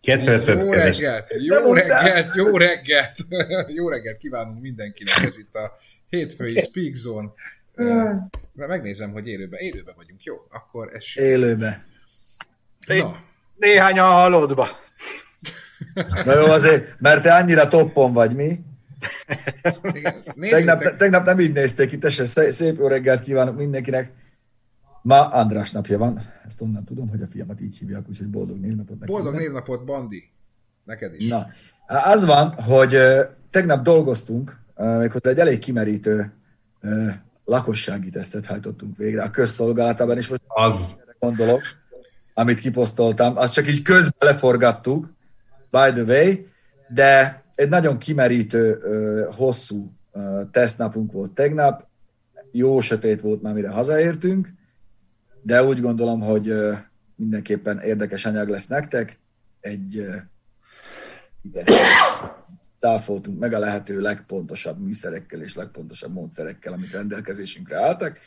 Két 0.00 0.24
percet 0.24 0.62
Jó 0.62 0.70
keres. 0.70 0.98
reggelt, 0.98 1.34
jó 1.38 1.72
reggelt, 1.74 2.34
jó 2.34 2.56
reggelt, 2.56 3.16
jó 3.78 3.88
reggelt 3.88 4.18
kívánunk 4.18 4.60
mindenkinek, 4.60 5.18
ez 5.26 5.38
itt 5.38 5.54
a 5.54 5.78
hétfői 6.08 6.60
Speak 6.60 6.94
Zone. 6.94 7.28
Megnézem, 8.52 9.10
hogy 9.12 9.28
élőben, 9.28 9.60
élőben 9.60 9.94
vagyunk, 9.96 10.22
jó? 10.24 10.34
Akkor 10.50 10.94
ez 10.94 11.04
Élőbe. 11.14 11.84
Na, 12.86 13.16
Néhányan 13.56 14.10
halottba. 14.10 14.68
Na 16.24 16.38
jó, 16.40 16.46
azért, 16.46 16.94
mert 16.98 17.22
te 17.22 17.34
annyira 17.34 17.68
toppon 17.68 18.12
vagy, 18.12 18.34
mi? 18.34 18.58
igen, 19.92 20.22
Tegnap, 20.40 20.96
tegnap 20.96 21.24
nem 21.24 21.40
így 21.40 21.52
nézték 21.52 21.92
itt, 21.92 22.10
szé- 22.10 22.50
szép 22.52 22.78
jó 22.78 22.86
reggelt 22.86 23.20
kívánok 23.22 23.56
mindenkinek. 23.56 24.10
Ma 25.02 25.28
András 25.28 25.70
napja 25.70 25.98
van. 25.98 26.20
Ezt 26.46 26.60
onnan 26.60 26.84
tudom, 26.84 27.08
hogy 27.08 27.22
a 27.22 27.26
fiamat 27.26 27.60
így 27.60 27.76
hívják, 27.76 28.08
úgyhogy 28.08 28.28
boldog 28.28 28.60
névnapot 28.60 28.98
neki. 28.98 29.12
boldog 29.12 29.34
névnapot, 29.34 29.84
Bandi, 29.84 30.30
neked 30.84 31.14
is. 31.14 31.28
Na, 31.28 31.46
az 31.86 32.24
van, 32.24 32.52
hogy 32.52 32.98
tegnap 33.50 33.82
dolgoztunk, 33.82 34.58
méghozzá 34.76 35.30
egy 35.30 35.38
elég 35.38 35.58
kimerítő 35.58 36.32
lakossági 37.44 38.10
tesztet 38.10 38.46
hajtottunk 38.46 38.96
végre 38.96 39.22
a 39.22 39.30
közszolgálatában, 39.30 40.16
és 40.16 40.28
most 40.28 40.40
Az. 40.46 40.96
gondolok, 41.18 41.62
amit 42.34 42.60
kiposztoltam, 42.60 43.36
azt 43.36 43.52
csak 43.52 43.68
így 43.68 43.82
közben 43.82 44.28
leforgattuk, 44.28 45.12
by 45.70 45.92
the 45.92 46.02
way, 46.02 46.34
de 46.88 47.42
egy 47.54 47.68
nagyon 47.68 47.98
kimerítő, 47.98 48.78
hosszú 49.36 49.92
tesztnapunk 50.50 51.12
volt 51.12 51.30
tegnap, 51.30 51.88
jó 52.52 52.80
sötét 52.80 53.20
volt 53.20 53.42
már, 53.42 53.54
mire 53.54 53.68
hazaértünk, 53.68 54.58
de 55.42 55.64
úgy 55.64 55.80
gondolom, 55.80 56.20
hogy 56.20 56.54
mindenképpen 57.16 57.80
érdekes 57.80 58.26
anyag 58.26 58.48
lesz 58.48 58.66
nektek. 58.66 59.18
Egy 59.60 59.94
igen, 61.42 61.64
táfoltunk 62.78 63.38
meg 63.38 63.52
a 63.52 63.58
lehető 63.58 64.00
legpontosabb 64.00 64.80
műszerekkel 64.80 65.42
és 65.42 65.54
legpontosabb 65.54 66.12
módszerekkel, 66.12 66.72
amik 66.72 66.92
rendelkezésünkre 66.92 67.76
álltak. 67.76 68.18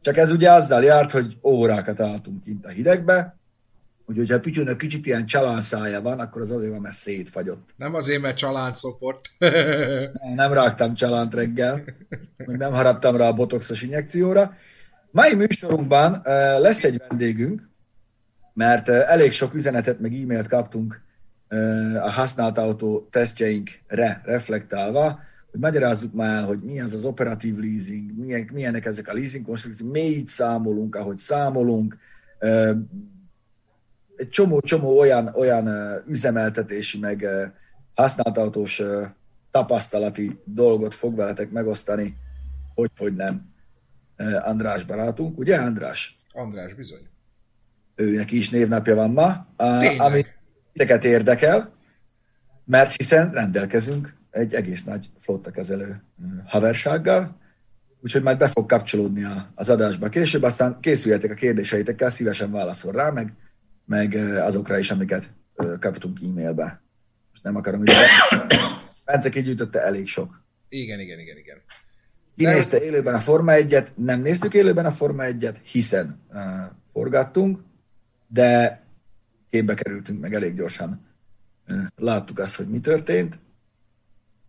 Csak 0.00 0.16
ez 0.16 0.30
ugye 0.30 0.52
azzal 0.52 0.84
járt, 0.84 1.10
hogy 1.10 1.38
órákat 1.42 2.00
álltunk 2.00 2.42
kint 2.42 2.66
a 2.66 2.68
hidegbe, 2.68 3.36
úgyhogy 4.06 4.30
ha 4.30 4.40
Pityúnak 4.40 4.78
kicsit 4.78 5.06
ilyen 5.06 5.26
csalánszája 5.26 6.00
van, 6.00 6.20
akkor 6.20 6.40
az 6.40 6.50
azért 6.50 6.70
van, 6.70 6.80
mert 6.80 6.96
szétfagyott. 6.96 7.74
Nem 7.76 7.94
azért, 7.94 8.20
mert 8.20 8.36
családszoport. 8.36 9.20
Nem 10.34 10.52
rágtam 10.52 10.94
csalánt 10.94 11.34
reggel, 11.34 11.84
meg 12.36 12.56
nem 12.56 12.72
haraptam 12.72 13.16
rá 13.16 13.28
a 13.28 13.32
botoxos 13.32 13.82
injekcióra. 13.82 14.56
Mai 15.10 15.34
műsorunkban 15.34 16.20
lesz 16.58 16.84
egy 16.84 17.02
vendégünk, 17.08 17.68
mert 18.54 18.88
elég 18.88 19.32
sok 19.32 19.54
üzenetet, 19.54 20.00
meg 20.00 20.14
e-mailt 20.14 20.48
kaptunk 20.48 21.00
a 22.02 22.10
használt 22.10 22.58
autó 22.58 23.08
tesztjeinkre 23.10 24.20
reflektálva, 24.24 25.20
hogy 25.50 25.60
magyarázzuk 25.60 26.12
már 26.12 26.34
el, 26.34 26.44
hogy 26.44 26.58
mi 26.60 26.80
az 26.80 26.94
az 26.94 27.04
operatív 27.04 27.56
leasing, 27.56 28.18
milyen, 28.18 28.48
milyenek 28.52 28.84
ezek 28.84 29.08
a 29.08 29.12
leasing 29.12 29.46
konstrukciók, 29.46 29.92
mi 29.92 30.00
így 30.00 30.26
számolunk, 30.26 30.94
ahogy 30.94 31.18
számolunk, 31.18 31.96
egy 34.16 34.28
csomó-csomó 34.28 34.98
olyan, 34.98 35.26
olyan 35.34 35.68
üzemeltetési, 36.08 36.98
meg 36.98 37.26
használt 37.94 38.38
autós 38.38 38.82
tapasztalati 39.50 40.40
dolgot 40.44 40.94
fog 40.94 41.16
veletek 41.16 41.50
megosztani, 41.50 42.16
hogy, 42.74 42.90
hogy 42.96 43.14
nem 43.14 43.56
András 44.24 44.84
barátunk. 44.84 45.38
Ugye 45.38 45.56
András? 45.56 46.18
András, 46.32 46.74
bizony. 46.74 47.08
Őnek 47.94 48.32
is 48.32 48.50
névnapja 48.50 48.94
van 48.94 49.10
ma, 49.10 49.46
Tényleg? 49.56 50.00
ami 50.00 50.26
titeket 50.72 51.04
érdekel, 51.04 51.72
mert 52.64 52.92
hiszen 52.92 53.30
rendelkezünk 53.30 54.16
egy 54.30 54.54
egész 54.54 54.84
nagy 54.84 55.10
flottakezelő 55.18 56.02
ö, 56.22 56.26
haversággal, 56.46 57.36
úgyhogy 58.00 58.22
majd 58.22 58.38
be 58.38 58.48
fog 58.48 58.66
kapcsolódni 58.66 59.26
az 59.54 59.70
adásba 59.70 60.08
később, 60.08 60.42
aztán 60.42 60.80
készüljetek 60.80 61.30
a 61.30 61.34
kérdéseitekkel, 61.34 62.10
szívesen 62.10 62.50
válaszol 62.50 62.92
rá, 62.92 63.10
meg, 63.10 63.32
meg 63.84 64.14
azokra 64.36 64.78
is, 64.78 64.90
amiket 64.90 65.30
kaptunk 65.80 66.18
e-mailbe. 66.22 66.82
Most 67.30 67.42
nem 67.42 67.56
akarom 67.56 67.82
ide. 67.82 67.94
Bence 69.04 69.30
kigyűjtötte 69.30 69.82
elég 69.82 70.08
sok. 70.08 70.42
Igen, 70.68 71.00
igen, 71.00 71.18
igen, 71.18 71.36
igen. 71.36 71.56
Ki 72.38 72.44
De- 72.44 72.52
nézte 72.52 72.82
élőben 72.82 73.14
a 73.14 73.20
Forma 73.20 73.52
1-et, 73.54 73.86
nem 73.94 74.20
néztük 74.20 74.54
élőben 74.54 74.86
a 74.86 74.90
Forma 74.90 75.22
1-et, 75.26 75.56
hiszen 75.62 76.20
uh, 76.32 76.40
forgattunk, 76.92 77.60
de 78.26 78.80
képbe 79.50 79.74
kerültünk 79.74 80.20
meg 80.20 80.34
elég 80.34 80.54
gyorsan. 80.54 81.06
Uh, 81.68 81.78
láttuk 81.96 82.38
azt, 82.38 82.56
hogy 82.56 82.68
mi 82.68 82.80
történt. 82.80 83.38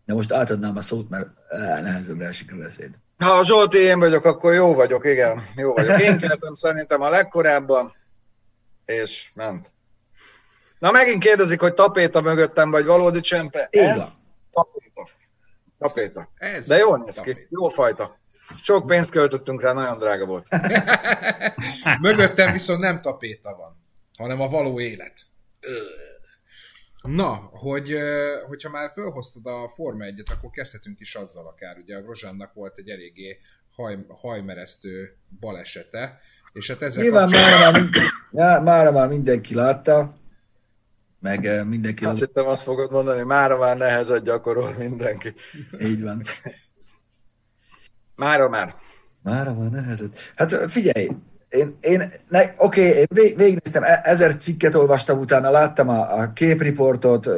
De 0.06 0.14
most 0.14 0.32
átadnám 0.32 0.78
a 0.78 0.82
szót, 0.82 1.10
mert 1.10 1.28
uh, 1.52 1.60
nehezebbre 1.60 2.28
esik 2.28 2.54
a 2.54 2.56
beszéd. 2.56 2.92
Ha 3.18 3.30
a 3.30 3.46
Zsolti 3.46 3.78
én 3.78 4.00
vagyok, 4.00 4.26
akkor 4.26 4.54
jó 4.54 4.74
vagyok, 4.74 5.06
igen. 5.06 5.44
Jó 5.56 5.74
vagyok. 5.74 6.00
Én 6.02 6.18
keltem 6.18 6.54
szerintem 6.54 7.02
a 7.02 7.10
legkorábban, 7.10 7.96
és 8.86 9.32
ment. 9.36 9.72
Na 10.80 10.92
megint 10.92 11.24
kérdezik, 11.24 11.60
hogy 11.60 11.74
tapéta 11.74 12.22
mögöttem, 12.22 12.72
vagy 12.72 12.86
valódi 12.86 13.20
csempe. 13.20 13.68
Ez 13.72 14.14
tapéta. 14.52 15.10
Tapéta. 15.80 16.32
Ez 16.36 16.68
De 16.68 16.78
jól 16.78 16.98
néz 16.98 17.20
ki. 17.20 17.48
Jó 17.50 17.68
fajta. 17.68 18.18
Sok 18.62 18.86
pénzt 18.86 19.10
költöttünk 19.10 19.62
rá, 19.62 19.74
nagyon 19.74 20.00
drága 20.00 20.26
volt. 20.26 20.48
Mögöttem 22.02 22.52
viszont 22.52 22.80
nem 22.80 23.02
tapéta 23.02 23.56
van, 23.56 23.84
hanem 24.18 24.42
a 24.42 24.48
való 24.48 24.80
élet. 24.80 25.14
Na, 27.02 27.34
hogy, 27.52 27.98
hogyha 28.48 28.70
már 28.70 28.92
felhoztad 28.96 29.46
a 29.46 29.72
Forma 29.76 30.06
1-et, 30.06 30.32
akkor 30.38 30.50
kezdhetünk 30.50 31.00
is 31.00 31.16
azzal 31.16 31.48
akár. 31.48 31.78
Ugye 31.78 31.96
a 31.96 32.02
Grozsánnak 32.02 32.54
volt 32.54 32.78
egy 32.78 32.90
eléggé 32.90 33.40
haj, 33.76 34.06
hajmeresztő 34.08 35.18
balesete, 35.40 36.20
és 36.54 36.68
hát 36.68 36.82
ezzel 36.82 37.04
Nyilván 37.04 37.30
kapcsolatban- 37.30 38.64
már, 38.64 38.92
már 38.92 39.08
mindenki 39.08 39.54
látta, 39.56 40.18
meg 41.20 41.44
uh, 41.44 41.64
mindenki 41.64 42.06
Azt 42.06 42.20
hittem, 42.20 42.48
azt 42.48 42.62
fogod 42.64 42.92
mondani, 42.92 43.22
mára 43.22 43.58
már 43.58 43.78
nehezet 43.78 44.24
gyakorol 44.24 44.74
mindenki. 44.78 45.34
így 45.80 46.04
van. 46.04 46.22
Mára 48.16 48.50
már. 48.50 48.74
Mára 49.24 49.54
van 49.54 49.70
nehezett. 49.70 50.18
Hát 50.36 50.72
figyelj, 50.72 51.10
én, 51.50 51.78
én 51.80 52.04
ne, 52.28 52.54
oké, 52.58 52.82
én 52.82 53.06
vég, 53.10 53.38
végignéztem, 53.38 53.84
e- 53.84 54.02
ezer 54.04 54.36
cikket 54.36 54.76
olvastam 54.76 55.20
utána, 55.20 55.52
láttam 55.52 55.90
a, 55.90 56.18
a 56.20 56.34
képriportot, 56.34 57.30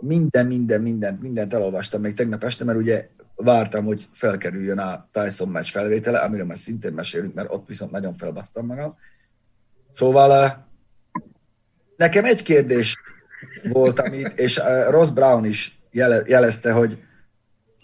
minden, 0.00 0.46
minden, 0.46 0.80
mindent, 0.80 1.22
mindent 1.22 1.54
elolvastam 1.54 2.00
még 2.00 2.14
tegnap 2.14 2.44
este, 2.44 2.64
mert 2.64 2.78
ugye 2.78 3.08
vártam, 3.34 3.84
hogy 3.84 4.08
felkerüljön 4.12 4.78
a 4.78 5.08
Tyson 5.12 5.48
meccs 5.48 5.70
felvétele, 5.70 6.18
amiről 6.18 6.46
már 6.46 6.58
szintén 6.58 6.92
mesélünk, 6.92 7.34
mert 7.34 7.52
ott 7.52 7.68
viszont 7.68 7.90
nagyon 7.90 8.14
felbasztam 8.14 8.66
magam. 8.66 8.96
Szóval 9.90 10.68
nekem 12.00 12.24
egy 12.24 12.42
kérdés 12.42 12.96
volt, 13.62 14.00
amit, 14.00 14.38
és 14.38 14.58
ö, 14.58 14.90
Ross 14.90 15.10
Brown 15.10 15.44
is 15.44 15.78
jele, 15.90 16.22
jelezte, 16.26 16.72
hogy, 16.72 17.02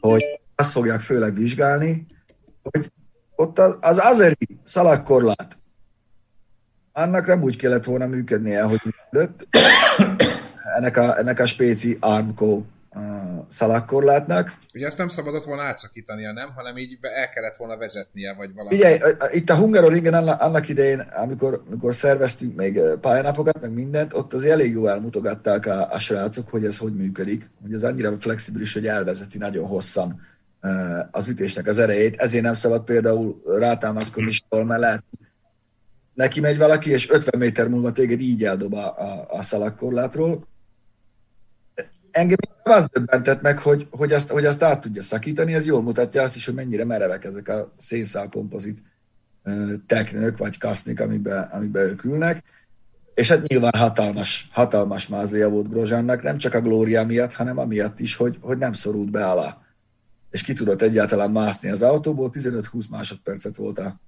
hogy 0.00 0.24
azt 0.54 0.72
fogják 0.72 1.00
főleg 1.00 1.34
vizsgálni, 1.34 2.06
hogy 2.62 2.92
ott 3.34 3.58
az, 3.58 3.78
az 3.80 3.98
azeri 4.02 4.48
szalagkorlát, 4.64 5.58
annak 6.92 7.26
nem 7.26 7.42
úgy 7.42 7.56
kellett 7.56 7.84
volna 7.84 8.06
működnie, 8.06 8.62
hogy 8.62 8.80
működött. 8.84 9.46
Ennek 10.76 10.96
a, 10.96 11.18
ennek 11.18 11.38
a 11.38 11.46
spéci 11.46 11.96
Armco 12.00 12.62
szalagkorlátnak. 13.48 14.58
Ugye 14.74 14.86
azt 14.86 14.98
nem 14.98 15.08
szabadott 15.08 15.44
volna 15.44 15.62
átszakítania, 15.62 16.32
nem? 16.32 16.52
Hanem 16.54 16.78
így 16.78 16.98
el 17.00 17.28
kellett 17.28 17.56
volna 17.56 17.76
vezetnie, 17.76 18.34
vagy 18.34 18.54
valami. 18.54 18.82
A- 18.82 19.28
itt 19.32 19.50
a 19.50 19.56
Hungaroringen 19.56 20.14
annak, 20.14 20.68
idején, 20.68 21.00
amikor, 21.00 21.62
amikor 21.68 21.94
szerveztünk 21.94 22.56
még 22.56 22.80
pályanapokat, 23.00 23.60
meg 23.60 23.72
mindent, 23.72 24.12
ott 24.12 24.32
az 24.32 24.44
elég 24.44 24.72
jó 24.72 24.86
elmutogatták 24.86 25.66
a, 25.66 25.92
a 25.92 25.98
srácok, 25.98 26.48
hogy 26.48 26.64
ez 26.64 26.78
hogy 26.78 26.94
működik, 26.94 27.50
hogy 27.62 27.72
ez 27.72 27.84
annyira 27.84 28.16
flexibilis, 28.18 28.72
hogy 28.72 28.86
elvezeti 28.86 29.38
nagyon 29.38 29.66
hosszan 29.66 30.20
az 31.10 31.28
ütésnek 31.28 31.66
az 31.66 31.78
erejét. 31.78 32.16
Ezért 32.16 32.44
nem 32.44 32.52
szabad 32.52 32.84
például 32.84 33.42
rátámaszkodni 33.58 34.30
sehol, 34.30 34.64
mert 34.64 34.80
lehet, 34.80 35.02
neki 36.14 36.40
megy 36.40 36.58
valaki, 36.58 36.90
és 36.90 37.10
50 37.10 37.40
méter 37.40 37.68
múlva 37.68 37.92
téged 37.92 38.20
így 38.20 38.44
eldob 38.44 38.74
a, 38.74 38.86
a, 38.98 39.26
a 39.28 39.42
szalagkorlátról. 39.42 40.46
Engem 42.16 42.36
az 42.62 42.88
döbbentett 42.92 43.40
meg, 43.42 43.58
hogy, 43.58 43.86
hogy, 43.90 44.12
azt, 44.12 44.30
hogy 44.30 44.44
azt 44.44 44.62
át 44.62 44.80
tudja 44.80 45.02
szakítani, 45.02 45.54
ez 45.54 45.66
jól 45.66 45.82
mutatja 45.82 46.22
azt 46.22 46.36
is, 46.36 46.44
hogy 46.44 46.54
mennyire 46.54 46.84
merevek 46.84 47.24
ezek 47.24 47.48
a 47.48 47.72
szénszál 47.76 48.28
kompozit 48.28 48.82
teknők, 49.86 50.38
vagy 50.38 50.58
kasznik, 50.58 51.00
amiben, 51.00 51.42
amiben 51.42 51.82
ők 51.82 52.04
ülnek. 52.04 52.42
És 53.14 53.28
hát 53.28 53.46
nyilván 53.46 53.72
hatalmas, 53.76 54.48
hatalmas 54.52 55.08
mázlia 55.08 55.48
volt 55.48 55.68
Grozsánnak, 55.68 56.22
nem 56.22 56.38
csak 56.38 56.54
a 56.54 56.60
glória 56.60 57.04
miatt, 57.04 57.32
hanem 57.32 57.58
amiatt 57.58 58.00
is, 58.00 58.16
hogy, 58.16 58.38
hogy 58.40 58.58
nem 58.58 58.72
szorult 58.72 59.10
be 59.10 59.26
alá. 59.26 59.58
És 60.30 60.42
ki 60.42 60.52
tudott 60.52 60.82
egyáltalán 60.82 61.30
mászni 61.30 61.70
az 61.70 61.82
autóból, 61.82 62.30
15-20 62.32 62.88
másodpercet 62.90 63.56
volt 63.56 63.78
a 63.78 64.00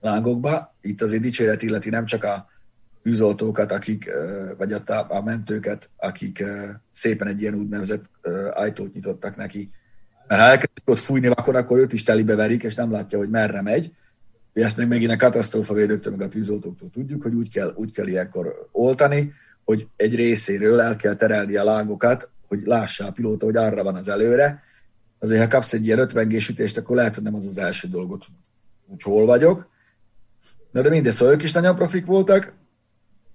lángokba. 0.00 0.74
Itt 0.80 1.02
azért 1.02 1.22
dicséret 1.22 1.62
illeti 1.62 1.90
nem 1.90 2.04
csak 2.04 2.24
a 2.24 2.46
tűzoltókat, 3.02 3.72
akik, 3.72 4.10
vagy 4.56 4.72
a, 4.72 4.82
a 5.08 5.22
mentőket, 5.22 5.90
akik 5.96 6.44
szépen 6.92 7.28
egy 7.28 7.40
ilyen 7.40 7.54
úgynevezett 7.54 8.04
ajtót 8.52 8.94
nyitottak 8.94 9.36
neki. 9.36 9.70
Mert 10.26 10.40
ha 10.40 10.46
elkezdik 10.46 10.82
ott 10.84 10.98
fújni, 10.98 11.26
akkor, 11.26 11.56
akkor 11.56 11.78
őt 11.78 11.92
is 11.92 12.02
telibe 12.02 12.34
verik, 12.34 12.62
és 12.62 12.74
nem 12.74 12.90
látja, 12.90 13.18
hogy 13.18 13.30
merre 13.30 13.62
megy. 13.62 13.92
Ezt 14.52 14.76
még 14.76 14.88
megint 14.88 15.10
a 15.10 15.16
katasztrófa 15.16 15.74
védőktől, 15.74 16.16
meg 16.16 16.26
a 16.26 16.28
tűzoltóktól 16.28 16.90
tudjuk, 16.90 17.22
hogy 17.22 17.34
úgy 17.34 17.50
kell, 17.50 17.72
úgy 17.76 17.92
kell 17.92 18.06
ilyenkor 18.06 18.68
oltani, 18.72 19.32
hogy 19.64 19.86
egy 19.96 20.14
részéről 20.14 20.80
el 20.80 20.96
kell 20.96 21.16
terelni 21.16 21.56
a 21.56 21.64
lángokat, 21.64 22.28
hogy 22.48 22.62
lássa 22.64 23.06
a 23.06 23.12
pilóta, 23.12 23.44
hogy 23.44 23.56
arra 23.56 23.82
van 23.82 23.94
az 23.94 24.08
előre. 24.08 24.62
Azért, 25.18 25.40
ha 25.40 25.48
kapsz 25.48 25.72
egy 25.72 25.86
ilyen 25.86 25.98
ötvengésütést, 25.98 26.76
akkor 26.76 26.96
lehet, 26.96 27.14
hogy 27.14 27.24
nem 27.24 27.34
az 27.34 27.46
az 27.46 27.58
első 27.58 27.88
dolgot, 27.88 28.24
hogy 28.88 29.02
hol 29.02 29.26
vagyok. 29.26 29.70
Na 30.70 30.80
de 30.80 30.88
mindegy, 30.88 31.12
szóval 31.12 31.34
ők 31.34 31.42
is 31.42 31.52
nagyon 31.52 31.76
profik 31.76 32.06
voltak, 32.06 32.52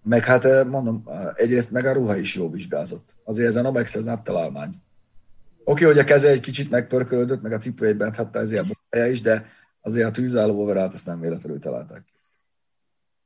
meg 0.08 0.26
hát 0.26 0.46
eh, 0.46 0.66
mondom, 0.66 1.04
eh, 1.08 1.28
egyrészt 1.36 1.72
meg 1.72 1.86
a 1.86 1.94
ruha 1.94 2.16
is 2.16 2.36
jó 2.36 2.50
vizsgázott. 2.50 3.10
Azért 3.24 3.48
ez 3.48 3.56
a 3.56 3.62
nem 3.62 4.24
találmány. 4.24 4.82
Oké, 5.64 5.86
hogy 5.86 6.00
a 6.00 6.04
keze 6.04 6.30
egy 6.30 6.40
kicsit 6.40 6.70
megpörkölődött, 6.70 7.42
meg 7.42 7.54
a 7.54 7.58
cipő 7.58 7.86
egyben 7.86 8.14
hát 8.14 8.36
ezért 8.36 8.66
a 8.90 8.98
is, 8.98 9.22
de 9.22 9.46
azért 9.82 10.08
a 10.08 10.12
tűzálló 10.12 10.62
overát 10.62 10.94
azt 10.94 11.06
nem 11.06 11.20
véletlenül 11.20 11.60
találták. 11.60 12.04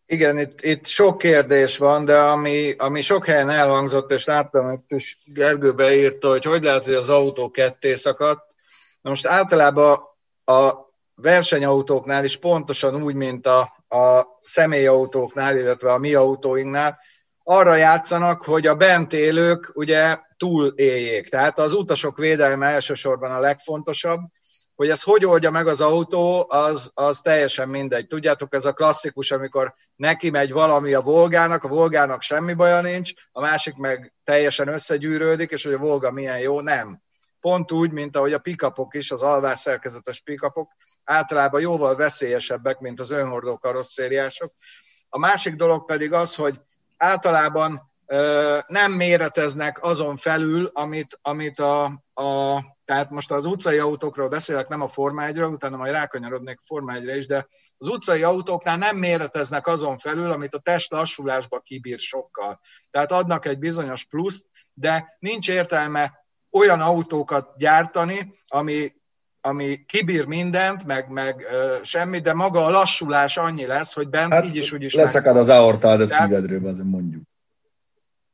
Igen, 0.06 0.38
itt, 0.38 0.62
itt 0.62 0.86
sok 0.86 1.18
kérdés 1.18 1.78
van, 1.78 2.06
de 2.06 2.18
ami, 2.20 2.74
ami 2.78 3.02
sok 3.02 3.26
helyen 3.26 3.50
elhangzott, 3.50 4.12
és 4.12 4.26
láttam, 4.26 4.66
hogy 4.66 4.80
is 4.88 5.18
Gergő 5.26 5.74
beírta, 5.74 6.30
hogy 6.30 6.46
hogy 6.46 6.64
lehet, 6.64 6.84
hogy 6.84 6.94
az 6.94 7.10
autó 7.10 7.52
ketté 7.52 7.96
szakadt. 7.96 8.56
Na 9.02 9.10
most 9.10 9.26
általában 9.26 10.00
a 10.46 10.74
versenyautóknál 11.16 12.24
is 12.24 12.38
pontosan 12.38 13.04
úgy, 13.04 13.16
mint 13.16 13.48
a, 13.48 13.81
a 13.92 14.38
személyautóknál, 14.40 15.58
illetve 15.58 15.92
a 15.92 15.98
mi 15.98 16.14
autóinknál, 16.14 17.00
arra 17.44 17.76
játszanak, 17.76 18.42
hogy 18.42 18.68
a 18.68 18.76
bent 18.76 19.14
élők 19.14 19.72
ugye 19.74 20.18
túl 20.38 20.68
éljék. 20.68 21.30
Tehát 21.30 21.60
az 21.60 21.74
utasok 21.74 22.18
védelme 22.18 22.66
elsősorban 22.66 23.32
a 23.32 23.40
legfontosabb, 23.40 24.20
hogy 24.76 24.90
ez 24.90 25.02
hogy 25.02 25.26
oldja 25.26 25.52
meg 25.52 25.68
az 25.68 25.82
autó, 25.82 26.46
az, 26.50 26.92
az 26.94 27.20
teljesen 27.20 27.70
mindegy. 27.70 28.08
Tudjátok, 28.08 28.54
ez 28.54 28.66
a 28.66 28.74
klasszikus, 28.74 29.32
amikor 29.32 29.74
neki 29.96 30.30
megy 30.30 30.52
valami 30.52 30.94
a 30.94 31.02
Volgának, 31.02 31.64
a 31.64 31.68
Volgának 31.68 32.22
semmi 32.22 32.54
baja 32.54 32.82
nincs, 32.82 33.12
a 33.32 33.42
másik 33.42 33.76
meg 33.76 34.14
teljesen 34.24 34.68
összegyűrődik, 34.68 35.52
és 35.52 35.64
hogy 35.64 35.74
a 35.74 35.78
Volga 35.78 36.12
milyen 36.12 36.40
jó, 36.40 36.62
nem. 36.62 37.02
Pont 37.40 37.72
úgy, 37.72 37.92
mint 37.92 38.16
ahogy 38.16 38.34
a 38.34 38.40
pikapok 38.40 38.94
is, 38.94 39.12
az 39.12 39.22
alvás 39.22 39.60
szerkezetes 39.60 40.22
pikapok, 40.22 40.72
általában 41.04 41.62
jóval 41.62 41.96
veszélyesebbek, 41.96 42.80
mint 42.80 43.00
az 43.00 43.12
önhordó 43.12 43.58
karosszériások. 43.58 44.54
A 45.10 45.20
másik 45.20 45.56
dolog 45.56 45.86
pedig 45.86 46.14
az, 46.14 46.36
hogy 46.36 46.60
általában 46.98 47.92
nem 48.68 48.92
méreteznek 48.92 49.84
azon 49.84 50.18
felül, 50.18 50.70
amit, 50.74 51.20
amit 51.22 51.60
a, 51.60 51.84
a, 52.14 52.60
tehát 52.86 53.10
most 53.10 53.32
az 53.32 53.46
utcai 53.46 53.78
autókról 53.78 54.28
beszélek, 54.28 54.68
nem 54.68 54.82
a 54.82 54.88
Forma 54.88 55.26
1 55.26 55.42
utána 55.42 55.78
majd 55.78 55.92
rákanyarodnék 55.92 56.58
a 56.60 56.66
Forma 56.66 56.94
1 56.94 57.18
is, 57.18 57.28
de 57.28 57.48
az 57.78 57.88
utcai 57.88 58.24
autóknál 58.24 58.78
nem 58.78 58.98
méreteznek 58.98 59.68
azon 59.68 59.98
felül, 59.98 60.32
amit 60.32 60.54
a 60.54 60.60
test 60.60 60.92
lassulásba 60.92 61.60
kibír 61.60 62.00
sokkal. 62.00 62.60
Tehát 62.90 63.12
adnak 63.12 63.46
egy 63.46 63.60
bizonyos 63.60 64.06
pluszt, 64.06 64.46
de 64.74 65.16
nincs 65.20 65.50
értelme 65.50 66.26
olyan 66.52 66.82
autókat 66.82 67.58
gyártani, 67.58 68.34
ami 68.48 68.94
ami 69.42 69.86
kibír 69.86 70.26
mindent, 70.26 70.86
meg, 70.86 71.10
meg 71.10 71.48
ö, 71.52 71.76
semmi, 71.84 72.20
de 72.20 72.34
maga 72.34 72.66
a 72.66 72.70
lassulás 72.70 73.38
annyi 73.38 73.66
lesz, 73.66 73.94
hogy 73.94 74.10
bent 74.10 74.34
hát 74.34 74.46
így 74.46 74.56
is 74.56 74.72
úgy 74.72 74.84
is 74.84 74.94
Leszakad 74.94 75.38
az 75.38 75.50
aortád 75.50 76.02
a 76.02 76.06
szívedről, 76.06 76.68
azért 76.68 76.86
mondjuk. 76.86 77.22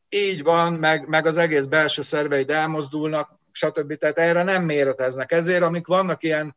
Így 0.09 0.43
van, 0.43 0.73
meg, 0.73 1.07
meg 1.07 1.25
az 1.25 1.37
egész 1.37 1.65
belső 1.65 2.01
szerveid 2.01 2.49
elmozdulnak, 2.49 3.39
stb. 3.51 3.97
Tehát 3.97 4.17
erre 4.17 4.43
nem 4.43 4.63
méreteznek. 4.63 5.31
Ezért, 5.31 5.63
amik 5.63 5.87
vannak 5.87 6.23
ilyen 6.23 6.55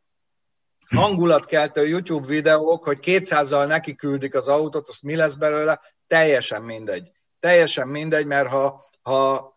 hangulatkeltő 0.89 1.87
YouTube 1.87 2.27
videók, 2.27 2.83
hogy 2.83 2.97
200-zal 3.01 3.67
neki 3.67 3.95
küldik 3.95 4.35
az 4.35 4.47
autót, 4.47 4.89
azt 4.89 5.03
mi 5.03 5.15
lesz 5.15 5.33
belőle, 5.33 5.79
teljesen 6.07 6.61
mindegy. 6.61 7.11
Teljesen 7.39 7.87
mindegy, 7.87 8.25
mert 8.25 8.47
ha, 8.47 8.89
ha 9.01 9.53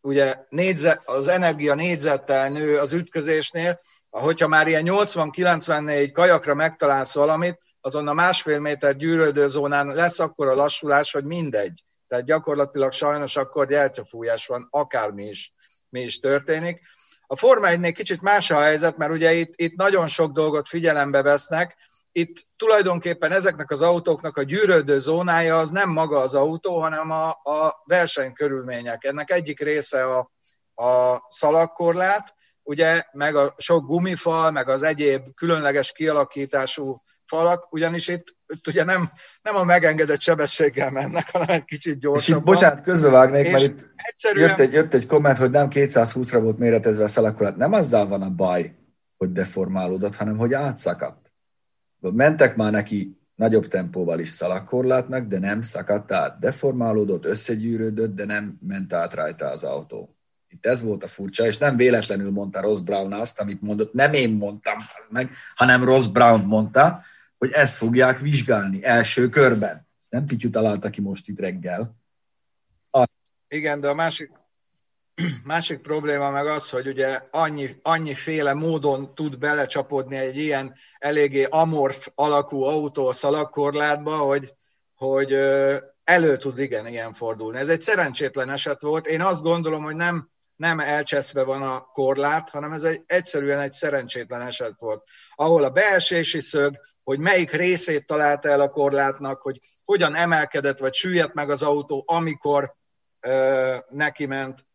ugye 0.00 0.36
négyzet, 0.48 1.08
az 1.08 1.28
energia 1.28 1.74
négyzettel 1.74 2.48
nő 2.48 2.78
az 2.78 2.92
ütközésnél, 2.92 3.80
hogyha 4.10 4.48
már 4.48 4.68
ilyen 4.68 4.84
80-94 4.86 6.10
kajakra 6.12 6.54
megtalálsz 6.54 7.14
valamit, 7.14 7.60
azon 7.80 8.08
a 8.08 8.12
másfél 8.12 8.60
méter 8.60 8.96
gyűrődő 8.96 9.48
zónán 9.48 9.86
lesz 9.86 10.18
akkor 10.18 10.46
a 10.46 10.54
lassulás, 10.54 11.12
hogy 11.12 11.24
mindegy. 11.24 11.84
Tehát 12.06 12.24
gyakorlatilag 12.24 12.92
sajnos 12.92 13.36
akkor 13.36 13.66
gyertyafújás 13.66 14.46
van, 14.46 14.68
akármi 14.70 15.24
is, 15.24 15.52
mi 15.88 16.00
is 16.00 16.18
történik. 16.18 16.80
A 17.26 17.36
Forma 17.36 17.68
1 17.68 17.92
kicsit 17.92 18.22
más 18.22 18.50
a 18.50 18.60
helyzet, 18.60 18.96
mert 18.96 19.12
ugye 19.12 19.32
itt, 19.32 19.52
itt 19.56 19.76
nagyon 19.76 20.08
sok 20.08 20.32
dolgot 20.32 20.68
figyelembe 20.68 21.22
vesznek, 21.22 21.76
itt 22.12 22.46
tulajdonképpen 22.56 23.32
ezeknek 23.32 23.70
az 23.70 23.82
autóknak 23.82 24.36
a 24.36 24.42
gyűrődő 24.42 24.98
zónája 24.98 25.58
az 25.58 25.70
nem 25.70 25.90
maga 25.90 26.18
az 26.18 26.34
autó, 26.34 26.80
hanem 26.80 27.10
a, 27.10 27.28
a 27.28 27.82
versenykörülmények. 27.84 29.04
Ennek 29.04 29.30
egyik 29.30 29.60
része 29.60 30.04
a, 30.04 30.30
a 30.84 31.22
szalagkorlát, 31.28 32.34
ugye, 32.68 33.02
meg 33.12 33.36
a 33.36 33.54
sok 33.58 33.86
gumifal, 33.86 34.50
meg 34.50 34.68
az 34.68 34.82
egyéb 34.82 35.34
különleges 35.34 35.92
kialakítású 35.92 37.02
falak, 37.26 37.72
ugyanis 37.72 38.08
itt, 38.08 38.36
itt 38.46 38.66
ugye 38.66 38.84
nem, 38.84 39.10
nem 39.42 39.56
a 39.56 39.64
megengedett 39.64 40.20
sebességgel 40.20 40.90
mennek, 40.90 41.30
hanem 41.30 41.48
egy 41.48 41.64
kicsit 41.64 41.98
gyorsabban. 41.98 42.38
És 42.38 42.46
itt, 42.46 42.54
bocsánat, 42.54 42.80
közbevágnék, 42.82 43.50
mert 43.50 43.62
itt 43.62 43.88
egyszerűen... 43.96 44.48
jött, 44.48 44.58
egy, 44.58 44.72
jött 44.72 44.94
egy 44.94 45.06
komment, 45.06 45.38
hogy 45.38 45.50
nem 45.50 45.68
220-ra 45.70 46.38
volt 46.42 46.58
méretezve 46.58 47.04
a 47.04 47.08
szalakorát. 47.08 47.56
Nem 47.56 47.72
azzal 47.72 48.06
van 48.06 48.22
a 48.22 48.30
baj, 48.30 48.74
hogy 49.16 49.32
deformálódott, 49.32 50.16
hanem 50.16 50.36
hogy 50.36 50.52
átszakadt. 50.52 51.32
Mentek 52.00 52.56
már 52.56 52.72
neki 52.72 53.18
nagyobb 53.34 53.68
tempóval 53.68 54.18
is 54.18 54.28
szalakorlátnak, 54.28 55.26
de 55.26 55.38
nem 55.38 55.62
szakadt 55.62 56.12
át. 56.12 56.38
Deformálódott, 56.38 57.24
összegyűrődött, 57.24 58.14
de 58.14 58.24
nem 58.24 58.58
ment 58.66 58.92
át 58.92 59.14
rajta 59.14 59.46
az 59.46 59.62
autó. 59.62 60.17
Itt 60.48 60.66
ez 60.66 60.82
volt 60.82 61.04
a 61.04 61.08
furcsa, 61.08 61.46
és 61.46 61.58
nem 61.58 61.76
véletlenül 61.76 62.30
mondta 62.30 62.60
Ross 62.60 62.80
Brown 62.80 63.12
azt, 63.12 63.40
amit 63.40 63.62
mondott, 63.62 63.92
nem 63.92 64.12
én 64.12 64.30
mondtam 64.30 64.76
meg, 65.08 65.30
hanem 65.54 65.84
Ross 65.84 66.06
Brown 66.06 66.44
mondta, 66.44 67.02
hogy 67.38 67.50
ezt 67.52 67.76
fogják 67.76 68.20
vizsgálni 68.20 68.84
első 68.84 69.28
körben. 69.28 69.86
Ezt 69.98 70.10
nem 70.10 70.24
Pityu 70.24 70.50
találta 70.50 70.90
ki 70.90 71.00
most 71.00 71.28
itt 71.28 71.40
reggel. 71.40 71.96
A... 72.90 73.04
Igen, 73.48 73.80
de 73.80 73.88
a 73.88 73.94
másik, 73.94 74.30
másik 75.44 75.78
probléma 75.78 76.30
meg 76.30 76.46
az, 76.46 76.70
hogy 76.70 76.86
ugye 76.86 77.20
annyi, 77.30 77.76
annyiféle 77.82 78.54
módon 78.54 79.14
tud 79.14 79.38
belecsapodni 79.38 80.16
egy 80.16 80.36
ilyen 80.36 80.74
eléggé 80.98 81.44
amorf 81.44 82.08
alakú 82.14 82.62
autó 82.62 83.06
a 83.06 83.12
szalagkorlátba, 83.12 84.16
hogy, 84.16 84.54
hogy 84.94 85.32
elő 86.04 86.36
tud 86.36 86.58
igen 86.58 86.86
ilyen 86.86 87.12
fordulni. 87.12 87.58
Ez 87.58 87.68
egy 87.68 87.80
szerencsétlen 87.80 88.50
eset 88.50 88.82
volt. 88.82 89.06
Én 89.06 89.20
azt 89.20 89.42
gondolom, 89.42 89.82
hogy 89.82 89.94
nem 89.94 90.30
nem 90.58 90.80
elcseszve 90.80 91.42
van 91.42 91.62
a 91.62 91.80
korlát, 91.80 92.50
hanem 92.50 92.72
ez 92.72 92.82
egy, 92.82 93.02
egyszerűen 93.06 93.60
egy 93.60 93.72
szerencsétlen 93.72 94.40
eset 94.40 94.74
volt, 94.78 95.08
ahol 95.34 95.64
a 95.64 95.70
beesési 95.70 96.40
szög, 96.40 96.78
hogy 97.02 97.18
melyik 97.18 97.50
részét 97.50 98.06
találta 98.06 98.48
el 98.48 98.60
a 98.60 98.70
korlátnak, 98.70 99.40
hogy 99.40 99.58
hogyan 99.84 100.14
emelkedett 100.14 100.78
vagy 100.78 100.94
süllyedt 100.94 101.34
meg 101.34 101.50
az 101.50 101.62
autó, 101.62 102.04
amikor 102.06 102.74
ö, 103.20 103.76
neki 103.88 104.26
ment. 104.26 104.66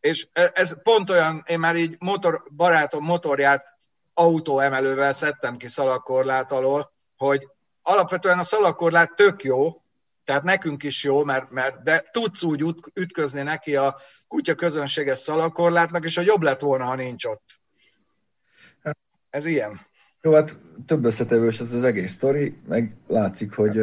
És 0.00 0.28
e, 0.32 0.50
ez 0.54 0.82
pont 0.82 1.10
olyan, 1.10 1.42
én 1.46 1.58
már 1.58 1.76
így 1.76 1.96
motor, 1.98 2.42
barátom 2.56 3.04
motorját 3.04 3.66
autóemelővel 4.14 5.12
szedtem 5.12 5.56
ki 5.56 5.68
szalagkorlát 5.68 6.52
alól, 6.52 6.92
hogy 7.16 7.48
alapvetően 7.82 8.38
a 8.38 8.42
szalagkorlát 8.42 9.14
tök 9.14 9.42
jó, 9.42 9.82
tehát 10.24 10.42
nekünk 10.42 10.82
is 10.82 11.04
jó, 11.04 11.24
mert, 11.24 11.50
mert 11.50 11.82
de 11.82 12.04
tudsz 12.10 12.42
úgy 12.42 12.74
ütközni 12.94 13.42
neki 13.42 13.76
a 13.76 13.96
kutya 14.32 14.54
közönséges 14.54 15.18
szalakorlátnak, 15.18 16.04
és 16.04 16.16
a 16.16 16.22
jobb 16.22 16.42
lett 16.42 16.60
volna, 16.60 16.84
ha 16.84 16.94
nincs 16.94 17.24
ott. 17.24 17.60
Ez 19.30 19.44
ilyen. 19.44 19.80
Jó, 20.22 20.32
hát 20.32 20.56
több 20.86 21.04
összetevős 21.04 21.60
ez 21.60 21.72
az 21.72 21.84
egész 21.84 22.12
sztori, 22.12 22.56
meg 22.68 22.96
látszik, 23.06 23.52
hogy 23.52 23.80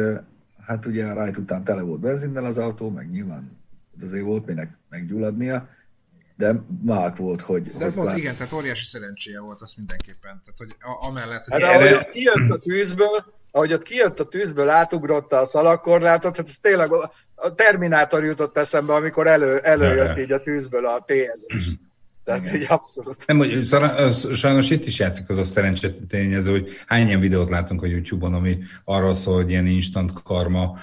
hát 0.66 0.86
ugye 0.86 1.06
a 1.06 1.14
rájt 1.14 1.36
után 1.36 1.64
tele 1.64 1.82
volt 1.82 2.00
benzinnel 2.00 2.44
az 2.44 2.58
autó, 2.58 2.90
meg 2.90 3.10
nyilván 3.10 3.58
azért 4.02 4.24
volt 4.24 4.46
minek 4.46 4.78
meggyulladnia, 4.88 5.68
de 6.36 6.52
mák 6.82 7.16
volt, 7.16 7.40
hogy... 7.40 7.76
De 7.76 7.84
hogy 7.84 7.94
volt, 7.94 8.08
lát... 8.08 8.16
igen, 8.16 8.36
tehát 8.36 8.52
óriási 8.52 8.84
szerencséje 8.84 9.40
volt 9.40 9.62
az 9.62 9.74
mindenképpen. 9.76 10.42
Tehát, 10.44 10.56
hogy 10.56 10.76
amellett, 11.08 11.44
hogy... 11.44 11.62
Hát, 11.62 11.72
erre... 11.72 11.94
ahogy 11.94 12.08
kijött 12.08 12.50
a 12.50 12.58
tűzből, 12.58 13.24
ahogy 13.50 13.72
ott 13.72 13.82
kijött 13.82 14.20
a 14.20 14.28
tűzből, 14.28 14.68
átugrotta 14.68 15.36
a 15.38 15.44
szalagkorlátot, 15.44 16.36
hát 16.36 16.46
ez 16.46 16.56
tényleg 16.60 16.92
a 17.34 17.54
Terminátor 17.54 18.24
jutott 18.24 18.58
eszembe, 18.58 18.94
amikor 18.94 19.26
elő, 19.26 19.58
előjött 19.58 20.18
így 20.18 20.32
a 20.32 20.40
tűzből 20.40 20.86
a 20.86 21.04
TSS. 21.06 21.68
Tehát 22.24 22.42
Igen. 22.42 22.54
így 22.54 22.66
abszolút. 22.68 23.26
Nem, 23.26 23.38
hogy 23.38 23.66
sajnos 24.34 24.70
itt 24.70 24.86
is 24.86 24.98
játszik 24.98 25.28
az 25.28 25.38
a 25.38 25.44
szerencsét 25.44 26.06
tényező, 26.08 26.50
hogy 26.50 26.68
hány 26.86 27.06
ilyen 27.06 27.20
videót 27.20 27.48
látunk 27.48 27.82
a 27.82 27.86
YouTube-on, 27.86 28.34
ami 28.34 28.58
arról 28.84 29.14
szól, 29.14 29.34
hogy 29.34 29.50
ilyen 29.50 29.66
instant 29.66 30.12
karma, 30.22 30.78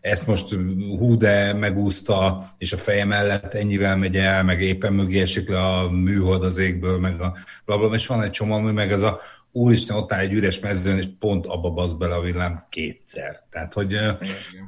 ezt 0.00 0.26
most 0.26 0.54
hú, 0.98 1.16
de 1.16 1.52
megúszta, 1.52 2.44
és 2.58 2.72
a 2.72 2.76
feje 2.76 3.04
mellett 3.04 3.54
ennyivel 3.54 3.96
megy 3.96 4.16
el, 4.16 4.44
meg 4.44 4.62
éppen 4.62 4.92
mögé 4.92 5.20
esik 5.20 5.48
le 5.48 5.66
a 5.66 5.90
műhold 5.90 6.44
az 6.44 6.58
égből, 6.58 6.98
meg 6.98 7.20
a 7.20 7.36
blablabla, 7.64 7.96
és 7.96 8.06
van 8.06 8.22
egy 8.22 8.30
csomó, 8.30 8.54
ami 8.54 8.72
meg 8.72 8.92
az 8.92 9.02
a 9.02 9.20
úristen, 9.58 9.96
ott 9.96 10.12
áll 10.12 10.20
egy 10.20 10.32
üres 10.32 10.60
mezőn, 10.60 10.96
és 10.96 11.08
pont 11.18 11.46
abba 11.46 11.70
basz 11.70 11.92
bele 11.92 12.14
a 12.14 12.20
villám 12.20 12.66
kétszer. 12.68 13.42
Tehát, 13.50 13.72
hogy, 13.72 13.90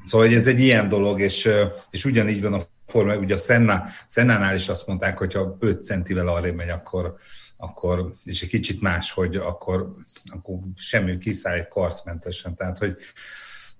szóval, 0.05 0.27
hogy 0.27 0.37
ez 0.37 0.47
egy 0.47 0.61
ilyen 0.61 0.89
dolog, 0.89 1.21
és, 1.21 1.49
és 1.91 2.05
ugyanígy 2.05 2.43
van 2.43 2.53
a 2.53 2.61
forma, 2.87 3.17
ugye 3.17 3.35
a 3.35 3.39
Senna, 3.39 3.85
Sennánál 4.09 4.55
is 4.55 4.69
azt 4.69 4.87
mondták, 4.87 5.19
hogy 5.19 5.35
ha 5.35 5.57
5 5.61 5.85
centivel 5.85 6.29
arra 6.29 6.53
megy, 6.53 6.69
akkor, 6.69 7.15
akkor, 7.57 8.13
és 8.25 8.43
egy 8.43 8.49
kicsit 8.49 8.81
más, 8.81 9.13
hogy 9.13 9.37
akkor, 9.37 9.95
akkor 10.33 10.59
semmi 10.77 11.19
kiszáll 11.19 11.59
egy 11.59 11.69
karcmentesen. 11.69 12.55
Tehát, 12.55 12.79
hogy 12.79 12.97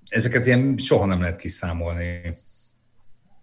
ezeket 0.09 0.47
ilyen 0.47 0.75
soha 0.79 1.07
nem 1.07 1.21
lehet 1.21 1.37
kiszámolni. 1.37 2.38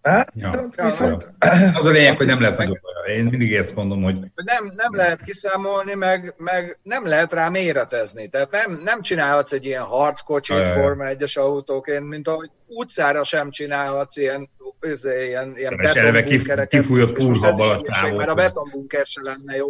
Hát, 0.02 0.32
ja. 0.36 0.68
viszont... 0.84 1.36
Az 1.74 1.86
a 1.86 1.90
lényeg, 1.90 2.16
hogy 2.16 2.26
nem 2.26 2.42
lehet 2.42 2.58
nagyobb 2.58 2.80
Én 3.08 3.26
mindig 3.26 3.54
ezt 3.54 3.76
mondom, 3.76 4.04
hogy... 4.04 4.16
Nem, 4.36 4.72
nem 4.76 4.96
lehet 4.96 5.22
kiszámolni, 5.22 5.94
meg, 5.94 6.34
meg 6.38 6.80
nem 6.84 7.08
lehet 7.08 7.34
rá 7.34 7.50
méretezni. 7.50 8.28
Tehát 8.28 8.52
nem, 8.52 8.82
nem 8.84 9.02
csinálhatsz 9.02 9.52
egy 9.52 9.66
ilyen 9.66 9.84
harckocsit 9.84 10.68
Forma 10.68 11.04
1-es 11.08 11.40
autóként, 11.40 12.08
mint 12.08 12.28
ahogy 12.28 12.50
utcára 12.68 13.24
sem 13.24 13.50
csinálhatsz 13.50 14.18
ilyen, 14.18 14.50
izé, 14.82 15.26
ilyen, 15.26 15.54
ilyen 15.56 15.76
betonbunkereket. 15.78 16.68
Kifújott 16.68 17.24
úrhabal 17.24 17.70
a 17.70 17.82
távol. 17.82 18.18
Mert 18.18 18.30
a 18.30 18.34
betonbunker 18.34 19.06
se 19.06 19.22
lenne 19.24 19.56
jó. 19.56 19.68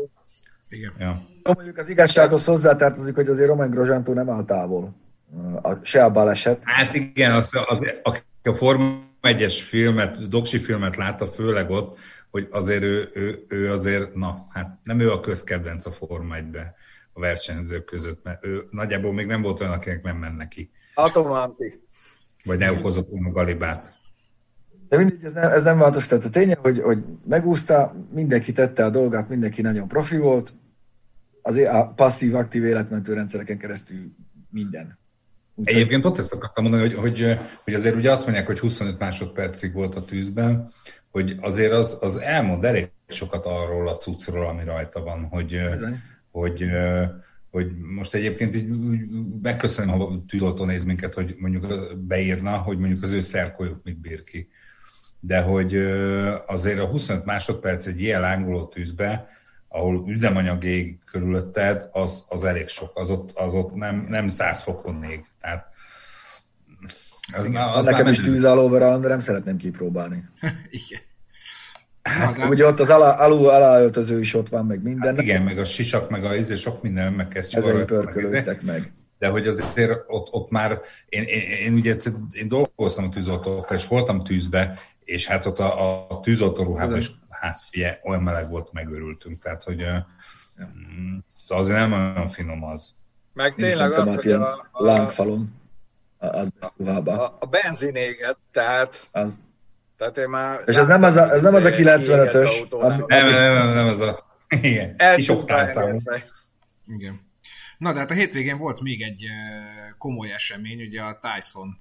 Igen. 0.69 0.93
Ja. 0.99 1.27
Mondjuk 1.43 1.77
az 1.77 1.89
igazsághoz 1.89 2.45
hozzátartozik, 2.45 3.15
hogy 3.15 3.27
azért 3.27 3.47
Romain 3.47 3.69
Grosjean 3.69 4.03
nem 4.13 4.29
áll 4.29 4.45
távol. 4.45 4.95
A, 5.61 5.73
se 5.83 6.03
a 6.03 6.09
baleset. 6.09 6.59
Hát 6.63 6.93
igen, 6.93 7.33
az, 7.35 7.49
az, 7.53 7.77
az, 8.03 8.21
a 8.43 8.53
Forma 8.53 9.05
egyes 9.21 9.63
filmet, 9.63 10.29
doksi 10.29 10.59
filmet 10.59 10.95
látta 10.95 11.27
főleg 11.27 11.69
ott, 11.69 11.97
hogy 12.37 12.47
azért 12.51 12.83
ő, 12.83 13.09
ő, 13.13 13.45
ő 13.47 13.71
azért, 13.71 14.15
na, 14.15 14.45
hát 14.49 14.77
nem 14.83 14.99
ő 14.99 15.11
a 15.11 15.19
közkedvenc 15.19 15.85
a 15.85 15.91
Forma 15.91 16.35
1 16.35 16.45
a 17.13 17.19
versenyzők 17.19 17.85
között, 17.85 18.23
mert 18.23 18.45
ő 18.45 18.67
nagyjából 18.71 19.13
még 19.13 19.25
nem 19.25 19.41
volt 19.41 19.59
olyan, 19.59 19.73
akinek 19.73 20.03
nem 20.03 20.17
menne 20.17 20.47
ki. 20.47 20.71
Atomanti. 20.93 21.81
Vagy 22.43 22.57
ne 22.57 22.71
okozott 22.71 23.09
volna 23.09 23.29
galibát. 23.29 23.93
De 24.89 24.97
mindegy, 24.97 25.23
ez 25.23 25.33
nem, 25.33 25.51
ez 25.51 25.63
nem 25.63 25.77
változtat. 25.77 26.25
A 26.25 26.29
ténye, 26.29 26.55
hogy, 26.61 26.81
hogy 26.81 27.03
megúszta, 27.27 27.95
mindenki 28.13 28.51
tette 28.51 28.85
a 28.85 28.89
dolgát, 28.89 29.29
mindenki 29.29 29.61
nagyon 29.61 29.87
profi 29.87 30.17
volt, 30.17 30.53
azért 31.41 31.73
a 31.73 31.93
passzív-aktív 31.95 32.63
életmentő 32.63 33.13
rendszereken 33.13 33.57
keresztül 33.57 34.15
minden. 34.49 34.99
Úgy 35.55 35.69
Egyébként 35.69 36.05
ott 36.05 36.17
ezt 36.17 36.33
akartam 36.33 36.63
mondani, 36.63 36.83
hogy, 36.83 36.99
hogy, 36.99 37.39
hogy 37.63 37.73
azért 37.73 37.95
ugye 37.95 38.11
azt 38.11 38.23
mondják, 38.23 38.45
hogy 38.45 38.59
25 38.59 38.99
másodpercig 38.99 39.73
volt 39.73 39.95
a 39.95 40.05
tűzben, 40.05 40.71
hogy 41.17 41.37
azért 41.41 41.71
az, 41.71 41.97
az 42.01 42.17
elmond 42.17 42.63
elég 42.63 42.89
sokat 43.07 43.45
arról 43.45 43.87
a 43.87 43.97
cuccról, 43.97 44.47
ami 44.47 44.63
rajta 44.63 45.03
van, 45.03 45.23
hogy, 45.23 45.61
hogy, 46.31 46.65
hogy 47.51 47.71
most 47.95 48.13
egyébként 48.13 48.55
így 48.55 48.67
megköszönöm, 49.41 49.99
ha 49.99 50.23
tűzoltó 50.27 50.65
néz 50.65 50.83
minket, 50.83 51.13
hogy 51.13 51.35
mondjuk 51.39 51.97
beírna, 51.97 52.57
hogy 52.57 52.77
mondjuk 52.77 53.03
az 53.03 53.11
ő 53.11 53.19
szerkolyuk 53.19 53.83
mit 53.83 53.99
bír 53.99 54.23
ki. 54.23 54.49
De 55.19 55.41
hogy 55.41 55.75
azért 56.47 56.79
a 56.79 56.85
25 56.85 57.25
másodperc 57.25 57.85
egy 57.85 58.01
ilyen 58.01 58.21
lángoló 58.21 58.65
tűzbe, 58.65 59.27
ahol 59.67 60.03
üzemanyag 60.07 60.63
ég 60.63 60.99
körülötted, 61.05 61.89
az, 61.91 62.25
az 62.29 62.43
elég 62.43 62.67
sok, 62.67 62.91
az 62.93 63.09
ott, 63.09 63.31
az 63.31 63.53
ott 63.53 63.73
nem, 63.73 64.05
nem 64.09 64.27
100 64.27 64.61
fokon 64.61 65.03
ég. 65.03 65.25
Tehát 65.41 65.67
az, 67.33 67.47
az, 67.47 67.55
az 67.55 67.85
nekem 67.85 68.07
is 68.07 68.19
tűz 68.19 68.43
all 68.43 68.99
de 68.99 69.07
nem 69.07 69.19
szeretném 69.19 69.57
kipróbálni. 69.57 70.23
Igen. 70.69 71.06
Hát, 72.07 72.49
ugye 72.49 72.65
ott 72.65 72.79
az 72.79 72.89
alá, 72.89 73.25
alul 73.25 73.49
aláöltöző 73.49 74.19
is 74.19 74.33
ott 74.33 74.49
van, 74.49 74.65
meg 74.65 74.83
minden. 74.83 75.15
Hát 75.15 75.21
igen, 75.21 75.41
meg 75.41 75.57
a 75.57 75.65
sisak, 75.65 76.09
meg 76.09 76.23
a 76.23 76.35
izé, 76.35 76.55
sok 76.55 76.81
minden 76.81 77.13
megkezdjük. 77.13 77.63
Ezek 77.63 77.85
pörkölődtek 77.85 78.61
meg, 78.61 78.63
meg. 78.63 78.91
De 79.19 79.27
hogy 79.27 79.47
azért 79.47 80.03
ott, 80.07 80.27
ott 80.31 80.49
már, 80.49 80.81
én, 81.05 81.23
én, 81.23 81.41
én 81.41 81.73
ugye 81.73 81.95
én 82.31 82.47
dolgoztam 82.47 83.05
a 83.05 83.09
tűzoltókkal, 83.09 83.77
és 83.77 83.87
voltam 83.87 84.23
tűzbe, 84.23 84.79
és 85.03 85.27
hát 85.27 85.45
ott 85.45 85.59
a, 85.59 86.09
a 86.09 86.19
tűzoltó 86.19 86.63
ruhában 86.63 86.97
is 86.97 87.11
hát 87.29 87.59
fie, 87.69 87.99
olyan 88.03 88.23
meleg 88.23 88.49
volt, 88.49 88.71
megőrültünk, 88.71 89.41
tehát 89.41 89.63
hogy. 89.63 89.83
Mm, 90.61 91.17
szóval 91.35 91.63
azért 91.63 91.77
nem 91.77 91.91
olyan 91.91 92.27
finom 92.27 92.63
az. 92.63 92.93
Meg 93.33 93.55
tényleg 93.55 93.91
az, 93.91 94.15
hogy 94.15 94.31
a, 94.31 94.69
a, 94.71 94.83
lángfalon 94.83 95.55
az 96.17 96.51
a, 96.85 96.89
a, 96.91 97.37
a 97.39 97.45
benzinéget, 97.45 98.37
tehát 98.51 99.09
az. 99.11 99.39
Tehát 99.97 100.17
én 100.17 100.29
már... 100.29 100.61
És 100.65 100.75
ez 100.75 100.87
nem 100.87 101.03
az 101.03 101.15
a, 101.15 101.31
ez 101.31 101.41
nem 101.41 101.55
az 101.55 101.65
a 101.65 101.69
95-ös. 101.69 102.79
Nem, 102.79 103.05
nem, 103.07 103.27
nem, 103.27 103.53
nem, 103.53 103.73
nem 103.73 103.87
az 103.87 103.99
a... 103.99 104.25
Igen, 104.49 104.95
kis 105.15 105.31
Igen. 106.87 107.19
Na, 107.77 107.93
de 107.93 107.99
hát 107.99 108.11
a 108.11 108.13
hétvégén 108.13 108.57
volt 108.57 108.81
még 108.81 109.01
egy 109.01 109.25
komoly 109.97 110.33
esemény, 110.33 110.81
ugye 110.81 111.01
a 111.01 111.19
Tyson 111.21 111.79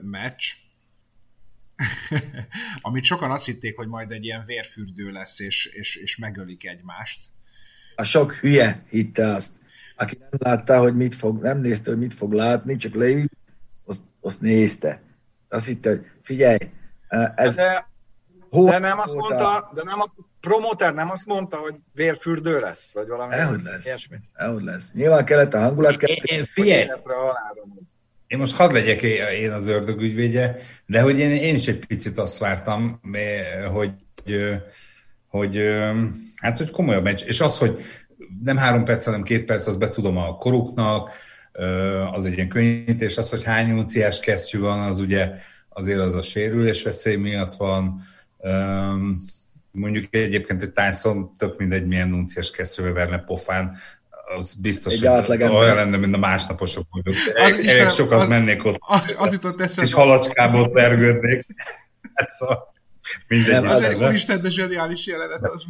meccs, 0.00 0.44
amit 2.80 3.04
sokan 3.04 3.30
azt 3.30 3.44
hitték, 3.44 3.76
hogy 3.76 3.86
majd 3.86 4.10
egy 4.10 4.24
ilyen 4.24 4.44
vérfürdő 4.46 5.10
lesz, 5.10 5.38
és, 5.38 5.66
és, 5.66 5.96
és 5.96 6.16
megölik 6.16 6.66
egymást. 6.66 7.24
A 7.96 8.04
sok 8.04 8.34
hülye 8.34 8.84
hitte 8.90 9.26
azt. 9.26 9.56
Aki 9.96 10.16
nem 10.18 10.30
látta, 10.38 10.78
hogy 10.78 10.96
mit 10.96 11.14
fog, 11.14 11.42
nem 11.42 11.60
nézte, 11.60 11.90
hogy 11.90 11.98
mit 11.98 12.14
fog 12.14 12.32
látni, 12.32 12.76
csak 12.76 12.94
leült, 12.94 13.32
azt, 13.84 14.02
azt 14.20 14.40
nézte. 14.40 15.02
Azt 15.48 15.66
hitte, 15.66 15.90
hogy 15.90 16.06
figyelj, 16.22 16.58
ez... 17.34 17.54
De, 17.54 17.90
de 18.50 18.78
nem 18.78 18.98
azt 18.98 19.14
mondta, 19.14 19.70
de 19.74 19.82
nem 19.84 20.00
a 20.00 20.12
promoter 20.40 20.94
nem 20.94 21.10
azt 21.10 21.26
mondta, 21.26 21.56
hogy 21.56 21.74
vérfürdő 21.94 22.60
lesz, 22.60 22.92
vagy 22.94 23.08
valami. 23.08 23.34
Elhogy 23.34 23.62
lesz. 23.62 23.84
Ilyesmi. 23.84 24.16
Elhogy 24.34 24.62
lesz. 24.62 24.92
Nyilván 24.92 25.24
kellett 25.24 25.54
a 25.54 25.58
hangulat. 25.58 25.96
Kellett, 25.96 26.24
én, 26.24 26.38
én, 26.38 26.48
figyelj, 26.52 26.88
én 28.26 28.38
most 28.38 28.56
hadd 28.56 28.72
legyek 28.72 29.02
én 29.02 29.52
az 29.52 29.66
ördög 29.66 30.00
ügyvédje, 30.00 30.56
de 30.86 31.00
hogy 31.00 31.18
én, 31.18 31.30
én 31.30 31.54
is 31.54 31.66
egy 31.66 31.86
picit 31.86 32.18
azt 32.18 32.38
vártam, 32.38 33.00
hogy, 33.72 33.90
hogy 35.28 35.58
hát, 36.36 36.58
hogy 36.58 36.70
komolyabb 36.70 37.02
meccs, 37.02 37.22
és 37.22 37.40
az, 37.40 37.58
hogy 37.58 37.84
nem 38.42 38.56
három 38.56 38.84
perc, 38.84 39.04
hanem 39.04 39.22
két 39.22 39.44
perc, 39.44 39.66
az 39.66 39.76
betudom 39.76 40.16
a 40.16 40.36
koruknak, 40.36 41.10
az 42.12 42.26
egy 42.26 42.32
ilyen 42.32 42.48
könnyítés, 42.48 43.18
az, 43.18 43.30
hogy 43.30 43.42
hány 43.42 43.70
unciás 43.70 44.20
kesztyű 44.20 44.58
van, 44.58 44.80
az 44.80 45.00
ugye 45.00 45.30
azért 45.74 46.00
az 46.00 46.14
a 46.14 46.22
sérülés 46.22 46.82
veszély 46.82 47.16
miatt 47.16 47.54
van, 47.54 48.02
mondjuk 49.70 50.14
egyébként 50.14 50.62
egy 50.62 50.72
Tyson 50.72 51.36
tök 51.36 51.58
mindegy 51.58 51.86
milyen 51.86 52.08
nunciás 52.08 52.50
kesztyűvel 52.50 52.92
verne 52.92 53.18
pofán, 53.18 53.76
az 54.38 54.54
biztos, 54.54 55.00
egy 55.00 55.26
hogy 55.26 55.42
az 55.42 55.50
olyan 55.50 55.74
lenne, 55.74 55.96
mint 55.96 56.14
a 56.14 56.18
másnaposok 56.18 56.86
vagyok. 56.90 57.14
Az, 57.34 57.52
Elég 57.66 57.88
sokat 57.88 58.20
az, 58.20 58.28
mennék 58.28 58.64
ott. 58.64 58.76
Az, 58.78 59.14
az 59.18 59.32
jutott 59.32 59.60
eszembe. 59.60 59.90
És 59.90 59.94
halacskából 59.94 60.70
pergődnék. 60.70 61.46
Hát 62.14 62.30
szóval 62.30 62.72
mindegy. 63.28 63.52
Nem, 63.52 63.66
az 63.66 63.82
egy 63.82 64.02
úristen, 64.02 64.40
de 64.40 64.50
zseniális 64.50 65.06
jelenet 65.06 65.42
az. 65.42 65.64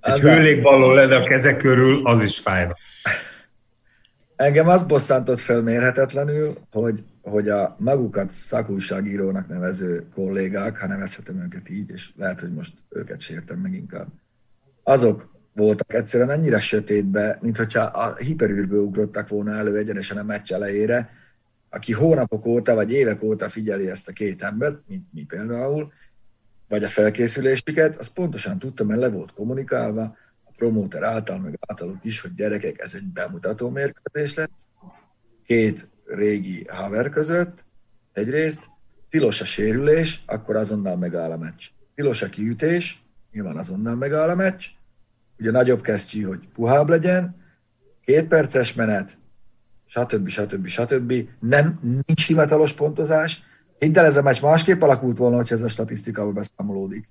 Egy 0.00 0.20
hőlékballó 0.20 0.92
lenne 0.92 1.16
a 1.16 1.24
kezek 1.24 1.56
körül, 1.56 2.06
az 2.06 2.22
is 2.22 2.38
fájna. 2.38 2.76
Engem 4.36 4.68
az 4.68 4.84
bosszantott 4.84 5.40
fel 5.40 5.60
mérhetetlenül, 5.60 6.58
hogy, 6.72 7.02
hogy 7.24 7.48
a 7.48 7.76
magukat 7.78 8.30
szakújságírónak 8.30 9.48
nevező 9.48 10.08
kollégák, 10.14 10.78
ha 10.78 10.86
nevezhetem 10.86 11.42
őket 11.42 11.68
így, 11.70 11.90
és 11.90 12.10
lehet, 12.16 12.40
hogy 12.40 12.52
most 12.52 12.72
őket 12.88 13.20
sértem 13.20 13.58
meg 13.58 13.74
inkább, 13.74 14.08
azok 14.82 15.32
voltak 15.52 15.94
egyszerűen 15.94 16.28
annyira 16.28 16.60
sötétbe, 16.60 17.38
mint 17.40 17.56
hogyha 17.56 17.82
a 17.82 18.16
hiperűrből 18.16 18.80
ugrottak 18.80 19.28
volna 19.28 19.52
elő 19.52 19.76
egyenesen 19.76 20.16
a 20.16 20.22
meccs 20.22 20.52
elejére, 20.52 21.10
aki 21.70 21.92
hónapok 21.92 22.46
óta, 22.46 22.74
vagy 22.74 22.92
évek 22.92 23.22
óta 23.22 23.48
figyeli 23.48 23.88
ezt 23.88 24.08
a 24.08 24.12
két 24.12 24.42
embert, 24.42 24.78
mint 24.86 25.06
mi 25.12 25.24
például, 25.24 25.92
vagy 26.68 26.84
a 26.84 26.88
felkészülésüket, 26.88 27.98
az 27.98 28.12
pontosan 28.12 28.58
tudta, 28.58 28.84
mert 28.84 29.00
le 29.00 29.08
volt 29.08 29.32
kommunikálva, 29.32 30.02
a 30.44 30.50
promóter 30.56 31.02
által, 31.02 31.38
meg 31.38 31.58
általuk 31.66 32.04
is, 32.04 32.20
hogy 32.20 32.34
gyerekek, 32.34 32.80
ez 32.80 32.94
egy 32.94 33.06
bemutató 33.06 33.70
mérkőzés 33.70 34.34
lesz, 34.34 34.66
két 35.46 35.88
régi 36.06 36.66
haver 36.68 37.08
között, 37.08 37.64
egyrészt, 38.12 38.68
tilos 39.10 39.40
a 39.40 39.44
sérülés, 39.44 40.22
akkor 40.26 40.56
azonnal 40.56 40.96
megáll 40.96 41.30
a 41.30 41.36
meccs. 41.36 41.64
Tilos 41.94 42.22
a 42.22 42.28
kiütés, 42.28 43.02
nyilván 43.32 43.56
azonnal 43.56 43.94
megáll 43.94 44.28
a 44.28 44.34
meccs, 44.34 44.64
ugye 45.38 45.50
nagyobb 45.50 45.80
kesztyű, 45.80 46.22
hogy 46.22 46.48
puhább 46.54 46.88
legyen, 46.88 47.36
két 48.04 48.26
perces 48.26 48.74
menet, 48.74 49.18
stb. 49.86 50.28
stb. 50.28 50.66
stb. 50.66 51.12
Nem, 51.40 51.78
nincs 52.06 52.26
hivatalos 52.26 52.72
pontozás. 52.72 53.42
Hidd 53.78 53.98
el, 53.98 54.04
ez 54.04 54.16
a 54.16 54.22
meccs 54.22 54.42
másképp 54.42 54.82
alakult 54.82 55.16
volna, 55.16 55.36
hogyha 55.36 55.54
ez 55.54 55.62
a 55.62 55.68
statisztikába 55.68 56.32
beszámolódik. 56.32 57.08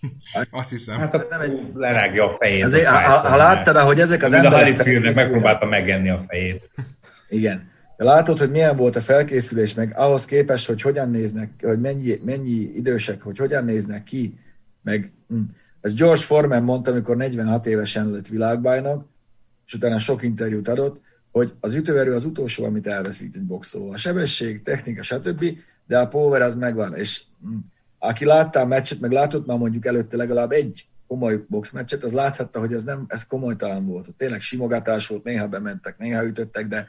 Azt 0.50 0.70
hiszem. 0.70 0.98
Hát 0.98 1.14
az 1.14 1.28
nem 1.28 1.40
egy... 1.40 1.70
lerágja 1.74 2.24
a 2.24 2.36
fejét. 2.38 2.64
Azért, 2.64 2.86
a 2.86 2.90
ha, 2.90 3.28
ha 3.28 3.36
láttad, 3.36 3.76
hogy 3.76 4.00
ezek 4.00 4.22
az 4.22 4.32
emberek... 4.32 4.86
A 4.86 5.00
megpróbálta 5.14 5.66
megenni 5.66 6.10
a 6.10 6.22
fejét. 6.28 6.70
Igen. 7.30 7.68
de 7.96 8.04
látod, 8.04 8.38
hogy 8.38 8.50
milyen 8.50 8.76
volt 8.76 8.96
a 8.96 9.00
felkészülés, 9.00 9.74
meg 9.74 9.92
ahhoz 9.96 10.24
képest, 10.24 10.66
hogy 10.66 10.82
hogyan 10.82 11.10
néznek, 11.10 11.50
hogy 11.62 11.80
mennyi, 11.80 12.20
mennyi 12.24 12.76
idősek, 12.76 13.22
hogy 13.22 13.38
hogyan 13.38 13.64
néznek 13.64 14.04
ki, 14.04 14.38
meg 14.82 15.12
hm. 15.28 15.40
ez 15.80 15.94
George 15.94 16.22
Foreman 16.22 16.62
mondta, 16.62 16.90
amikor 16.90 17.16
46 17.16 17.66
évesen 17.66 18.10
lett 18.10 18.28
világbajnok, 18.28 19.08
és 19.66 19.74
utána 19.74 19.98
sok 19.98 20.22
interjút 20.22 20.68
adott, 20.68 21.00
hogy 21.32 21.52
az 21.60 21.74
ütőerő 21.74 22.14
az 22.14 22.24
utolsó, 22.24 22.64
amit 22.64 22.86
elveszít 22.86 23.36
egy 23.36 23.42
boxoló. 23.42 23.90
A 23.90 23.96
sebesség, 23.96 24.62
technika, 24.62 25.02
stb., 25.02 25.44
de 25.86 25.98
a 25.98 26.08
power 26.08 26.42
az 26.42 26.54
megvan, 26.54 26.94
és 26.94 27.22
hm, 27.42 27.56
aki 27.98 28.24
látta 28.24 28.60
a 28.60 28.66
meccset, 28.66 29.00
meg 29.00 29.10
látott 29.10 29.46
már 29.46 29.58
mondjuk 29.58 29.86
előtte 29.86 30.16
legalább 30.16 30.50
egy 30.50 30.84
komoly 31.06 31.44
boxmeccset, 31.48 32.04
az 32.04 32.12
láthatta, 32.12 32.58
hogy 32.58 32.72
ez 32.72 32.84
nem, 32.84 33.04
ez 33.08 33.26
komolytalan 33.26 33.86
volt. 33.86 34.08
Tényleg 34.16 34.40
simogatás 34.40 35.06
volt, 35.06 35.24
néha 35.24 35.48
bementek, 35.48 35.98
néha 35.98 36.24
ütöttek, 36.24 36.68
de 36.68 36.86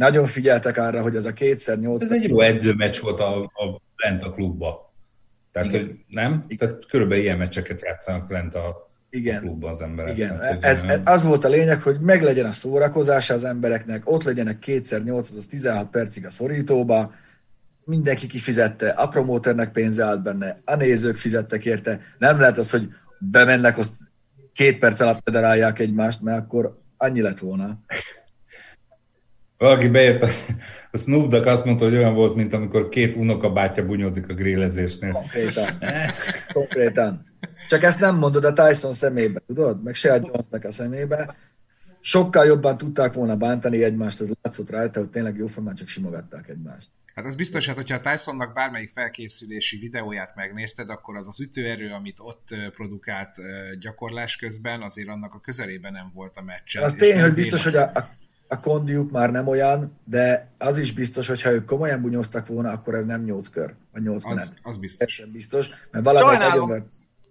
nagyon 0.00 0.26
figyeltek 0.26 0.76
arra, 0.76 1.02
hogy 1.02 1.16
ez 1.16 1.26
a 1.26 1.32
kétszer 1.32 1.78
nyolc. 1.78 2.02
Ez 2.02 2.12
egy 2.12 2.28
jó 2.28 2.40
edzőmeccs 2.40 2.98
volt 3.00 3.20
a, 3.20 3.42
a 3.42 3.80
lent 3.96 4.22
a 4.22 4.30
klubba. 4.30 4.92
Tehát, 5.52 5.68
Igen. 5.68 5.86
hogy 5.86 5.98
nem? 6.08 6.44
Igen. 6.48 6.68
Tehát 6.68 6.86
körülbelül 6.86 7.22
ilyen 7.22 7.38
meccseket 7.38 7.82
játszanak 7.82 8.30
lent 8.30 8.54
a, 8.54 8.90
igen. 9.10 9.36
a 9.36 9.40
klubban 9.40 9.70
az 9.70 9.80
emberek. 9.80 10.16
Igen, 10.16 10.38
Tehát, 10.38 10.64
ez, 10.64 10.82
ez, 10.86 11.00
az 11.04 11.22
volt 11.22 11.44
a 11.44 11.48
lényeg, 11.48 11.82
hogy 11.82 12.00
meglegyen 12.00 12.46
a 12.46 12.52
szórakozása 12.52 13.34
az 13.34 13.44
embereknek, 13.44 14.10
ott 14.10 14.22
legyenek 14.22 14.58
kétszer 14.58 15.02
nyolc, 15.02 15.34
az 15.36 15.46
16 15.46 15.90
percig 15.90 16.26
a 16.26 16.30
szorítóba, 16.30 17.14
mindenki 17.84 18.26
kifizette, 18.26 18.88
a 18.88 19.08
promóternek 19.08 19.72
pénze 19.72 20.04
állt 20.04 20.22
benne, 20.22 20.60
a 20.64 20.74
nézők 20.74 21.16
fizettek 21.16 21.64
érte. 21.64 22.00
Nem 22.18 22.40
lehet 22.40 22.58
az, 22.58 22.70
hogy 22.70 22.88
bemennek, 23.18 23.78
azt 23.78 23.92
két 24.52 24.78
perc 24.78 25.00
alatt 25.00 25.20
federálják 25.24 25.78
egymást, 25.78 26.22
mert 26.22 26.38
akkor 26.38 26.78
annyi 26.96 27.20
lett 27.20 27.38
volna. 27.38 27.78
Valaki 29.60 29.88
bejött, 29.88 30.22
a, 30.22 30.28
a 30.90 30.98
Snoop 30.98 31.28
Dogg 31.28 31.46
azt 31.46 31.64
mondta, 31.64 31.84
hogy 31.84 31.96
olyan 31.96 32.14
volt, 32.14 32.34
mint 32.34 32.52
amikor 32.52 32.88
két 32.88 33.14
unokabátyja 33.14 33.86
bunyózik 33.86 34.28
a 34.28 34.34
grillezésnél. 34.34 35.12
Konkrétan. 35.12 35.66
Konkrétan. 36.52 37.26
Csak 37.68 37.82
ezt 37.82 38.00
nem 38.00 38.16
mondod 38.16 38.44
a 38.44 38.52
Tyson 38.52 38.92
szemébe, 38.92 39.40
tudod? 39.46 39.82
Meg 39.82 39.94
Sheldon 39.94 40.30
Jonesnak 40.30 40.64
a 40.64 40.72
szemébe. 40.72 41.34
Sokkal 42.00 42.46
jobban 42.46 42.78
tudták 42.78 43.12
volna 43.12 43.36
bántani 43.36 43.84
egymást, 43.84 44.20
ez 44.20 44.30
látszott 44.42 44.70
rajta, 44.70 45.00
hogy 45.00 45.08
tényleg 45.08 45.36
jóformán 45.36 45.74
csak 45.74 45.88
simogatták 45.88 46.48
egymást. 46.48 46.88
Hát 47.14 47.26
az 47.26 47.34
biztos, 47.34 47.66
hogy 47.66 47.74
hogyha 47.74 48.00
a 48.02 48.10
Tysonnak 48.10 48.54
bármelyik 48.54 48.90
felkészülési 48.94 49.78
videóját 49.78 50.34
megnézted, 50.34 50.90
akkor 50.90 51.16
az 51.16 51.26
az 51.26 51.40
ütőerő, 51.40 51.90
amit 51.90 52.18
ott 52.20 52.48
produkált 52.74 53.36
gyakorlás 53.80 54.36
közben, 54.36 54.82
azért 54.82 55.08
annak 55.08 55.34
a 55.34 55.40
közelében 55.40 55.92
nem 55.92 56.10
volt 56.14 56.36
a 56.36 56.42
meccsen. 56.42 56.82
Az 56.82 56.94
tény, 56.94 57.20
hogy 57.20 57.34
biztos, 57.34 57.64
hogy 57.64 57.76
a, 57.76 57.90
a, 57.94 58.10
a 58.52 58.60
kondiuk 58.60 59.10
már 59.10 59.30
nem 59.30 59.48
olyan, 59.48 59.98
de 60.04 60.50
az 60.58 60.78
is 60.78 60.92
biztos, 60.92 61.28
hogy 61.28 61.42
ha 61.42 61.50
ők 61.50 61.64
komolyan 61.64 62.00
bunyóztak 62.00 62.46
volna, 62.46 62.70
akkor 62.70 62.94
ez 62.94 63.04
nem 63.04 63.22
nyolc 63.22 63.48
kör, 63.48 63.74
vagy 63.92 64.02
nyolc 64.02 64.24
az, 64.24 64.52
az 64.62 64.76
biztos. 64.76 65.18
Ez 65.18 65.28
biztos, 65.28 65.66
mert 65.90 66.04
valami 66.04 66.36
nagyon 66.36 66.88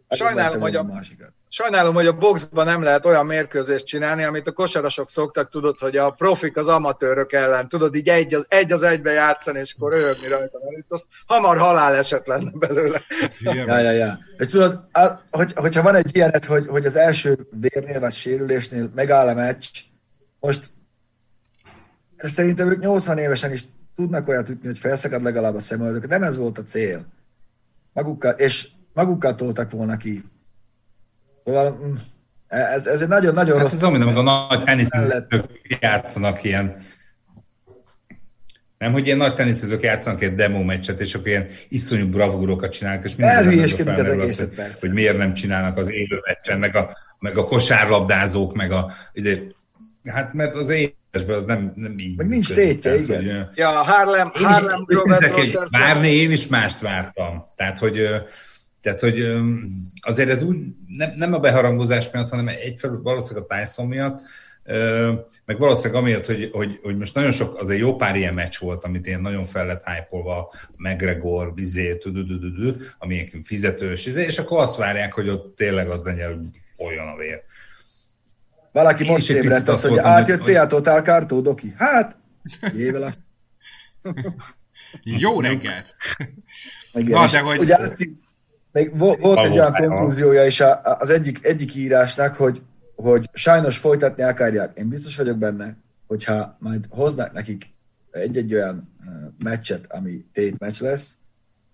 Sajnálom, 0.09 0.61
hogy 0.61 0.75
a, 0.75 0.83
másikat. 0.83 1.29
sajnálom, 1.49 1.93
hogy 1.93 2.07
a 2.07 2.17
boxban 2.17 2.65
nem 2.65 2.83
lehet 2.83 3.05
olyan 3.05 3.25
mérkőzést 3.25 3.85
csinálni, 3.85 4.23
amit 4.23 4.47
a 4.47 4.51
kosarasok 4.51 5.09
szoktak, 5.09 5.49
tudod, 5.49 5.79
hogy 5.79 5.97
a 5.97 6.09
profik 6.09 6.57
az 6.57 6.67
amatőrök 6.67 7.33
ellen, 7.33 7.67
tudod, 7.67 7.95
így 7.95 8.09
egy 8.09 8.33
az, 8.33 8.45
egy, 8.47 8.71
az 8.71 8.83
egybe 8.83 9.11
játszani, 9.11 9.59
és 9.59 9.73
akkor 9.77 9.91
röhögni 9.91 10.27
rajta, 10.27 10.59
mert 10.63 10.77
itt 10.77 10.91
azt 10.91 11.05
hamar 11.25 11.57
haláleset 11.57 12.27
lenne 12.27 12.51
belőle. 12.53 13.03
ja, 13.39 13.79
ja, 13.79 13.91
ja. 13.91 14.19
És 14.37 14.47
tudod, 14.47 14.79
hogy, 15.31 15.53
hogyha 15.55 15.81
van 15.81 15.95
egy 15.95 16.15
ilyenet, 16.15 16.45
hogy, 16.45 16.67
hogy 16.67 16.85
az 16.85 16.95
első 16.95 17.47
vérnél 17.59 17.99
vagy 17.99 18.13
sérülésnél 18.13 18.91
megáll 18.95 19.27
a 19.27 19.33
meccs, 19.33 19.67
most 20.39 20.69
szerintem 22.27 22.71
ők 22.71 22.79
80 22.79 23.17
évesen 23.17 23.51
is 23.51 23.65
tudnak 23.95 24.27
olyat 24.27 24.49
ütni, 24.49 24.67
hogy 24.67 24.77
felszakad 24.77 25.21
legalább 25.21 25.55
a 25.55 25.59
szemöldöket. 25.59 26.09
Nem 26.09 26.23
ez 26.23 26.37
volt 26.37 26.57
a 26.57 26.63
cél. 26.63 27.05
Magukkal, 27.93 28.31
és 28.31 28.67
magukkal 28.93 29.35
toltak 29.35 29.71
volna 29.71 29.97
ki. 29.97 30.23
Szóval 31.45 31.79
mm, 31.85 31.93
ez, 32.47 32.87
ez 32.87 33.01
egy 33.01 33.07
nagyon-nagyon 33.07 33.53
hát 33.53 33.61
rossz... 33.61 33.73
Ez 33.73 33.83
olyan, 33.83 33.99
meg 33.99 34.17
a 34.17 34.21
nagy 34.21 34.63
teniszezők 34.63 35.25
játszanak 35.79 36.43
ilyen 36.43 36.87
nem, 38.79 38.91
hogy 38.91 39.05
ilyen 39.05 39.17
nagy 39.17 39.33
teniszezők 39.33 39.81
játszanak 39.81 40.21
egy 40.21 40.35
demo 40.35 40.63
meccset, 40.63 40.99
és 40.99 41.15
akkor 41.15 41.27
ilyen 41.27 41.47
iszonyú 41.69 42.09
bravúrokat 42.09 42.71
csinálnak, 42.71 43.03
és 43.03 43.15
minden 43.15 43.99
az 43.99 44.07
egészet, 44.07 44.53
persze. 44.53 44.87
hogy 44.87 44.95
miért 44.95 45.17
nem 45.17 45.33
csinálnak 45.33 45.77
az 45.77 45.89
élő 45.91 46.19
meccsen, 46.25 46.59
meg 46.59 46.75
a, 46.75 46.97
meg 47.19 47.37
a 47.37 47.43
kosárlabdázók, 47.43 48.53
meg 48.53 48.71
a, 48.71 48.91
azért, 49.15 49.41
hát 50.09 50.33
mert 50.33 50.53
az 50.53 50.69
élesben 51.11 51.35
az 51.35 51.45
nem, 51.45 51.71
nem 51.75 51.99
így. 51.99 52.17
Meg 52.17 52.27
nincs 52.27 52.53
tétje, 52.53 52.99
igen. 52.99 53.17
Hogy, 53.17 53.57
ja, 53.57 53.69
Harlem, 53.69 54.29
Harlem 54.33 54.85
Robert 54.87 55.69
Várni, 55.69 56.15
én 56.15 56.31
is 56.31 56.47
mást 56.47 56.79
vártam. 56.79 57.45
Tehát, 57.55 57.79
hogy 57.79 58.09
tehát, 58.81 58.99
hogy 58.99 59.27
azért 60.01 60.29
ez 60.29 60.41
úgy, 60.41 60.57
nem, 60.87 61.11
nem 61.15 61.33
a 61.33 61.39
beharangozás 61.39 62.11
miatt, 62.11 62.29
hanem 62.29 62.47
egyfelől 62.47 63.01
valószínűleg 63.01 63.51
a 63.51 63.55
Tyson 63.55 63.87
miatt, 63.87 64.19
meg 65.45 65.59
valószínűleg 65.59 66.01
amiatt, 66.01 66.25
hogy, 66.25 66.49
hogy, 66.51 66.79
hogy 66.83 66.97
most 66.97 67.15
nagyon 67.15 67.31
sok, 67.31 67.59
azért 67.59 67.79
jó 67.79 67.95
pár 67.95 68.15
ilyen 68.15 68.33
meccs 68.33 68.57
volt, 68.59 68.83
amit 68.83 69.07
én 69.07 69.19
nagyon 69.19 69.45
fel 69.45 69.65
lett 69.65 69.83
hype-olva, 69.85 70.53
McGregor, 70.75 71.53
Bizé, 71.53 71.97
ami 72.97 73.29
fizetős, 73.43 74.05
izé, 74.05 74.23
és 74.23 74.37
akkor 74.37 74.59
azt 74.59 74.77
várják, 74.77 75.13
hogy 75.13 75.29
ott 75.29 75.55
tényleg 75.55 75.89
az 75.89 76.03
legyen, 76.03 76.27
hogy 76.27 76.87
olyan 76.87 77.07
a 77.07 77.15
vér. 77.15 77.43
Valaki 78.81 79.03
én 79.03 79.11
most 79.11 79.29
ébredt 79.29 79.67
azt, 79.67 79.85
hogy 79.85 79.97
átjöttél 79.97 80.59
a 80.59 80.67
Total 80.67 81.01
Kártó, 81.01 81.41
Doki? 81.41 81.73
Hát, 81.77 82.17
évele. 82.75 83.13
Jó 85.03 85.41
reggelt! 85.41 85.95
Igen, 86.93 87.19
Na, 87.19 87.27
de 87.27 87.39
hogy... 87.39 87.59
Ugye 87.59 87.75
azt, 87.75 88.09
még 88.71 88.97
volt 88.97 89.43
egy 89.43 89.51
olyan 89.51 89.73
konklúziója 89.73 90.45
is 90.45 90.63
az 90.81 91.09
egyik, 91.09 91.45
egyik 91.45 91.75
írásnak, 91.75 92.35
hogy, 92.35 92.61
hogy 92.95 93.29
sajnos 93.33 93.77
folytatni 93.77 94.23
akarják. 94.23 94.77
Én 94.77 94.89
biztos 94.89 95.15
vagyok 95.15 95.37
benne, 95.37 95.77
hogyha 96.07 96.57
majd 96.59 96.85
hoznak 96.89 97.33
nekik 97.33 97.73
egy-egy 98.11 98.53
olyan 98.53 98.95
meccset, 99.43 99.91
ami 99.91 100.25
tét 100.33 100.59
meccs 100.59 100.81
lesz, 100.81 101.15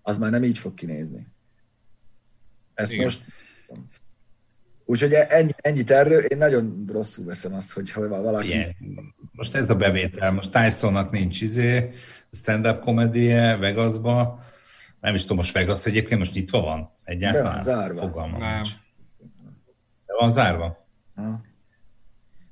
az 0.01 0.17
már 0.17 0.31
nem 0.31 0.43
így 0.43 0.57
fog 0.57 0.73
kinézni. 0.73 1.27
Ezt 2.73 2.91
Igen. 2.91 3.03
most... 3.03 3.23
Úgyhogy 4.85 5.13
ennyi, 5.13 5.51
ennyit 5.55 5.91
erről, 5.91 6.23
én 6.23 6.37
nagyon 6.37 6.85
rosszul 6.91 7.25
veszem 7.25 7.53
azt, 7.53 7.73
hogy 7.73 7.91
ha 7.91 8.07
valaki... 8.07 8.47
Igen. 8.47 8.75
Most 9.31 9.55
ez 9.55 9.69
a 9.69 9.75
bevétel, 9.75 10.31
most 10.31 10.51
Tysonnak 10.51 11.11
nincs 11.11 11.41
izé, 11.41 11.91
stand-up 12.31 12.79
komédie 12.79 13.57
Vegasba, 13.57 14.43
nem 15.01 15.15
is 15.15 15.21
tudom, 15.21 15.37
most 15.37 15.53
Vegas 15.53 15.85
egyébként 15.85 16.19
most 16.19 16.33
nyitva 16.33 16.61
van 16.61 16.91
egyáltalán? 17.03 17.51
van 17.51 17.63
zárva. 17.63 17.99
Fogalmam 17.99 18.39
nem. 18.39 18.53
nincs. 18.53 18.69
De 20.05 20.13
van 20.19 20.31
zárva? 20.31 20.87
Ha. 21.15 21.21
Nem, 21.21 21.41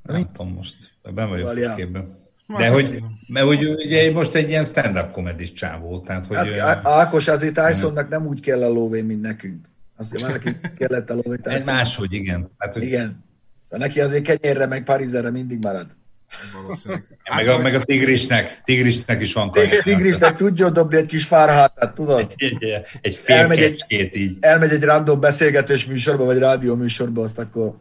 nem 0.04 0.32
tudom 0.34 0.54
most, 0.54 0.76
ben 1.14 1.30
vagyok 1.30 1.48
a 1.48 1.76
képben. 1.76 2.22
De 2.58 2.68
hogy, 2.68 3.04
mert 3.28 3.46
hogy 3.46 3.66
ugye 3.66 4.12
most 4.12 4.36
egy 4.36 4.50
ilyen 4.50 4.66
stand-up 4.66 5.12
komedis 5.12 5.52
csávó, 5.52 6.00
tehát 6.00 6.26
hogy... 6.26 6.60
Hát, 6.60 6.88
Ákos 6.88 7.28
azért 7.28 7.54
Tysonnak 7.54 8.10
nem 8.10 8.28
úgy 8.28 8.40
kell 8.40 8.64
a 8.64 8.70
lóvé, 8.70 9.02
mint 9.02 9.22
nekünk. 9.22 9.72
Azért 9.98 10.24
már 10.24 10.32
neki 10.32 10.58
kellett 10.78 11.10
a 11.10 11.14
lóvé 11.14 11.38
Egy 11.44 11.66
máshogy, 11.66 12.14
igen. 12.14 12.52
Hát, 12.58 12.74
hogy... 12.74 12.84
Igen. 12.84 13.24
De 13.70 13.78
neki 13.78 14.02
azért 14.02 14.24
kenyérre 14.24 14.66
meg 14.66 14.84
Parizerre 14.84 15.30
mindig 15.30 15.62
marad. 15.62 15.88
Meg 17.36 17.48
a, 17.48 17.58
meg 17.58 17.76
a 17.76 17.84
tigrisnek, 17.84 18.62
tigrisnek 18.64 19.22
is 19.22 19.34
van 19.34 19.52
kanyar. 19.52 19.84
Tigrisnek 19.84 20.36
tudja 20.36 20.70
dobni 20.70 20.98
egy 20.98 21.06
kis 21.06 21.26
fárhátát, 21.26 21.94
tudod? 21.94 22.34
Egy 23.02 23.16
fél 23.16 23.36
elmegy 23.36 23.60
egy, 23.60 23.86
így. 24.14 24.38
Elmegy 24.40 24.72
egy 24.72 24.84
random 24.84 25.20
beszélgetős 25.20 25.86
műsorba, 25.86 26.26
vagy 26.26 26.38
rádió 26.38 26.76
műsorba, 26.76 27.24
azt 27.24 27.40
akkor... 27.40 27.76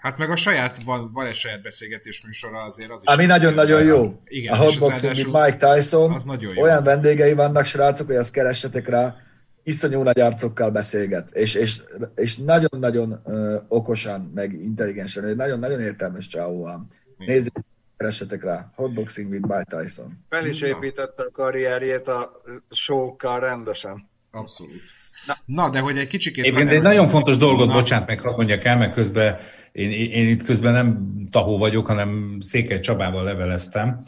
Hát 0.00 0.18
meg 0.18 0.30
a 0.30 0.36
saját, 0.36 0.82
van, 0.84 1.10
van 1.12 1.26
egy 1.26 1.34
saját 1.34 1.62
beszélgetés 1.62 2.22
műsora 2.24 2.62
azért 2.62 2.90
az 2.90 3.02
is. 3.02 3.14
Ami 3.14 3.26
nagyon-nagyon 3.26 3.82
jó. 3.82 4.20
Igen, 4.24 4.52
a 4.52 4.56
Hotboxing, 4.56 5.14
mint 5.14 5.32
Mike 5.32 5.56
Tyson, 5.56 6.12
az 6.12 6.24
nagyon 6.24 6.54
jó, 6.54 6.62
olyan 6.62 6.76
az 6.76 6.84
vendégei 6.84 7.32
vannak, 7.32 7.64
srácok, 7.64 8.06
hogy 8.06 8.16
azt 8.16 8.32
keressetek 8.32 8.88
rá, 8.88 9.16
iszonyú 9.62 10.02
nagy 10.02 10.20
arcokkal 10.20 10.70
beszélget, 10.70 11.30
és, 11.32 11.54
és, 11.54 11.82
és 12.14 12.36
nagyon-nagyon 12.36 13.20
uh, 13.24 13.54
okosan, 13.68 14.30
meg 14.34 14.52
intelligensen, 14.52 15.36
nagyon-nagyon 15.36 15.80
értelmes 15.80 16.26
csávó 16.26 16.62
van. 16.62 16.88
Nézzétek 17.18 17.64
keressetek 17.96 18.44
rá. 18.44 18.70
Hotboxing 18.74 19.30
with 19.30 19.46
Mike 19.46 19.82
Tyson. 19.82 20.24
Fel 20.28 20.46
is 20.46 20.60
építette 20.60 21.22
a 21.22 21.30
karrierjét 21.32 22.08
a 22.08 22.42
showkkal 22.70 23.40
rendesen. 23.40 24.08
Abszolút. 24.30 24.82
Na, 25.26 25.36
Na 25.44 25.70
de 25.70 25.78
hogy 25.78 25.98
egy 25.98 26.06
kicsit... 26.06 26.38
Egyébként 26.38 26.70
egy 26.70 26.82
nagyon 26.82 27.06
fontos 27.06 27.36
dolgot, 27.36 27.66
Na. 27.66 27.72
bocsánat, 27.72 28.06
meg 28.06 28.20
hadd 28.20 28.36
mondjak 28.36 28.64
el, 28.64 28.78
mert 28.78 28.92
közben 28.94 29.36
én, 29.72 29.90
én 29.90 30.28
itt 30.28 30.42
közben 30.44 30.72
nem 30.72 31.14
tahó 31.30 31.58
vagyok, 31.58 31.86
hanem 31.86 32.38
Székely 32.40 32.80
Csabával 32.80 33.24
leveleztem, 33.24 34.04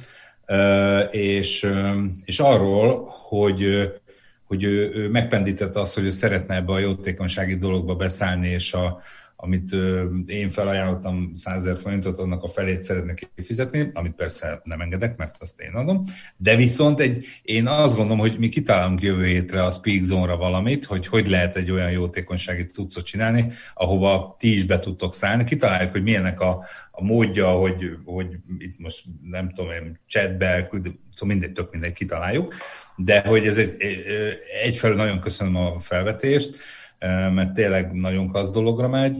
és, 1.10 1.70
és 2.24 2.38
arról, 2.38 3.08
hogy, 3.28 3.92
hogy 4.44 4.62
ő, 4.62 4.90
ő 4.94 5.08
megpendítette 5.08 5.80
azt, 5.80 5.94
hogy 5.94 6.04
ő 6.04 6.10
szeretne 6.10 6.54
ebbe 6.54 6.72
a 6.72 6.78
jótékonysági 6.78 7.56
dologba 7.56 7.94
beszállni, 7.94 8.48
és 8.48 8.72
a, 8.72 9.02
amit 9.44 9.72
én 10.26 10.50
felajánlottam 10.50 11.30
100 11.34 11.64
ezer 11.64 11.78
forintot, 11.80 12.18
annak 12.18 12.42
a 12.42 12.48
felét 12.48 12.80
szeretnék 12.80 13.30
kifizetni, 13.34 13.90
amit 13.94 14.14
persze 14.14 14.60
nem 14.64 14.80
engedek, 14.80 15.16
mert 15.16 15.36
azt 15.40 15.60
én 15.60 15.72
adom. 15.72 16.04
De 16.36 16.56
viszont 16.56 17.00
egy, 17.00 17.26
én 17.42 17.66
azt 17.66 17.94
gondolom, 17.94 18.18
hogy 18.18 18.38
mi 18.38 18.48
kitálunk 18.48 19.02
jövő 19.02 19.26
hétre 19.26 19.62
a 19.62 19.70
Speak 19.70 20.02
Zone-ra 20.02 20.36
valamit, 20.36 20.84
hogy 20.84 21.06
hogy 21.06 21.28
lehet 21.28 21.56
egy 21.56 21.70
olyan 21.70 21.90
jótékonysági 21.90 22.66
tudszot 22.66 23.04
csinálni, 23.04 23.52
ahova 23.74 24.36
ti 24.38 24.52
is 24.52 24.64
be 24.64 24.78
tudtok 24.78 25.14
szállni. 25.14 25.44
Kitaláljuk, 25.44 25.92
hogy 25.92 26.02
milyenek 26.02 26.40
a, 26.40 26.64
a 26.90 27.04
módja, 27.04 27.48
hogy, 27.50 27.98
hogy 28.04 28.36
itt 28.58 28.78
most 28.78 29.04
nem 29.22 29.50
tudom 29.50 29.70
én, 29.70 30.00
chatbe, 30.06 30.68
szóval 30.70 31.28
mindegy, 31.28 31.52
tök 31.52 31.72
mindegy, 31.72 31.92
kitaláljuk. 31.92 32.54
De 32.96 33.20
hogy 33.20 33.46
ez 33.46 33.58
egy, 33.58 33.76
egyfelől 34.62 34.96
nagyon 34.96 35.20
köszönöm 35.20 35.56
a 35.56 35.80
felvetést, 35.80 36.56
mert 37.32 37.52
tényleg 37.52 37.92
nagyon 37.92 38.28
klassz 38.28 38.50
dologra 38.50 38.88
megy. 38.88 39.18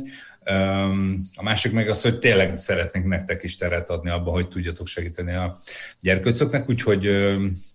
A 1.35 1.43
másik 1.43 1.73
meg 1.73 1.89
az, 1.89 2.03
hogy 2.03 2.19
tényleg 2.19 2.57
szeretnénk 2.57 3.07
nektek 3.07 3.43
is 3.43 3.57
teret 3.57 3.91
adni 3.91 4.11
abba, 4.11 4.31
hogy 4.31 4.49
tudjatok 4.49 4.87
segíteni 4.87 5.33
a 5.33 5.59
gyerkőcöknek, 6.01 6.69
úgyhogy, 6.69 7.07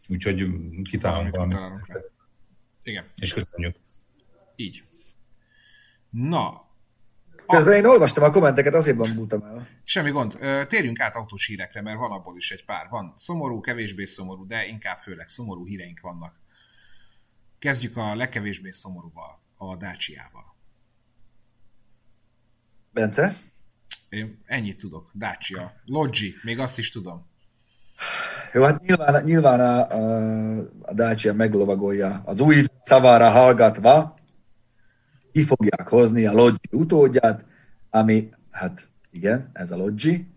úgyhogy 0.08 0.46
kitalálunk 0.90 1.36
valamit. 1.36 1.58
Igen. 2.84 3.06
És 3.16 3.34
köszönjük. 3.34 3.76
Így. 4.56 4.84
Na. 6.10 6.69
Közben 7.50 7.74
én 7.74 7.86
olvastam 7.86 8.24
a 8.24 8.30
kommenteket, 8.30 8.74
azért 8.74 8.98
bambultam 8.98 9.44
el. 9.44 9.68
Semmi 9.84 10.10
gond. 10.10 10.38
Térjünk 10.68 11.00
át 11.00 11.16
autós 11.16 11.46
hírekre, 11.46 11.82
mert 11.82 11.98
van 11.98 12.12
abból 12.12 12.38
is 12.38 12.52
egy 12.52 12.66
pár. 12.66 12.88
Van 12.90 13.14
szomorú, 13.16 13.60
kevésbé 13.60 14.06
szomorú, 14.06 14.48
de 14.48 14.66
inkább 14.66 14.98
főleg 14.98 15.30
szomorú 15.30 15.66
híreink 15.66 16.00
vannak. 16.00 16.40
Kezdjük 17.60 17.98
a 17.98 18.16
legkevésbé 18.16 18.72
szomorúval 18.72 19.42
a 19.58 19.76
Dacia-val. 19.76 20.56
Bence? 22.92 23.34
Én 24.10 24.42
ennyit 24.46 24.78
tudok. 24.78 25.12
Dacia. 25.14 25.74
Logi, 25.86 26.36
még 26.44 26.60
azt 26.60 26.78
is 26.78 26.92
tudom. 26.92 27.28
Jó, 28.54 28.64
hát 28.64 28.82
nyilván, 28.82 29.24
nyilván 29.24 29.60
a, 29.60 29.90
a, 29.90 30.70
a 30.82 30.94
Dacia 30.94 31.34
meglovagolja 31.34 32.22
az 32.26 32.40
új 32.40 32.66
szavára 32.84 33.30
hallgatva, 33.30 34.18
ki 35.32 35.44
fogják 35.44 35.88
hozni 35.88 36.26
a 36.26 36.34
Logi 36.34 36.70
utódját, 36.72 37.44
ami, 37.90 38.30
hát 38.52 38.88
igen, 39.12 39.50
ez 39.54 39.72
a 39.72 39.76
Logi, 39.76 40.28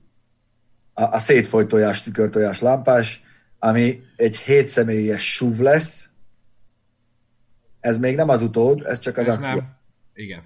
a, 0.92 1.02
a 1.02 1.18
szétfolytojás, 1.18 2.02
tükörtojás 2.02 2.60
lámpás, 2.60 3.22
ami 3.58 4.02
egy 4.16 4.36
hétszemélyes 4.36 5.34
SUV 5.34 5.58
lesz, 5.58 6.08
ez 7.80 7.98
még 7.98 8.16
nem 8.16 8.28
az 8.28 8.42
utód, 8.42 8.82
ez 8.86 8.98
csak 8.98 9.16
az 9.16 9.28
Ez 9.28 9.38
nem. 9.38 9.76
Igen. 10.14 10.42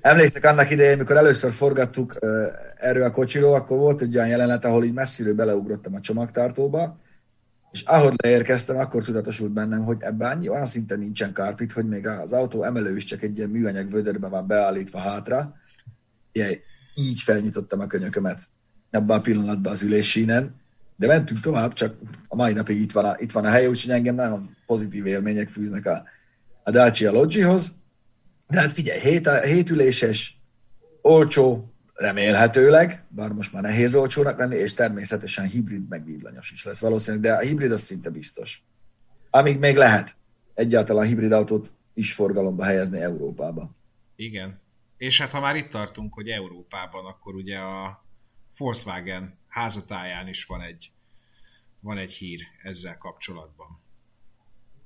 Emlékszek 0.00 0.44
annak 0.44 0.70
idején, 0.70 0.98
mikor 0.98 1.16
először 1.16 1.50
forgattuk 1.50 2.18
erről 2.76 3.02
a 3.02 3.10
kocsiról, 3.10 3.54
akkor 3.54 3.78
volt 3.78 4.02
egy 4.02 4.16
olyan 4.16 4.28
jelenet, 4.28 4.64
ahol 4.64 4.84
így 4.84 4.92
messziről 4.92 5.34
beleugrottam 5.34 5.94
a 5.94 6.00
csomagtartóba, 6.00 6.98
és 7.76 7.82
ahogy 7.82 8.14
leérkeztem, 8.22 8.78
akkor 8.78 9.02
tudatosult 9.02 9.52
bennem, 9.52 9.84
hogy 9.84 9.96
ebben 10.00 10.30
annyi 10.30 10.48
olyan 10.48 10.66
szinten 10.66 10.98
nincsen 10.98 11.32
kárpit, 11.32 11.72
hogy 11.72 11.84
még 11.84 12.06
az 12.06 12.32
autó 12.32 12.62
emelő 12.62 12.96
is 12.96 13.04
csak 13.04 13.22
egy 13.22 13.36
ilyen 13.36 13.50
műanyag 13.50 13.90
vödörben 13.90 14.30
van 14.30 14.46
beállítva 14.46 14.98
hátra. 14.98 15.56
Ilyen, 16.32 16.54
így 16.94 17.20
felnyitottam 17.20 17.80
a 17.80 17.86
könyökömet 17.86 18.40
ebben 18.90 19.18
a 19.18 19.20
pillanatban 19.20 19.72
az 19.72 19.82
ülésínen, 19.82 20.54
de 20.96 21.06
mentünk 21.06 21.40
tovább, 21.40 21.72
csak 21.72 21.94
a 22.28 22.36
mai 22.36 22.52
napig 22.52 22.80
itt 22.80 22.92
van 22.92 23.04
a, 23.04 23.14
itt 23.18 23.32
van 23.32 23.44
a 23.44 23.50
hely, 23.50 23.66
úgyhogy 23.66 23.90
engem 23.90 24.14
nagyon 24.14 24.56
pozitív 24.66 25.06
élmények 25.06 25.48
fűznek 25.48 25.86
a, 25.86 26.04
a 26.62 26.70
Dacia 26.70 27.12
Logihoz. 27.12 27.72
De 28.48 28.60
hát 28.60 28.72
figyelj, 28.72 29.00
hét, 29.00 29.28
hétüléses, 29.28 30.40
olcsó, 31.02 31.72
remélhetőleg, 31.96 33.04
bár 33.08 33.32
most 33.32 33.52
már 33.52 33.62
nehéz 33.62 33.94
olcsónak 33.94 34.38
lenni, 34.38 34.56
és 34.56 34.74
természetesen 34.74 35.46
hibrid 35.46 35.88
meg 35.88 36.04
villanyos 36.04 36.50
is 36.50 36.64
lesz 36.64 36.80
valószínűleg, 36.80 37.24
de 37.24 37.32
a 37.32 37.40
hibrid 37.40 37.72
az 37.72 37.80
szinte 37.80 38.10
biztos. 38.10 38.62
Amíg 39.30 39.58
még 39.58 39.76
lehet 39.76 40.16
egyáltalán 40.54 41.06
hibrid 41.06 41.32
autót 41.32 41.72
is 41.94 42.12
forgalomba 42.12 42.64
helyezni 42.64 43.00
Európába. 43.00 43.70
Igen. 44.16 44.60
És 44.96 45.20
hát 45.20 45.30
ha 45.30 45.40
már 45.40 45.56
itt 45.56 45.70
tartunk, 45.70 46.14
hogy 46.14 46.28
Európában, 46.28 47.06
akkor 47.06 47.34
ugye 47.34 47.58
a 47.58 48.04
Volkswagen 48.56 49.38
házatáján 49.48 50.28
is 50.28 50.44
van 50.44 50.60
egy, 50.60 50.92
van 51.80 51.98
egy 51.98 52.12
hír 52.12 52.40
ezzel 52.62 52.98
kapcsolatban. 52.98 53.80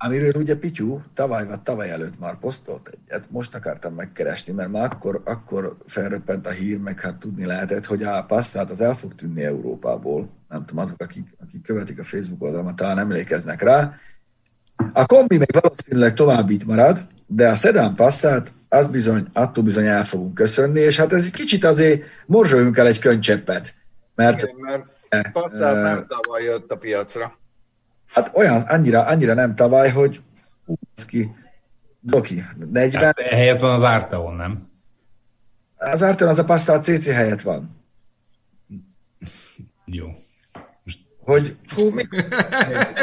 Amiről 0.02 0.32
ugye 0.34 0.56
Pityú 0.56 1.02
tavaly 1.14 1.46
vagy 1.46 1.60
tavaly 1.60 1.90
előtt 1.90 2.18
már 2.18 2.38
posztolt 2.38 2.88
egyet, 2.88 3.30
most 3.30 3.54
akartam 3.54 3.94
megkeresni, 3.94 4.52
mert 4.52 4.70
már 4.70 4.84
akkor, 4.84 5.22
akkor 5.24 5.76
felröppent 5.86 6.46
a 6.46 6.50
hír, 6.50 6.78
meg 6.78 7.00
hát 7.00 7.16
tudni 7.16 7.46
lehetett, 7.46 7.86
hogy 7.86 8.02
a 8.02 8.24
Passat 8.24 8.70
az 8.70 8.80
el 8.80 8.94
fog 8.94 9.14
tűnni 9.14 9.44
Európából. 9.44 10.28
Nem 10.48 10.64
tudom, 10.64 10.82
azok, 10.82 11.00
akik, 11.00 11.34
akik 11.42 11.62
követik 11.62 11.98
a 11.98 12.04
Facebook 12.04 12.42
oldalamat, 12.42 12.76
talán 12.76 12.98
emlékeznek 12.98 13.62
rá. 13.62 13.94
A 14.92 15.06
kombi 15.06 15.38
még 15.38 15.60
valószínűleg 15.60 16.14
tovább 16.14 16.50
itt 16.50 16.64
marad, 16.64 17.06
de 17.26 17.48
a 17.48 17.56
Sedan 17.56 17.94
Passat 17.94 18.52
az 18.68 18.88
bizony, 18.88 19.26
attól 19.32 19.64
bizony 19.64 19.86
el 19.86 20.04
fogunk 20.04 20.34
köszönni, 20.34 20.80
és 20.80 20.96
hát 20.96 21.12
ez 21.12 21.24
egy 21.24 21.32
kicsit 21.32 21.64
azért 21.64 22.02
morzsoljunk 22.26 22.76
el 22.76 22.86
egy 22.86 22.98
könycseppet. 22.98 23.74
Mert, 24.14 24.42
Igen, 24.42 24.86
mert 25.10 25.32
Passat 25.32 25.74
uh, 25.74 25.82
nem 25.82 26.06
tavaly 26.06 26.42
jött 26.42 26.70
a 26.70 26.76
piacra. 26.76 27.38
Hát 28.12 28.30
olyan, 28.34 28.60
annyira, 28.60 29.04
annyira 29.04 29.34
nem 29.34 29.54
tavaly, 29.54 29.90
hogy 29.90 30.20
ez 30.96 31.04
ki, 31.04 31.34
Doki, 32.00 32.44
40. 32.70 33.02
Hát, 33.02 33.20
helyett 33.20 33.60
van 33.60 33.72
az 33.72 33.82
Arteon, 33.82 34.34
nem? 34.34 34.70
Az 35.76 36.02
Arteon 36.02 36.30
az 36.30 36.38
a 36.38 36.44
Passat 36.44 36.84
CC 36.84 37.06
helyett 37.06 37.40
van. 37.40 37.84
Jó. 39.84 40.06
Hogy, 41.20 41.56
fú, 41.66 41.88
mi? 41.88 42.08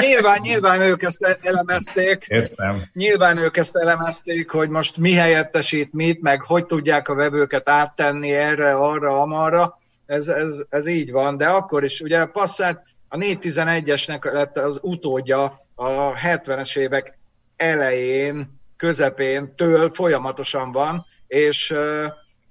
nyilván, 0.01 0.39
nyilván 0.41 0.81
ők 0.81 1.03
ezt 1.03 1.39
elemezték. 1.41 2.25
Értem. 2.27 2.83
Nyilván 2.93 3.37
ők 3.37 3.57
ezt 3.57 3.75
elemezték, 3.75 4.49
hogy 4.49 4.69
most 4.69 4.97
mi 4.97 5.13
helyettesít 5.13 5.93
mit, 5.93 6.21
meg 6.21 6.41
hogy 6.41 6.65
tudják 6.65 7.07
a 7.07 7.15
vevőket 7.15 7.69
áttenni 7.69 8.31
erre, 8.31 8.73
arra, 8.73 9.21
amarra. 9.21 9.79
Ez, 10.05 10.27
ez, 10.27 10.63
ez 10.69 10.87
így 10.87 11.11
van, 11.11 11.37
de 11.37 11.47
akkor 11.47 11.83
is, 11.83 12.01
ugye 12.01 12.19
a 12.19 12.25
Passat 12.25 12.81
a 13.07 13.17
411-esnek 13.17 14.31
lett 14.31 14.57
az 14.57 14.79
utódja 14.81 15.65
a 15.75 16.13
70-es 16.13 16.77
évek 16.77 17.17
elején, 17.55 18.47
közepén 18.77 19.55
től 19.55 19.89
folyamatosan 19.93 20.71
van, 20.71 21.05
és 21.27 21.73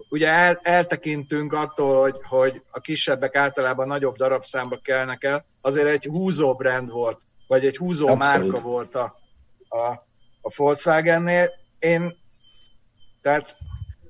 ugye 0.09 0.29
el, 0.29 0.61
eltekintünk 0.63 1.53
attól, 1.53 2.01
hogy, 2.01 2.17
hogy 2.29 2.63
a 2.71 2.81
kisebbek 2.81 3.37
általában 3.37 3.87
nagyobb 3.87 4.17
darabszámba 4.17 4.79
kelnek 4.83 5.25
el, 5.25 5.47
azért 5.61 5.89
egy 5.89 6.05
húzó 6.05 6.55
brand 6.55 6.91
volt, 6.91 7.21
vagy 7.47 7.65
egy 7.65 7.77
húzó 7.77 8.09
Abszolút. 8.09 8.51
márka 8.53 8.69
volt 8.69 8.95
a, 8.95 9.19
a, 9.69 9.87
a 10.41 10.53
Volkswagennél. 10.57 11.51
Én, 11.79 12.17
tehát 13.23 13.57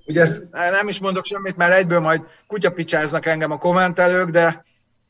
Ugye 0.07 0.21
ezt... 0.21 0.51
nem 0.51 0.89
is 0.89 0.99
mondok 0.99 1.25
semmit, 1.25 1.57
mert 1.57 1.73
egyből 1.73 2.01
majd 2.01 2.23
kutyapicsáznak 2.47 3.27
engem 3.27 3.51
a 3.51 3.59
kommentelők, 3.59 4.31
de 4.31 4.65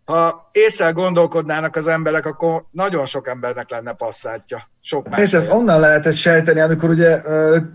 ha 0.07 0.51
észre 0.53 0.91
gondolkodnának 0.91 1.77
az 1.77 1.87
emberek, 1.87 2.27
akkor 2.27 2.65
nagyon 2.71 3.07
sok 3.07 3.29
embernek 3.29 3.71
lenne 3.71 3.93
passzátja. 3.93 4.63
Sok 4.81 5.09
más. 5.09 5.33
ez 5.33 5.49
onnan 5.49 5.81
lehetett 5.81 6.15
sejteni, 6.15 6.61
amikor 6.61 6.91
ugye 6.91 7.23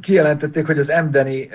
kijelentették, 0.02 0.66
hogy 0.66 0.78
az 0.78 0.90
Emdeni 0.90 1.50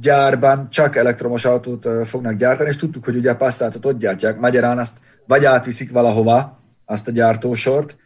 gyárban 0.00 0.70
csak 0.70 0.96
elektromos 0.96 1.44
autót 1.44 2.08
fognak 2.08 2.34
gyártani, 2.34 2.68
és 2.68 2.76
tudtuk, 2.76 3.04
hogy 3.04 3.16
ugye 3.16 3.30
a 3.30 3.36
passzátot 3.36 3.86
ott 3.86 3.98
gyártják. 3.98 4.38
Magyarán 4.38 4.78
azt 4.78 4.98
vagy 5.26 5.44
átviszik 5.44 5.92
valahova, 5.92 6.60
azt 6.84 7.08
a 7.08 7.12
gyártósort, 7.12 7.96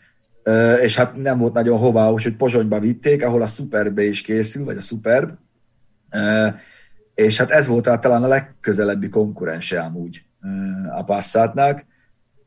és 0.81 0.97
hát 0.97 1.17
nem 1.17 1.39
volt 1.39 1.53
nagyon 1.53 1.79
hova, 1.79 2.13
úgyhogy 2.13 2.37
Pozsonyba 2.37 2.79
vitték, 2.79 3.25
ahol 3.25 3.43
a 3.43 3.47
Superbe 3.47 4.03
is 4.03 4.23
készül, 4.23 4.65
vagy 4.65 4.77
a 4.77 4.81
Superb, 4.81 5.31
és 7.15 7.39
hát 7.39 7.51
ez 7.51 7.67
volt 7.67 8.01
talán 8.01 8.25
a 8.25 8.29
legközelebbi 8.29 9.09
konkurense 9.09 9.81
amúgy 9.81 10.23
a 10.91 11.05
Passatnak, 11.05 11.85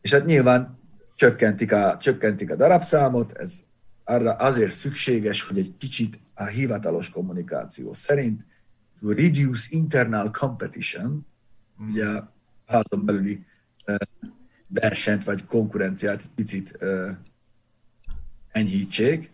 és 0.01 0.13
hát 0.13 0.25
nyilván 0.25 0.79
csökkentik 1.15 1.71
a, 1.71 1.97
csökkentik 1.99 2.51
a 2.51 2.55
darabszámot, 2.55 3.31
ez 3.31 3.59
arra 4.03 4.31
azért 4.31 4.71
szükséges, 4.71 5.41
hogy 5.41 5.57
egy 5.57 5.73
kicsit 5.77 6.19
a 6.33 6.43
hivatalos 6.43 7.09
kommunikáció 7.09 7.93
szerint 7.93 8.45
to 8.99 9.11
reduce 9.11 9.67
internal 9.69 10.31
competition, 10.31 11.25
mm. 11.83 11.89
ugye 11.89 12.07
a 12.07 12.31
házon 12.65 13.05
belüli 13.05 13.45
versenyt 14.67 15.23
vagy 15.23 15.45
konkurenciát 15.45 16.19
egy 16.19 16.29
picit 16.35 16.77
enyhítsék, 18.51 19.29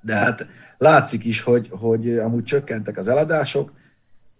de 0.00 0.14
hát 0.14 0.46
látszik 0.78 1.24
is, 1.24 1.40
hogy, 1.40 1.68
hogy 1.70 2.18
amúgy 2.18 2.44
csökkentek 2.44 2.96
az 2.96 3.08
eladások, 3.08 3.72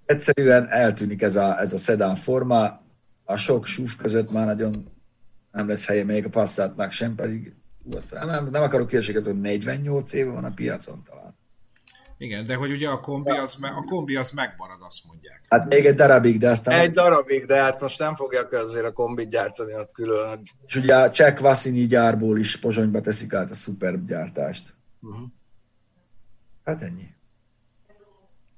egyszerűen 0.04 0.68
eltűnik 0.68 1.22
ez 1.22 1.36
a, 1.36 1.60
ez 1.60 1.72
a 1.72 1.78
szedán 1.78 2.16
forma, 2.16 2.80
a 3.26 3.36
sok 3.36 3.66
SUV 3.66 3.96
között 3.96 4.30
már 4.30 4.46
nagyon 4.46 4.90
nem 5.52 5.68
lesz 5.68 5.86
helye 5.86 6.04
még 6.04 6.24
a 6.24 6.28
Passatnak 6.28 6.92
sem, 6.92 7.14
pedig 7.14 7.54
nem, 8.10 8.48
nem 8.50 8.62
akarok 8.62 8.88
kérdéseket, 8.88 9.24
hogy 9.24 9.40
48 9.40 10.12
éve 10.12 10.30
van 10.30 10.44
a 10.44 10.52
piacon 10.54 11.02
talán. 11.04 11.36
Igen, 12.18 12.46
de 12.46 12.54
hogy 12.54 12.70
ugye 12.70 12.88
a 12.88 13.00
kombi 13.00 13.30
az, 13.30 13.56
a 13.60 13.84
kombi 13.86 14.16
az 14.16 14.30
megmarad, 14.30 14.78
azt 14.80 15.04
mondják. 15.06 15.42
Hát 15.48 15.68
még 15.68 15.86
egy 15.86 15.94
darabig, 15.94 16.38
de 16.38 16.50
aztán... 16.50 16.80
Egy 16.80 16.90
darabig, 16.92 17.44
de 17.44 17.62
hát 17.62 17.80
most 17.80 17.98
nem 17.98 18.14
fogják 18.14 18.52
azért 18.52 18.84
a 18.84 18.92
kombit 18.92 19.28
gyártani 19.28 19.74
ott 19.74 19.92
külön. 19.92 20.42
És 20.66 20.76
ugye 20.76 20.96
a 20.96 21.10
Cseh 21.10 21.38
Vassini 21.38 21.86
gyárból 21.86 22.38
is 22.38 22.58
Pozsonyba 22.58 23.00
teszik 23.00 23.32
át 23.32 23.50
a 23.50 23.54
Superb 23.54 24.06
gyártást. 24.06 24.74
Uh-huh. 25.00 25.26
Hát 26.64 26.82
ennyi. 26.82 27.14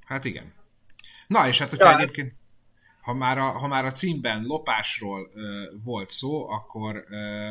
Hát 0.05 0.25
igen. 0.25 0.53
Na, 1.27 1.49
és 1.49 1.59
hát 1.59 1.71
hogyha 1.71 1.85
Ja, 1.85 1.91
ja, 1.91 1.97
hát- 1.97 2.09
egyébként, 2.09 2.38
ha 3.09 3.15
már, 3.15 3.39
a, 3.39 3.43
ha 3.43 3.69
már 3.69 3.85
a 3.85 3.93
címben 3.93 4.45
lopásról 4.47 5.31
ö, 5.35 5.41
volt 5.85 6.11
szó, 6.11 6.49
akkor 6.51 7.05
ö, 7.11 7.51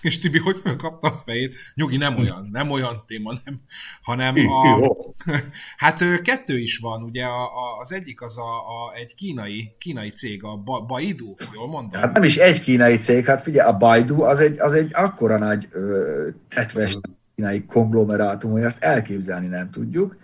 és 0.08 0.18
Tibi, 0.18 0.38
hogy 0.38 0.58
fölkapta 0.58 1.08
a 1.08 1.22
fejét? 1.24 1.54
Nyugi, 1.74 1.96
nem 1.96 2.18
olyan, 2.18 2.48
nem 2.52 2.70
olyan 2.70 3.04
téma, 3.06 3.32
nem, 3.44 3.60
hanem 4.02 4.48
a, 4.48 4.92
hát 5.76 6.22
kettő 6.22 6.58
is 6.58 6.78
van, 6.78 7.02
ugye 7.02 7.24
a, 7.24 7.42
a, 7.42 7.78
az 7.80 7.92
egyik 7.92 8.22
az 8.22 8.38
a, 8.38 8.56
a, 8.56 8.94
egy 8.94 9.14
kínai, 9.14 9.74
kínai 9.78 10.10
cég, 10.10 10.44
a 10.44 10.56
ba, 10.56 10.80
Baidu, 10.80 11.34
jól 11.54 11.68
mondom? 11.68 12.00
Hát 12.00 12.12
nem 12.12 12.24
is 12.24 12.36
egy 12.36 12.60
kínai 12.60 12.96
cég, 12.96 13.24
hát 13.24 13.42
figyelj, 13.42 13.68
a 13.68 13.76
Baidu 13.76 14.22
az 14.22 14.40
egy, 14.40 14.58
az 14.58 14.72
egy 14.74 14.90
akkora 14.92 15.38
nagy 15.38 15.68
ö, 15.70 16.28
tetves 16.48 16.98
kínai 17.34 17.64
konglomerátum, 17.64 18.50
hogy 18.50 18.62
ezt 18.62 18.82
elképzelni 18.82 19.46
nem 19.46 19.70
tudjuk. 19.70 20.16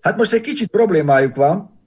Hát 0.00 0.16
most 0.16 0.32
egy 0.32 0.40
kicsit 0.40 0.70
problémájuk 0.70 1.36
van, 1.36 1.77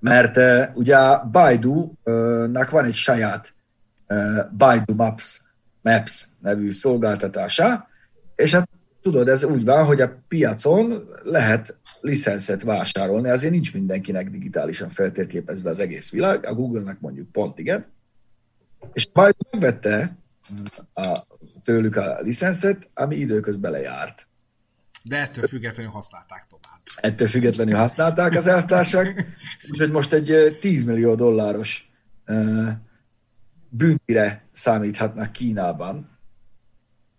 mert 0.00 0.36
uh, 0.36 0.76
ugye 0.76 0.96
Baidu-nak 1.16 2.70
van 2.70 2.84
egy 2.84 2.94
saját 2.94 3.54
uh, 4.08 4.50
Baidu 4.56 4.94
Maps, 4.94 5.40
Maps 5.82 6.26
nevű 6.40 6.70
szolgáltatása, 6.70 7.88
és 8.36 8.54
hát 8.54 8.68
tudod, 9.02 9.28
ez 9.28 9.44
úgy 9.44 9.64
van, 9.64 9.84
hogy 9.84 10.00
a 10.00 10.22
piacon 10.28 11.08
lehet 11.22 11.78
licenszet 12.00 12.62
vásárolni, 12.62 13.28
azért 13.28 13.52
nincs 13.52 13.74
mindenkinek 13.74 14.30
digitálisan 14.30 14.88
feltérképezve 14.88 15.70
az 15.70 15.80
egész 15.80 16.10
világ, 16.10 16.46
a 16.46 16.54
Google-nek 16.54 17.00
mondjuk 17.00 17.32
pont 17.32 17.58
igen, 17.58 17.86
és 18.92 19.10
Baidu 19.12 19.38
megvette 19.50 20.16
a, 20.94 21.26
tőlük 21.64 21.96
a 21.96 22.20
licenszet, 22.20 22.90
ami 22.94 23.16
időközben 23.16 23.70
lejárt. 23.70 24.28
De 25.02 25.16
ettől 25.16 25.48
függetlenül 25.48 25.92
használták 25.92 26.46
tovább. 26.48 26.59
Ettől 26.96 27.28
függetlenül 27.28 27.76
használták 27.76 28.34
az 28.34 28.46
elvtársak, 28.46 29.24
úgyhogy 29.70 29.90
most 29.90 30.12
egy 30.12 30.30
ö, 30.30 30.50
10 30.58 30.84
millió 30.84 31.14
dolláros 31.14 31.90
ö, 32.24 32.68
büntire 33.68 34.44
számíthatnak 34.52 35.32
Kínában, 35.32 36.18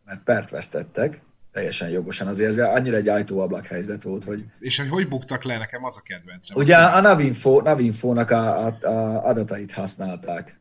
mert 0.05 0.23
pert 0.23 0.49
vesztettek, 0.49 1.21
teljesen 1.51 1.89
jogosan. 1.89 2.27
Azért 2.27 2.49
ez 2.49 2.57
annyira 2.57 2.95
egy 2.95 3.07
ajtóablak 3.07 3.65
helyzet 3.65 4.03
volt, 4.03 4.23
hogy 4.23 4.45
És 4.59 4.77
hogy 4.77 4.89
hogy 4.89 5.07
buktak 5.07 5.43
le, 5.43 5.57
nekem 5.57 5.83
az 5.83 5.97
a 5.97 6.01
kedvencem. 6.01 6.57
ugye 6.57 6.75
a 6.77 7.01
Navinfo, 7.01 7.61
Navinfo-nak 7.61 8.31
a, 8.31 8.65
a, 8.65 8.77
a 8.81 9.25
adatait 9.25 9.71
használták, 9.71 10.59